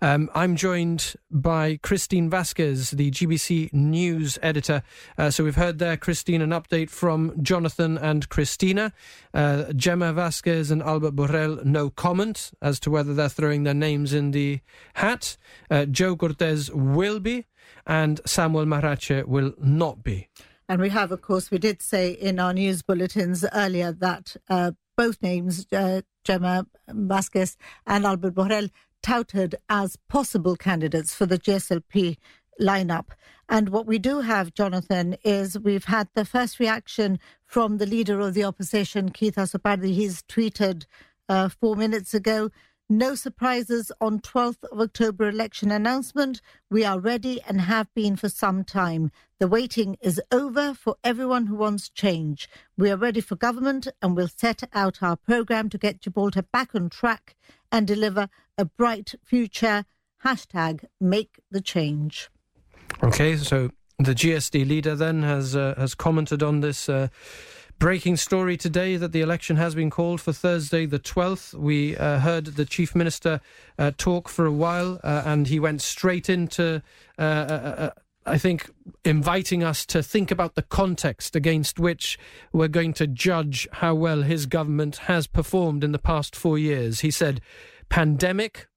Um, 0.03 0.31
I'm 0.35 0.55
joined 0.55 1.15
by 1.31 1.79
Christine 1.83 2.29
Vasquez, 2.29 2.91
the 2.91 3.11
GBC 3.11 3.73
News 3.73 4.39
editor. 4.43 4.83
Uh, 5.17 5.31
so 5.31 5.45
we've 5.45 5.57
heard 5.57 5.79
there, 5.79 5.97
Christine, 5.97 6.43
an 6.43 6.51
update 6.51 6.91
from 6.91 7.43
Jonathan 7.43 7.97
and 7.97 8.29
Christina. 8.29 8.93
Uh, 9.33 9.73
Gemma 9.73 10.13
Vasquez 10.13 10.71
and 10.71 10.83
Albert 10.83 11.17
Borrell, 11.17 11.65
no 11.65 11.89
comment 11.89 12.53
as 12.61 12.79
to 12.81 12.91
whether 12.91 13.14
they're 13.15 13.29
throwing 13.29 13.65
their 13.65 13.75
names 13.75 14.13
in 14.13 14.33
the 14.33 14.61
hat. 14.95 15.37
Uh, 15.71 15.87
Joe 15.87 16.17
Cortes 16.17 16.71
will 16.71 17.21
be, 17.21 17.47
and 17.87 18.21
Samuel 18.27 18.67
Marache 18.67 19.25
will 19.27 19.53
not 19.59 20.03
be. 20.03 20.29
And 20.69 20.81
we 20.81 20.89
have, 20.91 21.13
of 21.13 21.21
course, 21.21 21.51
we 21.51 21.59
did 21.59 21.83
say 21.83 22.11
in 22.11 22.39
our 22.39 22.53
news 22.53 22.83
bulletins 22.83 23.45
earlier 23.53 23.93
that 23.93 24.37
uh, 24.49 24.73
both 24.97 25.21
names, 25.23 25.67
uh, 25.73 26.03
Gemma 26.25 26.67
Vasquez 26.89 27.57
and 27.87 28.07
Albert 28.07 28.35
Borrell, 28.35 28.71
touted 29.03 29.57
as 29.69 29.97
possible 30.09 30.57
candidates 30.57 31.15
for 31.15 31.27
the 31.27 31.39
GSLP 31.39 32.17
lineup. 32.61 33.09
And 33.49 33.69
what 33.69 33.87
we 33.87 33.99
do 33.99 34.21
have, 34.21 34.55
Jonathan, 34.55 35.17
is 35.23 35.59
we've 35.59 35.85
had 35.85 36.09
the 36.15 36.25
first 36.25 36.59
reaction 36.59 37.19
from 37.45 37.77
the 37.77 37.87
leader 37.87 38.21
of 38.21 38.33
the 38.33 38.45
opposition, 38.45 39.11
Keith 39.11 39.35
Azopardi. 39.35 39.93
He's 39.93 40.23
tweeted 40.23 40.87
uh, 41.29 41.51
four 41.51 41.77
minutes 41.77 42.15
ago. 42.15 42.51
No 42.91 43.15
surprises 43.15 43.91
on 43.99 44.21
12th 44.21 44.63
of 44.71 44.79
October 44.79 45.27
election 45.27 45.71
announcement. 45.71 46.43
We 46.71 46.85
are 46.85 47.01
ready 47.01 47.41
and 47.49 47.63
have 47.63 47.89
been 47.95 48.15
for 48.15 48.29
some 48.29 48.63
time. 48.63 49.11
The 49.41 49.49
waiting 49.49 49.97
is 50.03 50.21
over 50.31 50.75
for 50.75 50.97
everyone 51.03 51.47
who 51.47 51.57
wants 51.57 51.89
change. 51.89 52.47
We 52.77 52.91
are 52.91 52.99
ready 52.99 53.23
for 53.23 53.37
government 53.37 53.89
and 54.03 54.15
we'll 54.15 54.29
set 54.29 54.65
out 54.75 55.03
our 55.03 55.17
program 55.17 55.71
to 55.71 55.79
get 55.79 56.03
Gibraltar 56.03 56.43
back 56.43 56.75
on 56.75 56.91
track 56.91 57.35
and 57.73 57.87
deliver 57.87 58.29
a 58.59 58.67
bright 58.67 59.15
future. 59.25 59.87
Hashtag 60.23 60.85
make 61.01 61.41
the 61.51 61.63
change. 61.63 62.29
Okay, 63.03 63.39
so 63.39 63.71
the 63.99 64.15
GSD 64.15 64.69
leader 64.69 64.95
then 64.95 65.23
has 65.23 65.57
uh, 65.57 65.75
has 65.79 65.95
commented 65.95 66.43
on 66.43 66.61
this. 66.61 66.89
Uh, 66.89 67.09
breaking 67.79 68.17
story 68.17 68.57
today 68.57 68.97
that 68.97 69.13
the 69.13 69.21
election 69.21 69.57
has 69.57 69.75
been 69.75 69.91
called 69.91 70.21
for 70.21 70.33
Thursday, 70.33 70.87
the 70.87 70.99
12th. 70.99 71.55
We 71.55 71.97
uh, 71.97 72.19
heard 72.21 72.47
the 72.47 72.65
Chief 72.65 72.95
Minister 72.95 73.41
uh, 73.79 73.93
talk 73.97 74.29
for 74.29 74.47
a 74.47 74.53
while, 74.53 75.01
uh, 75.03 75.23
and 75.27 75.47
he 75.47 75.61
went 75.61 75.83
straight 75.83 76.29
into, 76.29 76.83
uh, 77.19 77.23
uh, 77.23 77.91
I 78.27 78.39
think, 78.39 78.71
inviting 79.05 79.63
us 79.63 79.85
to 79.87 80.03
think 80.03 80.31
about 80.31 80.55
the 80.55 80.63
context 80.63 81.37
against 81.37 81.79
which 81.79 82.19
we're 82.53 82.69
going 82.69 82.95
to 82.95 83.07
judge 83.07 83.69
how 83.73 83.95
well 83.95 84.23
his 84.23 84.47
government 84.47 84.97
has 84.97 85.27
performed 85.27 85.85
in 85.85 85.93
the 85.93 85.99
past 85.99 86.35
four 86.35 86.59
years. 86.59 87.01
He 87.01 87.11
said, 87.11 87.41
pandemic, 87.89 88.69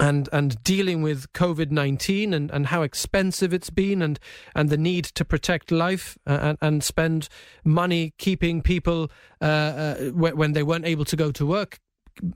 and 0.00 0.28
and 0.32 0.62
dealing 0.64 1.02
with 1.02 1.32
COVID 1.32 1.70
nineteen 1.70 2.34
and, 2.34 2.50
and 2.50 2.66
how 2.66 2.82
expensive 2.82 3.52
it's 3.52 3.70
been 3.70 4.02
and 4.02 4.18
and 4.54 4.70
the 4.70 4.78
need 4.78 5.04
to 5.04 5.24
protect 5.24 5.70
life 5.70 6.18
uh, 6.26 6.38
and, 6.40 6.58
and 6.60 6.84
spend 6.84 7.28
money 7.64 8.14
keeping 8.18 8.62
people 8.62 9.10
uh, 9.40 9.44
uh, 9.44 9.94
when 10.12 10.52
they 10.52 10.62
weren't 10.62 10.86
able 10.86 11.04
to 11.04 11.16
go 11.16 11.30
to 11.30 11.46
work 11.46 11.78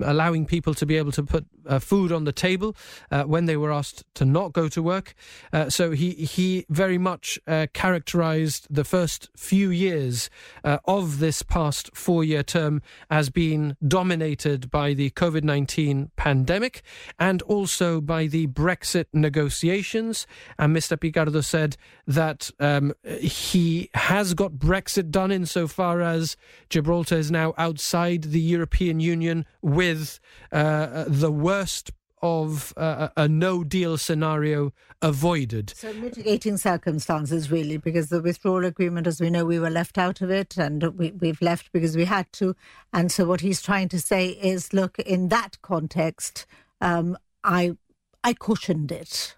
allowing 0.00 0.46
people 0.46 0.74
to 0.74 0.86
be 0.86 0.96
able 0.96 1.12
to 1.12 1.22
put 1.22 1.46
uh, 1.66 1.78
food 1.78 2.12
on 2.12 2.24
the 2.24 2.32
table 2.32 2.76
uh, 3.10 3.24
when 3.24 3.46
they 3.46 3.56
were 3.56 3.72
asked 3.72 4.04
to 4.14 4.24
not 4.24 4.52
go 4.52 4.68
to 4.68 4.82
work. 4.82 5.14
Uh, 5.52 5.70
so 5.70 5.92
he 5.92 6.10
he 6.12 6.66
very 6.68 6.98
much 6.98 7.38
uh, 7.46 7.66
characterised 7.72 8.66
the 8.70 8.84
first 8.84 9.28
few 9.36 9.70
years 9.70 10.30
uh, 10.64 10.78
of 10.84 11.18
this 11.18 11.42
past 11.42 11.90
four-year 11.94 12.42
term 12.42 12.82
as 13.10 13.30
being 13.30 13.76
dominated 13.86 14.70
by 14.70 14.94
the 14.94 15.10
COVID 15.10 15.44
nineteen 15.44 16.10
pandemic 16.16 16.82
and 17.18 17.42
also 17.42 18.00
by 18.00 18.26
the 18.26 18.46
Brexit 18.46 19.06
negotiations. 19.12 20.26
And 20.58 20.74
Mr. 20.76 20.98
Picardo 20.98 21.40
said 21.40 21.76
that 22.06 22.50
um, 22.60 22.92
he 23.20 23.90
has 23.94 24.34
got 24.34 24.52
Brexit 24.52 25.10
done 25.10 25.32
insofar 25.32 26.00
as 26.00 26.36
Gibraltar 26.68 27.16
is 27.16 27.30
now 27.30 27.54
outside 27.56 28.24
the 28.24 28.40
European 28.40 29.00
Union 29.00 29.46
with 29.64 30.20
uh, 30.52 31.04
the 31.08 31.32
worst 31.32 31.90
of 32.22 32.72
uh, 32.76 33.08
a 33.16 33.28
no 33.28 33.64
deal 33.64 33.98
scenario 33.98 34.72
avoided. 35.02 35.74
So, 35.76 35.92
mitigating 35.94 36.56
circumstances, 36.56 37.50
really, 37.50 37.76
because 37.76 38.08
the 38.08 38.22
withdrawal 38.22 38.64
agreement, 38.64 39.06
as 39.06 39.20
we 39.20 39.28
know, 39.28 39.44
we 39.44 39.58
were 39.58 39.70
left 39.70 39.98
out 39.98 40.20
of 40.20 40.30
it 40.30 40.56
and 40.56 40.82
we, 40.98 41.12
we've 41.12 41.42
left 41.42 41.70
because 41.72 41.96
we 41.96 42.06
had 42.06 42.30
to. 42.34 42.56
And 42.92 43.12
so, 43.12 43.26
what 43.26 43.40
he's 43.42 43.60
trying 43.60 43.88
to 43.90 44.00
say 44.00 44.28
is 44.28 44.72
look, 44.72 44.98
in 45.00 45.28
that 45.28 45.60
context, 45.60 46.46
um, 46.80 47.18
I, 47.42 47.76
I 48.22 48.32
cushioned 48.32 48.90
it. 48.90 49.34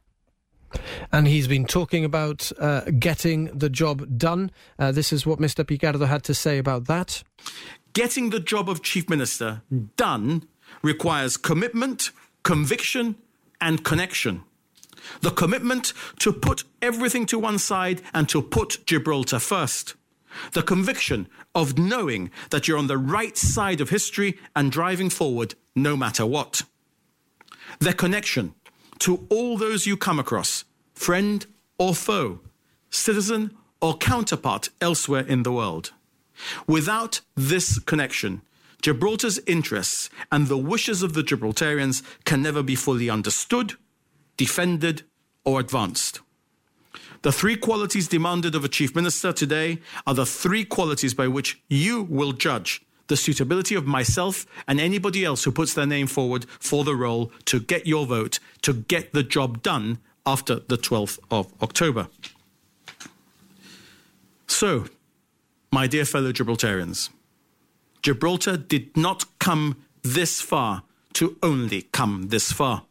And 1.10 1.26
he's 1.26 1.48
been 1.48 1.64
talking 1.64 2.04
about 2.04 2.52
uh, 2.58 2.82
getting 2.98 3.46
the 3.46 3.70
job 3.70 4.18
done. 4.18 4.50
Uh, 4.78 4.92
this 4.92 5.12
is 5.12 5.24
what 5.24 5.38
Mr. 5.38 5.66
Picardo 5.66 6.04
had 6.04 6.22
to 6.24 6.34
say 6.34 6.58
about 6.58 6.86
that. 6.86 7.22
Getting 7.96 8.28
the 8.28 8.40
job 8.40 8.68
of 8.68 8.82
Chief 8.82 9.08
Minister 9.08 9.62
done 9.96 10.46
requires 10.82 11.38
commitment, 11.38 12.10
conviction, 12.42 13.16
and 13.58 13.82
connection. 13.84 14.42
The 15.22 15.30
commitment 15.30 15.94
to 16.18 16.30
put 16.30 16.64
everything 16.82 17.24
to 17.24 17.38
one 17.38 17.58
side 17.58 18.02
and 18.12 18.28
to 18.28 18.42
put 18.42 18.84
Gibraltar 18.84 19.38
first. 19.38 19.94
The 20.52 20.60
conviction 20.62 21.26
of 21.54 21.78
knowing 21.78 22.30
that 22.50 22.68
you're 22.68 22.76
on 22.76 22.86
the 22.86 22.98
right 22.98 23.34
side 23.34 23.80
of 23.80 23.88
history 23.88 24.38
and 24.54 24.70
driving 24.70 25.08
forward 25.08 25.54
no 25.74 25.96
matter 25.96 26.26
what. 26.26 26.64
The 27.78 27.94
connection 27.94 28.52
to 28.98 29.26
all 29.30 29.56
those 29.56 29.86
you 29.86 29.96
come 29.96 30.18
across, 30.18 30.64
friend 30.92 31.46
or 31.78 31.94
foe, 31.94 32.40
citizen 32.90 33.56
or 33.80 33.96
counterpart 33.96 34.68
elsewhere 34.82 35.26
in 35.26 35.44
the 35.44 35.52
world. 35.52 35.92
Without 36.66 37.20
this 37.34 37.78
connection, 37.78 38.42
Gibraltar's 38.82 39.38
interests 39.46 40.10
and 40.30 40.46
the 40.46 40.58
wishes 40.58 41.02
of 41.02 41.14
the 41.14 41.22
Gibraltarians 41.22 42.02
can 42.24 42.42
never 42.42 42.62
be 42.62 42.74
fully 42.74 43.10
understood, 43.10 43.74
defended, 44.36 45.02
or 45.44 45.60
advanced. 45.60 46.20
The 47.22 47.32
three 47.32 47.56
qualities 47.56 48.08
demanded 48.08 48.54
of 48.54 48.64
a 48.64 48.68
chief 48.68 48.94
minister 48.94 49.32
today 49.32 49.80
are 50.06 50.14
the 50.14 50.26
three 50.26 50.64
qualities 50.64 51.14
by 51.14 51.26
which 51.26 51.60
you 51.68 52.04
will 52.04 52.32
judge 52.32 52.82
the 53.08 53.16
suitability 53.16 53.74
of 53.74 53.86
myself 53.86 54.46
and 54.66 54.80
anybody 54.80 55.24
else 55.24 55.44
who 55.44 55.52
puts 55.52 55.74
their 55.74 55.86
name 55.86 56.06
forward 56.06 56.46
for 56.58 56.84
the 56.84 56.94
role 56.94 57.32
to 57.46 57.60
get 57.60 57.86
your 57.86 58.06
vote, 58.06 58.38
to 58.62 58.72
get 58.72 59.12
the 59.12 59.22
job 59.22 59.62
done 59.62 59.98
after 60.24 60.56
the 60.56 60.76
12th 60.76 61.18
of 61.30 61.52
October. 61.62 62.08
So, 64.46 64.86
my 65.76 65.86
dear 65.86 66.06
fellow 66.06 66.32
Gibraltarians, 66.32 67.10
Gibraltar 68.00 68.56
did 68.56 68.96
not 68.96 69.38
come 69.38 69.76
this 70.02 70.40
far 70.40 70.84
to 71.12 71.36
only 71.42 71.82
come 71.82 72.28
this 72.28 72.50
far. 72.50 72.86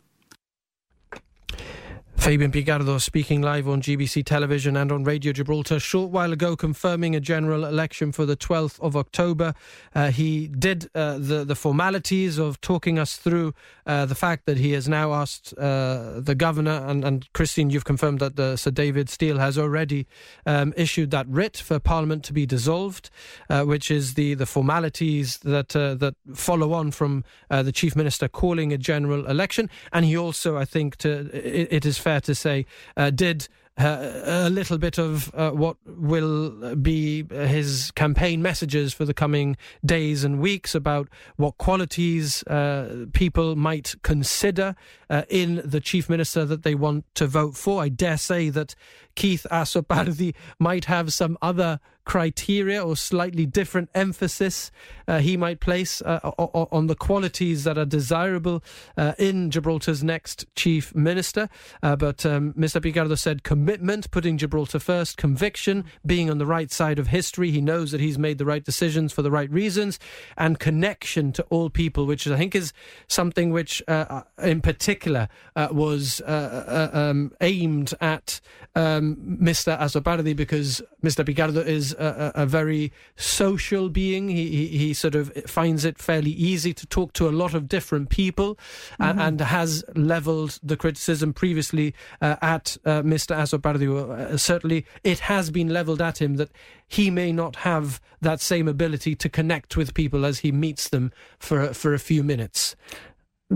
Fabian 2.18 2.52
Picardo 2.52 2.98
speaking 2.98 3.44
live 3.44 3.68
on 3.68 3.84
GBC 3.84 4.26
television 4.26 4.76
and 4.76 4.92
on 4.92 5.04
Radio 5.04 5.32
Gibraltar 5.32 5.76
a 5.76 5.80
short 5.80 6.10
while 6.10 6.34
ago 6.34 6.56
confirming 6.56 7.16
a 7.16 7.20
general 7.20 7.66
election 7.66 8.12
for 8.12 8.26
the 8.26 8.36
12th 8.36 8.80
of 8.80 8.98
October. 8.98 9.54
Uh, 9.94 10.10
he 10.10 10.48
did 10.48 10.90
uh, 10.96 11.20
the, 11.20 11.46
the 11.46 11.54
formalities 11.54 12.40
of 12.40 12.60
talking 12.62 12.98
us 12.98 13.18
through 13.18 13.54
uh, 13.86 14.08
the 14.08 14.16
fact 14.16 14.48
that 14.48 14.58
he 14.58 14.72
has 14.72 14.90
now 14.90 15.14
asked 15.14 15.54
uh, 15.60 16.20
the 16.20 16.34
governor, 16.34 16.84
and, 16.88 17.06
and 17.06 17.32
Christine, 17.34 17.70
you've 17.70 17.86
confirmed 17.86 18.20
that 18.20 18.38
the, 18.38 18.56
Sir 18.56 18.72
David 18.72 19.08
Steel 19.08 19.38
has 19.38 19.56
already 19.58 20.08
um, 20.48 20.74
issued 20.76 21.12
that 21.12 21.28
writ 21.28 21.58
for 21.58 21.80
Parliament 21.80 22.24
to 22.24 22.34
be 22.34 22.48
dissolved, 22.48 23.12
uh, 23.52 23.64
which 23.66 23.92
is 23.92 24.16
the, 24.16 24.34
the 24.34 24.48
formalities 24.48 25.38
that, 25.40 25.76
uh, 25.76 25.94
that 25.96 26.16
follow 26.34 26.74
on 26.74 26.90
from 26.90 27.24
the 27.50 27.72
Chief 27.72 27.96
Minister 27.96 28.28
calling 28.28 28.74
a 28.74 28.78
general 28.78 29.28
election. 29.28 29.70
And 29.94 30.06
he 30.06 30.18
also, 30.18 30.58
I 30.58 30.66
think, 30.66 30.96
to, 30.98 31.30
it, 31.32 31.68
it 31.72 31.86
is 31.86 31.98
fair 32.06 32.22
to 32.22 32.36
say, 32.36 32.68
uh, 32.96 33.10
did 33.10 33.48
uh, 33.80 34.22
a 34.26 34.50
little 34.52 34.78
bit 34.78 35.00
of 35.00 35.34
uh, 35.34 35.50
what 35.50 35.76
will 35.88 36.76
be 36.76 37.26
his 37.32 37.90
campaign 37.96 38.40
messages 38.44 38.94
for 38.94 39.06
the 39.06 39.14
coming 39.14 39.58
days 39.84 40.24
and 40.24 40.40
weeks 40.40 40.76
about 40.76 41.10
what 41.38 41.58
qualities 41.58 42.44
uh, 42.44 43.08
people 43.14 43.56
might 43.56 43.96
consider 44.04 44.76
uh, 45.10 45.24
in 45.30 45.64
the 45.66 45.82
chief 45.82 46.08
minister 46.08 46.46
that 46.46 46.62
they 46.62 46.76
want 46.76 47.04
to 47.16 47.26
vote 47.26 47.58
for. 47.58 47.82
I 47.82 47.90
dare 47.90 48.18
say 48.18 48.50
that 48.50 48.76
Keith 49.16 49.48
Azopardi 49.50 50.36
might 50.60 50.86
have 50.86 51.12
some 51.12 51.40
other 51.42 51.80
criteria 52.06 52.84
or 52.84 52.96
slightly 52.96 53.46
different 53.46 53.90
emphasis 53.94 54.72
uh, 55.08 55.20
he 55.20 55.38
might 55.38 55.60
place 55.60 56.02
uh, 56.02 56.20
on 56.38 56.88
the 56.88 56.96
qualities 56.96 57.64
that 57.64 57.78
are 57.78 57.86
desirable 57.86 58.64
uh, 58.98 59.14
in 59.18 59.52
Gibraltar's 59.52 60.04
next 60.04 60.46
chief 60.56 60.96
minister. 60.96 61.50
Uh, 61.84 61.96
but 61.96 62.26
um, 62.26 62.54
Mr. 62.54 62.82
Picardo 62.82 63.16
said 63.16 63.44
commitment, 63.44 64.10
putting 64.12 64.38
Gibraltar 64.38 64.80
first, 64.80 65.18
conviction, 65.18 65.86
being 66.06 66.30
on 66.30 66.38
the 66.38 66.46
right 66.46 66.72
side 66.72 67.00
of 67.00 67.08
history. 67.08 67.52
He 67.52 67.62
knows 67.62 67.92
that 67.92 68.02
he's 68.02 68.18
made 68.18 68.38
the 68.38 68.46
right 68.46 68.64
decisions 68.64 69.14
for 69.14 69.22
the 69.22 69.32
right 69.32 69.50
reasons, 69.52 70.00
and 70.38 70.60
connection 70.60 71.32
to 71.34 71.44
all 71.50 71.70
people, 71.70 72.06
which 72.06 72.28
I 72.28 72.38
think 72.38 72.56
is 72.56 72.74
something 73.08 73.52
which, 73.52 73.84
uh, 73.88 74.06
uh, 74.10 74.22
in 74.42 74.62
particular, 74.62 75.28
was 75.56 76.22
um, 76.26 77.32
aimed 77.42 77.94
at 78.02 78.40
um, 78.76 79.16
Mr. 79.42 79.80
Azopardi 79.80 80.36
because 80.36 80.82
Mr. 81.04 81.26
Picardo 81.26 81.62
is 81.62 81.95
a, 81.98 82.32
a, 82.44 82.46
very 82.46 82.92
social 83.16 83.90
being. 83.90 84.30
He, 84.30 84.50
he, 84.50 84.68
he 84.78 84.94
sort 84.94 85.16
of 85.16 85.32
finds 85.46 85.86
it 85.86 85.98
fairly 85.98 86.32
easy 86.32 86.74
to 86.74 86.86
talk 86.86 87.14
to 87.14 87.28
a 87.28 87.32
lot 87.32 87.54
of 87.54 87.68
different 87.68 88.10
people, 88.10 88.56
mm-hmm. 88.56 89.04
and, 89.04 89.22
and, 89.22 89.42
has 89.42 89.84
levelled 89.96 90.60
the 90.64 90.78
criticism 90.78 91.34
previously 91.34 91.94
uh, 92.22 92.36
at 92.42 92.78
uh, 92.86 93.02
Mr. 93.02 93.36
Azopardi. 93.36 93.88
Uh, 93.88 94.38
certainly, 94.38 94.86
it 95.04 95.20
has 95.20 95.52
been 95.52 95.70
levelled 95.70 96.02
at 96.02 96.22
him 96.22 96.36
that 96.36 96.50
he 96.88 97.10
may 97.10 97.32
not 97.32 97.58
have 97.58 98.02
that 98.22 98.42
same 98.42 98.68
ability 98.68 99.16
to 99.16 99.30
connect 99.30 99.78
with 99.78 99.94
people 99.94 100.26
as 100.26 100.40
he 100.40 100.52
meets 100.52 100.90
them 100.90 101.12
for 101.40 101.74
for 101.74 101.94
a 101.94 102.00
few 102.00 102.24
minutes. 102.24 102.76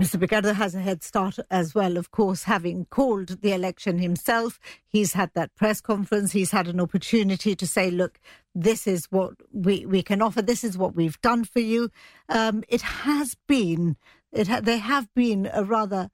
Mr. 0.00 0.18
Picardo 0.18 0.54
has 0.54 0.74
a 0.74 0.80
head 0.80 1.02
start 1.02 1.38
as 1.50 1.74
well, 1.74 1.98
of 1.98 2.10
course, 2.10 2.44
having 2.44 2.86
called 2.86 3.42
the 3.42 3.52
election 3.52 3.98
himself. 3.98 4.58
He's 4.86 5.12
had 5.12 5.30
that 5.34 5.54
press 5.56 5.82
conference. 5.82 6.32
He's 6.32 6.52
had 6.52 6.68
an 6.68 6.80
opportunity 6.80 7.54
to 7.54 7.66
say, 7.66 7.90
look, 7.90 8.18
this 8.54 8.86
is 8.86 9.04
what 9.10 9.34
we, 9.52 9.84
we 9.84 10.02
can 10.02 10.22
offer. 10.22 10.40
This 10.40 10.64
is 10.64 10.78
what 10.78 10.96
we've 10.96 11.20
done 11.20 11.44
for 11.44 11.60
you. 11.60 11.90
Um, 12.30 12.64
it 12.66 12.80
has 12.80 13.36
been, 13.46 13.98
it 14.32 14.48
ha- 14.48 14.60
they 14.62 14.78
have 14.78 15.12
been 15.12 15.50
a 15.52 15.64
rather 15.64 16.08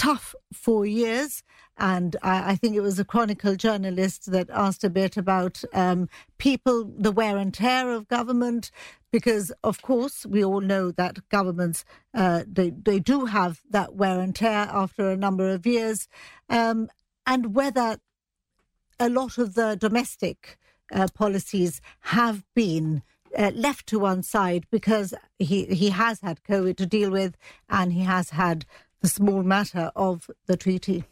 tough 0.00 0.34
four 0.50 0.86
years. 0.86 1.42
And 1.76 2.16
I, 2.22 2.52
I, 2.52 2.54
think 2.56 2.74
it 2.74 2.80
was 2.80 2.98
a 2.98 3.04
Chronicle 3.04 3.54
journalist 3.54 4.32
that 4.32 4.48
asked 4.50 4.82
a 4.82 4.88
bit 4.88 5.18
about 5.18 5.62
um, 5.74 6.08
people, 6.38 6.90
the 6.96 7.12
wear 7.12 7.36
and 7.36 7.52
tear 7.52 7.90
of 7.90 8.08
government, 8.08 8.70
because 9.12 9.52
of 9.62 9.82
course 9.82 10.24
we 10.24 10.42
all 10.42 10.62
know 10.62 10.90
that 10.90 11.28
governments 11.28 11.84
uh, 12.14 12.44
they 12.46 12.70
they 12.70 12.98
do 12.98 13.26
have 13.26 13.60
that 13.68 13.94
wear 13.94 14.20
and 14.20 14.34
tear 14.34 14.68
after 14.72 15.10
a 15.10 15.16
number 15.16 15.50
of 15.50 15.66
years, 15.66 16.08
um, 16.48 16.88
and 17.26 17.54
whether 17.54 17.98
a 18.98 19.10
lot 19.10 19.36
of 19.36 19.54
the 19.54 19.76
domestic 19.76 20.58
uh, 20.92 21.08
policies 21.14 21.80
have 22.00 22.44
been 22.54 23.02
uh, 23.36 23.50
left 23.54 23.86
to 23.86 23.98
one 23.98 24.22
side 24.22 24.64
because 24.70 25.12
he 25.38 25.66
he 25.66 25.90
has 25.90 26.20
had 26.20 26.42
COVID 26.44 26.76
to 26.76 26.86
deal 26.86 27.10
with, 27.10 27.36
and 27.68 27.92
he 27.92 28.04
has 28.04 28.30
had 28.30 28.64
the 29.00 29.08
small 29.08 29.42
matter 29.42 29.90
of 29.96 30.30
the 30.46 30.56
treaty. 30.56 31.04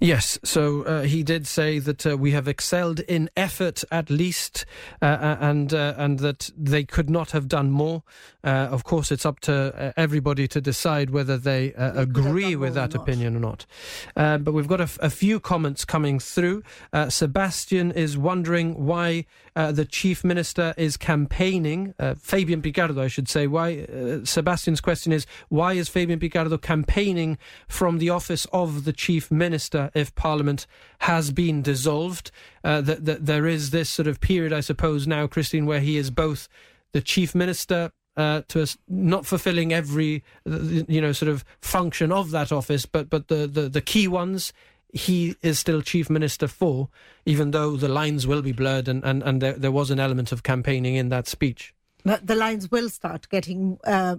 Yes, 0.00 0.38
so 0.44 0.82
uh, 0.82 1.02
he 1.02 1.24
did 1.24 1.46
say 1.46 1.80
that 1.80 2.06
uh, 2.06 2.16
we 2.16 2.30
have 2.30 2.46
excelled 2.46 3.00
in 3.00 3.28
effort, 3.36 3.82
at 3.90 4.10
least, 4.10 4.64
uh, 5.02 5.06
uh 5.06 5.36
and 5.40 5.74
uh, 5.74 5.94
and 5.96 6.20
that 6.20 6.50
they 6.56 6.84
could 6.84 7.10
not 7.10 7.32
have 7.32 7.48
done 7.48 7.72
more. 7.72 8.04
Uh, 8.44 8.68
of 8.70 8.84
course, 8.84 9.10
it's 9.10 9.26
up 9.26 9.40
to 9.40 9.92
everybody 9.96 10.46
to 10.46 10.60
decide 10.60 11.10
whether 11.10 11.36
they 11.36 11.72
agree 11.74 12.54
with 12.54 12.74
that 12.74 12.94
or 12.94 12.98
opinion 12.98 13.36
or 13.36 13.40
not. 13.40 13.66
but 14.14 14.52
we've 14.52 14.68
got 14.68 14.80
a, 14.80 14.84
f- 14.84 14.98
a 15.02 15.10
few 15.10 15.40
comments 15.40 15.84
coming 15.84 16.20
through. 16.20 16.62
Sebastian 17.08 17.90
is 17.90 18.16
wondering 18.16 18.86
why 18.86 19.26
the 19.54 19.84
chief 19.84 20.24
minister 20.24 20.72
is 20.78 20.96
campaigning. 20.96 21.94
Fabian 22.16 22.62
Picardo, 22.62 23.02
I 23.02 23.08
should 23.08 23.28
say. 23.28 23.48
Why? 23.48 23.86
Sebastian's 24.24 24.80
question 24.80 25.12
is 25.12 25.26
why 25.48 25.72
is 25.72 25.88
Fabian 25.88 26.20
Picardo 26.20 26.56
campaigning 26.56 27.38
from 27.66 27.98
the 27.98 28.08
office 28.08 28.46
of 28.52 28.84
the 28.84 28.92
chief 28.92 29.30
minister? 29.30 29.87
If 29.94 30.14
Parliament 30.14 30.66
has 31.00 31.30
been 31.30 31.62
dissolved. 31.62 32.30
Uh, 32.64 32.80
that, 32.80 33.04
that 33.04 33.26
there 33.26 33.46
is 33.46 33.70
this 33.70 33.88
sort 33.88 34.08
of 34.08 34.20
period, 34.20 34.52
I 34.52 34.60
suppose, 34.60 35.06
now, 35.06 35.26
Christine, 35.26 35.66
where 35.66 35.80
he 35.80 35.96
is 35.96 36.10
both 36.10 36.48
the 36.92 37.00
chief 37.00 37.34
minister 37.34 37.92
uh, 38.16 38.42
to 38.48 38.62
us 38.62 38.76
not 38.88 39.24
fulfilling 39.24 39.72
every 39.72 40.24
you 40.44 41.00
know 41.00 41.12
sort 41.12 41.28
of 41.28 41.44
function 41.60 42.10
of 42.10 42.32
that 42.32 42.50
office, 42.50 42.84
but 42.84 43.08
but 43.08 43.28
the, 43.28 43.46
the, 43.46 43.68
the 43.68 43.80
key 43.80 44.08
ones 44.08 44.52
he 44.92 45.36
is 45.42 45.58
still 45.58 45.82
chief 45.82 46.10
minister 46.10 46.48
for, 46.48 46.88
even 47.26 47.50
though 47.50 47.76
the 47.76 47.88
lines 47.88 48.26
will 48.26 48.42
be 48.42 48.52
blurred 48.52 48.88
and, 48.88 49.04
and, 49.04 49.22
and 49.22 49.42
there, 49.42 49.52
there 49.52 49.70
was 49.70 49.90
an 49.90 50.00
element 50.00 50.32
of 50.32 50.42
campaigning 50.42 50.94
in 50.94 51.10
that 51.10 51.28
speech. 51.28 51.74
But 52.04 52.26
the 52.26 52.34
lines 52.34 52.70
will 52.70 52.88
start 52.88 53.28
getting 53.28 53.78
uh, 53.84 54.16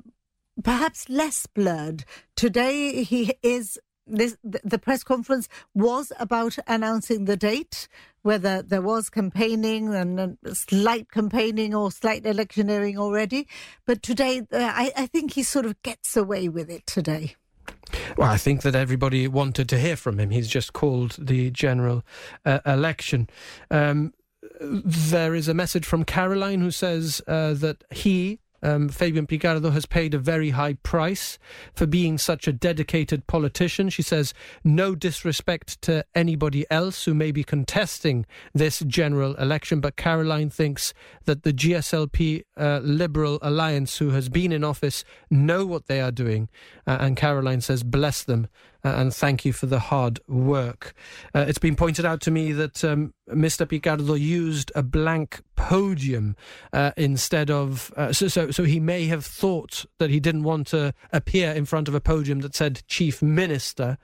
perhaps 0.64 1.10
less 1.10 1.48
blurred. 1.48 2.06
Today 2.36 3.04
he 3.04 3.34
is 3.42 3.80
this, 4.10 4.38
the 4.44 4.80
press 4.80 5.04
conference 5.04 5.48
was 5.74 6.12
about 6.20 6.58
announcing 6.68 7.26
the 7.26 7.38
date, 7.38 7.88
whether 8.22 8.62
there 8.62 8.82
was 8.82 9.10
campaigning 9.10 9.94
and 9.94 10.38
slight 10.54 11.12
campaigning 11.12 11.74
or 11.74 11.92
slight 11.92 12.26
electioneering 12.26 12.98
already. 12.98 13.48
But 13.86 14.04
today, 14.04 14.42
uh, 14.52 14.58
I, 14.58 14.92
I 14.96 15.06
think 15.08 15.34
he 15.34 15.44
sort 15.44 15.66
of 15.66 15.82
gets 15.84 16.18
away 16.18 16.50
with 16.50 16.70
it 16.70 16.86
today. 16.86 17.36
Well, 18.18 18.30
I 18.30 18.38
think 18.38 18.62
that 18.64 18.76
everybody 18.76 19.28
wanted 19.28 19.70
to 19.70 19.80
hear 19.80 19.96
from 19.96 20.20
him. 20.20 20.30
He's 20.30 20.48
just 20.48 20.74
called 20.74 21.16
the 21.20 21.52
general 21.52 22.04
uh, 22.46 22.60
election. 22.66 23.30
Um, 23.72 24.14
there 24.60 25.36
is 25.36 25.48
a 25.48 25.54
message 25.54 25.86
from 25.86 26.04
Caroline 26.04 26.62
who 26.62 26.72
says 26.72 27.22
uh, 27.28 27.54
that 27.54 27.84
he 27.92 28.40
um, 28.62 28.90
Fabian 28.90 29.28
Picardo 29.28 29.70
has 29.70 29.86
paid 29.86 30.14
a 30.14 30.20
very 30.20 30.52
high 30.52 30.74
price 30.74 31.40
for 31.74 31.86
being 31.86 32.18
such 32.18 32.48
a 32.48 32.54
dedicated 32.54 33.28
politician. 33.28 33.90
She 33.90 34.02
says, 34.02 34.34
no 34.64 34.96
disrespect 34.96 35.82
to 35.84 36.06
anybody 36.16 36.66
else 36.70 37.06
who 37.06 37.14
may 37.14 37.32
be 37.32 37.44
contesting 37.44 38.26
this 38.54 38.80
general 38.80 39.36
election, 39.36 39.80
but 39.80 39.96
Caroline 39.96 40.50
thinks 40.50 40.94
that 41.26 41.44
the 41.44 41.54
GSLP 41.54 42.44
uh, 42.58 42.80
Liberal 42.84 43.40
Alliance, 43.42 43.98
who 43.98 44.12
has 44.12 44.30
been 44.30 44.52
in 44.52 44.64
office, 44.64 45.04
know 45.30 45.66
what 45.66 45.88
they 45.88 46.02
are 46.02 46.12
doing. 46.12 46.50
Uh, 46.86 46.98
and 47.00 47.18
Caroline 47.18 47.62
says, 47.62 47.84
bless 47.84 48.24
them 48.24 48.48
uh, 48.84 48.90
and 48.90 49.14
thank 49.14 49.46
you 49.46 49.54
for 49.54 49.66
the 49.66 49.80
hard 49.80 50.20
work. 50.28 50.94
Uh, 51.34 51.46
it's 51.48 51.58
been 51.58 51.76
pointed 51.76 52.06
out 52.06 52.22
to 52.22 52.32
me 52.32 52.52
that 52.54 52.84
um, 52.84 53.14
Mr. 53.30 53.68
Picardo 53.68 54.14
used 54.14 54.72
a 54.76 54.84
blank 54.84 55.42
podium 55.56 56.36
uh, 56.72 56.92
instead 56.96 57.52
of 57.52 57.94
uh, 57.98 58.14
so, 58.14 58.28
so 58.28 58.52
so 58.52 58.64
he 58.64 58.80
may 58.80 59.06
have 59.08 59.26
thought 59.26 59.86
that 59.98 60.10
he 60.10 60.20
didn't 60.20 60.44
want 60.44 60.68
to 60.68 60.94
appear 61.12 61.52
in 61.52 61.66
front 61.66 61.88
of 61.88 61.96
a 61.96 62.02
podium 62.02 62.40
that 62.40 62.56
said 62.56 62.82
chief 62.88 63.22
minister 63.22 63.98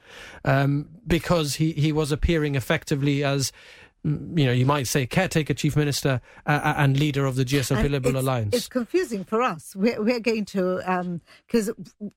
um, 0.43 0.89
because 1.07 1.55
he 1.55 1.71
he 1.73 1.91
was 1.91 2.11
appearing 2.11 2.55
effectively 2.55 3.23
as 3.23 3.51
mm, 4.05 4.37
you 4.37 4.45
know, 4.45 4.51
you 4.51 4.65
might 4.65 4.87
say 4.87 5.05
caretaker 5.05 5.53
chief 5.53 5.75
minister 5.75 6.19
uh, 6.45 6.59
uh 6.63 6.73
and 6.77 6.99
leader 6.99 7.25
of 7.25 7.35
the 7.35 7.45
GSLP 7.45 7.89
Liberal 7.89 8.17
Alliance. 8.17 8.53
It's 8.53 8.67
confusing 8.67 9.23
for 9.23 9.41
us. 9.41 9.75
We're, 9.75 10.01
we're 10.01 10.19
going 10.19 10.45
to 10.45 11.21
because 11.47 11.69
um, 11.69 12.11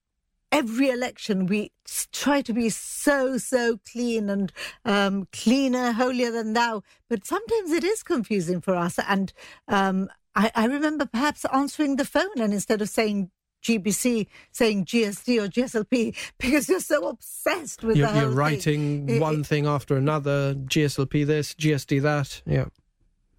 every 0.52 0.88
election 0.90 1.46
we 1.46 1.72
try 2.12 2.42
to 2.42 2.52
be 2.52 2.68
so 2.68 3.38
so 3.38 3.78
clean 3.90 4.30
and 4.30 4.52
um, 4.84 5.28
cleaner 5.32 5.92
holier 5.92 6.30
than 6.30 6.52
thou. 6.52 6.82
But 7.08 7.26
sometimes 7.26 7.72
it 7.72 7.84
is 7.84 8.02
confusing 8.02 8.60
for 8.60 8.74
us. 8.74 8.98
And 9.06 9.32
um, 9.66 10.08
I, 10.34 10.50
I, 10.54 10.66
remember 10.66 11.06
perhaps 11.06 11.44
answering 11.52 11.96
the 11.96 12.04
phone 12.04 12.38
and 12.38 12.52
instead 12.52 12.80
of 12.80 12.88
saying 12.88 13.30
GBC 13.62 14.28
saying 14.52 14.84
GSD 14.84 15.42
or 15.42 15.48
GSLP 15.48 16.16
because 16.38 16.68
you're 16.68 16.80
so 16.80 17.08
obsessed 17.08 17.82
with 17.82 17.96
you're, 17.96 18.10
the 18.10 18.20
you're 18.20 18.30
writing 18.30 19.06
thing. 19.06 19.20
one 19.20 19.42
thing 19.42 19.66
after 19.66 19.96
another 19.96 20.54
GSLP 20.54 21.26
this 21.26 21.54
GSD 21.54 22.02
that 22.02 22.42
yeah. 22.46 22.66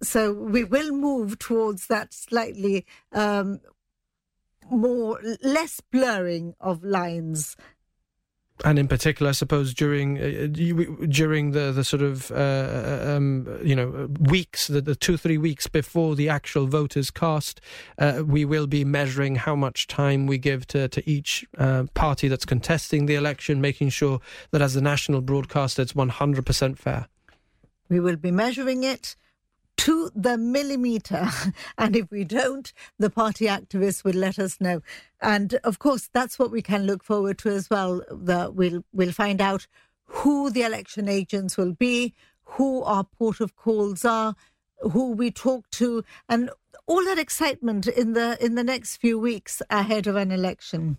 So 0.02 0.32
we 0.32 0.64
will 0.64 0.92
move 0.92 1.38
towards 1.38 1.86
that 1.88 2.14
slightly 2.14 2.86
um, 3.12 3.60
more 4.70 5.20
less 5.42 5.80
blurring 5.90 6.54
of 6.60 6.82
lines 6.84 7.56
and 8.64 8.78
in 8.78 8.88
particular, 8.88 9.30
I 9.30 9.32
suppose 9.32 9.72
during 9.74 10.18
uh, 10.18 10.46
during 11.08 11.52
the 11.52 11.72
the 11.72 11.84
sort 11.84 12.02
of 12.02 12.30
uh, 12.30 12.34
uh, 12.34 13.14
um, 13.16 13.46
you 13.62 13.74
know 13.74 14.08
weeks, 14.20 14.66
the, 14.66 14.80
the 14.80 14.94
two 14.94 15.16
three 15.16 15.38
weeks 15.38 15.66
before 15.66 16.14
the 16.14 16.28
actual 16.28 16.66
vote 16.66 16.96
is 16.96 17.10
cast, 17.10 17.60
uh, 17.98 18.22
we 18.24 18.44
will 18.44 18.66
be 18.66 18.84
measuring 18.84 19.36
how 19.36 19.56
much 19.56 19.86
time 19.86 20.26
we 20.26 20.38
give 20.38 20.66
to 20.68 20.88
to 20.88 21.10
each 21.10 21.46
uh, 21.58 21.84
party 21.94 22.28
that's 22.28 22.44
contesting 22.44 23.06
the 23.06 23.14
election, 23.14 23.60
making 23.60 23.90
sure 23.90 24.20
that 24.50 24.62
as 24.62 24.74
the 24.74 24.82
national 24.82 25.20
broadcaster, 25.20 25.82
it's 25.82 25.94
one 25.94 26.10
hundred 26.10 26.46
percent 26.46 26.78
fair. 26.78 27.08
We 27.88 28.00
will 28.00 28.16
be 28.16 28.30
measuring 28.30 28.84
it 28.84 29.16
to 29.80 30.10
the 30.14 30.36
millimeter. 30.36 31.28
And 31.78 31.96
if 31.96 32.10
we 32.10 32.24
don't, 32.24 32.70
the 32.98 33.08
party 33.08 33.46
activists 33.46 34.04
will 34.04 34.14
let 34.14 34.38
us 34.38 34.60
know. 34.60 34.82
And 35.22 35.54
of 35.64 35.78
course, 35.78 36.10
that's 36.12 36.38
what 36.38 36.50
we 36.50 36.60
can 36.60 36.84
look 36.84 37.02
forward 37.02 37.38
to 37.38 37.48
as 37.48 37.70
well. 37.70 38.02
That 38.10 38.54
we'll 38.54 38.84
we'll 38.92 39.12
find 39.12 39.40
out 39.40 39.66
who 40.04 40.50
the 40.50 40.62
election 40.62 41.08
agents 41.08 41.56
will 41.56 41.72
be, 41.72 42.12
who 42.44 42.82
our 42.82 43.04
port 43.04 43.40
of 43.40 43.56
calls 43.56 44.04
are, 44.04 44.34
who 44.80 45.12
we 45.12 45.30
talk 45.30 45.70
to, 45.70 46.04
and 46.28 46.50
all 46.86 47.02
that 47.06 47.18
excitement 47.18 47.86
in 47.86 48.12
the 48.12 48.36
in 48.44 48.56
the 48.56 48.64
next 48.64 48.96
few 48.96 49.18
weeks 49.18 49.62
ahead 49.70 50.06
of 50.06 50.16
an 50.16 50.30
election. 50.30 50.98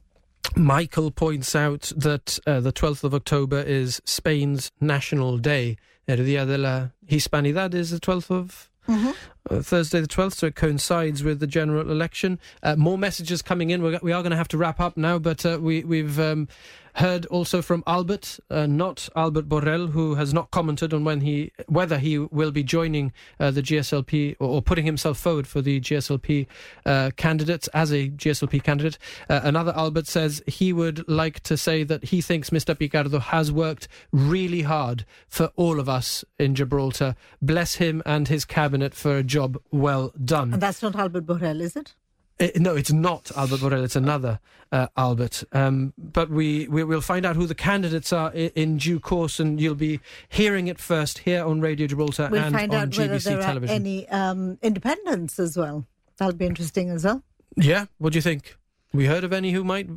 Michael 0.55 1.11
points 1.11 1.55
out 1.55 1.91
that 1.95 2.39
uh, 2.47 2.59
the 2.59 2.73
12th 2.73 3.03
of 3.03 3.13
October 3.13 3.61
is 3.61 4.01
Spain's 4.05 4.71
National 4.81 5.37
Day. 5.37 5.77
El 6.07 6.17
Día 6.17 6.47
de 6.47 6.57
la 6.57 6.89
Hispanidad 7.07 7.75
is 7.75 7.91
the 7.91 7.99
12th 7.99 8.31
of 8.31 8.70
Mm-hmm. 8.87 9.11
uh, 9.49 9.61
Thursday 9.61 10.01
the 10.01 10.07
12th, 10.07 10.33
so 10.33 10.47
it 10.47 10.55
coincides 10.55 11.23
with 11.23 11.39
the 11.39 11.47
general 11.47 11.89
election. 11.91 12.39
Uh, 12.63 12.75
more 12.75 12.97
messages 12.97 13.41
coming 13.41 13.69
in. 13.69 13.81
We're, 13.81 13.99
we 14.01 14.11
are 14.11 14.21
going 14.21 14.31
to 14.31 14.37
have 14.37 14.47
to 14.49 14.57
wrap 14.57 14.79
up 14.79 14.97
now, 14.97 15.19
but 15.19 15.45
uh, 15.45 15.59
we, 15.61 15.83
we've 15.83 16.19
um, 16.19 16.47
heard 16.95 17.25
also 17.27 17.61
from 17.61 17.83
Albert, 17.87 18.39
uh, 18.49 18.65
not 18.65 19.09
Albert 19.15 19.47
Borrell, 19.47 19.91
who 19.91 20.15
has 20.15 20.33
not 20.33 20.51
commented 20.51 20.93
on 20.93 21.03
when 21.03 21.21
he 21.21 21.51
whether 21.67 21.97
he 21.97 22.17
will 22.17 22.51
be 22.51 22.63
joining 22.63 23.11
uh, 23.39 23.51
the 23.51 23.61
GSLP 23.61 24.35
or, 24.39 24.47
or, 24.47 24.61
putting 24.61 24.85
himself 24.85 25.17
forward 25.17 25.47
for 25.47 25.61
the 25.61 25.79
GSLP 25.79 26.47
uh, 26.85 27.11
candidates 27.15 27.67
as 27.69 27.91
a 27.91 28.09
GSLP 28.09 28.63
candidate. 28.63 28.97
another 29.29 29.73
Albert 29.75 30.07
says 30.07 30.41
he 30.47 30.73
would 30.73 31.07
like 31.09 31.39
to 31.41 31.57
say 31.57 31.83
that 31.83 32.05
he 32.05 32.21
thinks 32.21 32.49
Mr. 32.49 32.77
Picardo 32.77 33.19
has 33.19 33.51
worked 33.51 33.87
really 34.11 34.61
hard 34.61 35.05
for 35.27 35.51
all 35.55 35.79
of 35.79 35.89
us 35.89 36.23
in 36.39 36.55
Gibraltar. 36.55 37.15
Bless 37.41 37.75
him 37.75 38.01
and 38.05 38.27
his 38.27 38.45
cabinet 38.45 38.93
for 38.93 39.17
a 39.17 39.23
job 39.23 39.57
well 39.71 40.13
done. 40.23 40.53
And 40.53 40.61
that's 40.61 40.81
not 40.81 40.95
Albert 40.95 41.25
Borrell, 41.25 41.61
is 41.61 41.75
it? 41.75 41.93
It, 42.41 42.55
uh, 42.55 42.59
no, 42.59 42.75
it's 42.75 42.91
not 42.91 43.31
Albert 43.37 43.59
Borrell. 43.59 43.83
It's 43.83 43.95
another 43.95 44.39
uh, 44.71 44.87
Albert. 44.97 45.43
Um, 45.51 45.93
but 45.97 46.29
we, 46.29 46.67
we 46.67 46.83
will 46.83 47.01
find 47.01 47.25
out 47.25 47.35
who 47.35 47.45
the 47.45 47.55
candidates 47.55 48.11
are 48.11 48.31
in, 48.33 48.51
in, 48.55 48.77
due 48.77 48.99
course, 48.99 49.39
and 49.39 49.59
you'll 49.59 49.75
be 49.75 49.99
hearing 50.29 50.67
it 50.67 50.79
first 50.79 51.19
here 51.19 51.45
on 51.45 51.61
Radio 51.61 51.87
Gibraltar 51.87 52.29
we'll 52.31 52.41
and 52.41 52.55
find 52.55 52.73
on 52.73 52.81
out 52.81 52.89
GBC 52.89 52.97
whether 52.97 53.19
there 53.19 53.41
television. 53.41 53.73
Are 53.73 53.75
any 53.75 54.09
um, 54.09 54.57
independents 54.61 55.39
as 55.39 55.57
well. 55.57 55.85
That'll 56.17 56.35
be 56.35 56.45
interesting 56.45 56.89
as 56.89 57.05
well. 57.05 57.23
Yeah. 57.55 57.85
What 57.97 58.13
do 58.13 58.17
you 58.17 58.21
think? 58.21 58.55
We 58.93 59.05
heard 59.05 59.23
of 59.23 59.33
any 59.33 59.51
who 59.51 59.63
might 59.63 59.87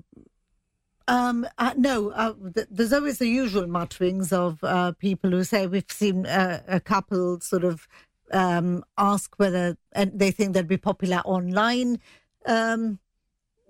um, 1.07 1.47
uh, 1.59 1.75
no, 1.77 2.11
uh, 2.11 2.33
th- 2.55 2.69
there's 2.71 2.93
always 2.93 3.19
the 3.19 3.29
usual 3.29 3.67
mutterings 3.67 4.33
of 4.33 4.63
uh, 4.65 4.93
people 4.93 5.31
who 5.31 5.45
say 5.45 5.67
we've 5.67 5.85
seen 5.91 6.25
uh, 6.25 6.63
a 6.67 6.81
couple 6.81 7.41
sort 7.41 7.65
of 7.65 7.87
um, 8.33 8.85
ask 8.97 9.39
whether 9.39 9.77
and 9.93 10.19
they 10.19 10.31
think 10.31 10.55
they'd 10.55 10.67
be 10.67 10.79
popular 10.79 11.19
online. 11.25 12.01
Um, 12.47 12.99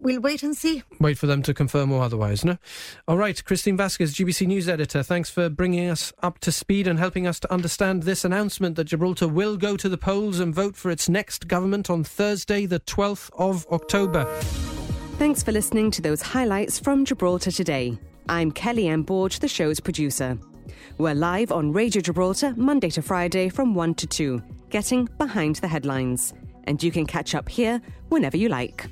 we'll 0.00 0.20
wait 0.20 0.42
and 0.42 0.56
see. 0.56 0.82
Wait 1.00 1.18
for 1.18 1.26
them 1.26 1.42
to 1.42 1.54
confirm 1.54 1.92
or 1.92 2.02
otherwise, 2.02 2.44
no? 2.44 2.58
All 3.08 3.16
right, 3.16 3.42
Christine 3.44 3.76
Vasquez, 3.76 4.14
GBC 4.14 4.46
News 4.46 4.68
Editor, 4.68 5.02
thanks 5.02 5.30
for 5.30 5.48
bringing 5.48 5.88
us 5.88 6.12
up 6.22 6.38
to 6.40 6.52
speed 6.52 6.86
and 6.86 6.98
helping 6.98 7.26
us 7.26 7.40
to 7.40 7.52
understand 7.52 8.02
this 8.02 8.24
announcement 8.24 8.76
that 8.76 8.84
Gibraltar 8.84 9.28
will 9.28 9.56
go 9.56 9.76
to 9.76 9.88
the 9.88 9.98
polls 9.98 10.40
and 10.40 10.54
vote 10.54 10.76
for 10.76 10.90
its 10.90 11.08
next 11.08 11.48
government 11.48 11.90
on 11.90 12.04
Thursday, 12.04 12.66
the 12.66 12.80
12th 12.80 13.30
of 13.38 13.66
October. 13.72 14.24
Thanks 15.18 15.42
for 15.42 15.52
listening 15.52 15.90
to 15.92 16.02
those 16.02 16.20
highlights 16.20 16.78
from 16.78 17.04
Gibraltar 17.04 17.50
today. 17.50 17.96
I'm 18.28 18.50
Kelly 18.50 18.88
Ann 18.88 19.04
Borge, 19.04 19.38
the 19.38 19.48
show's 19.48 19.80
producer. 19.80 20.38
We're 20.98 21.14
live 21.14 21.52
on 21.52 21.72
Radio 21.72 22.00
Gibraltar 22.00 22.54
Monday 22.56 22.90
to 22.90 23.02
Friday 23.02 23.48
from 23.48 23.74
1 23.74 23.94
to 23.96 24.06
2, 24.06 24.42
getting 24.70 25.08
behind 25.18 25.56
the 25.56 25.68
headlines. 25.68 26.32
And 26.64 26.82
you 26.82 26.90
can 26.90 27.06
catch 27.06 27.34
up 27.34 27.48
here 27.48 27.80
whenever 28.08 28.36
you 28.36 28.48
like. 28.48 28.86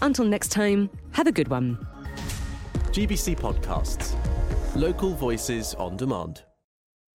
Until 0.00 0.24
next 0.24 0.48
time, 0.48 0.90
have 1.12 1.26
a 1.26 1.32
good 1.32 1.48
one. 1.48 1.86
GBC 2.92 3.38
Podcasts. 3.38 4.16
Local 4.74 5.14
voices 5.14 5.74
on 5.74 5.96
demand. 5.96 6.42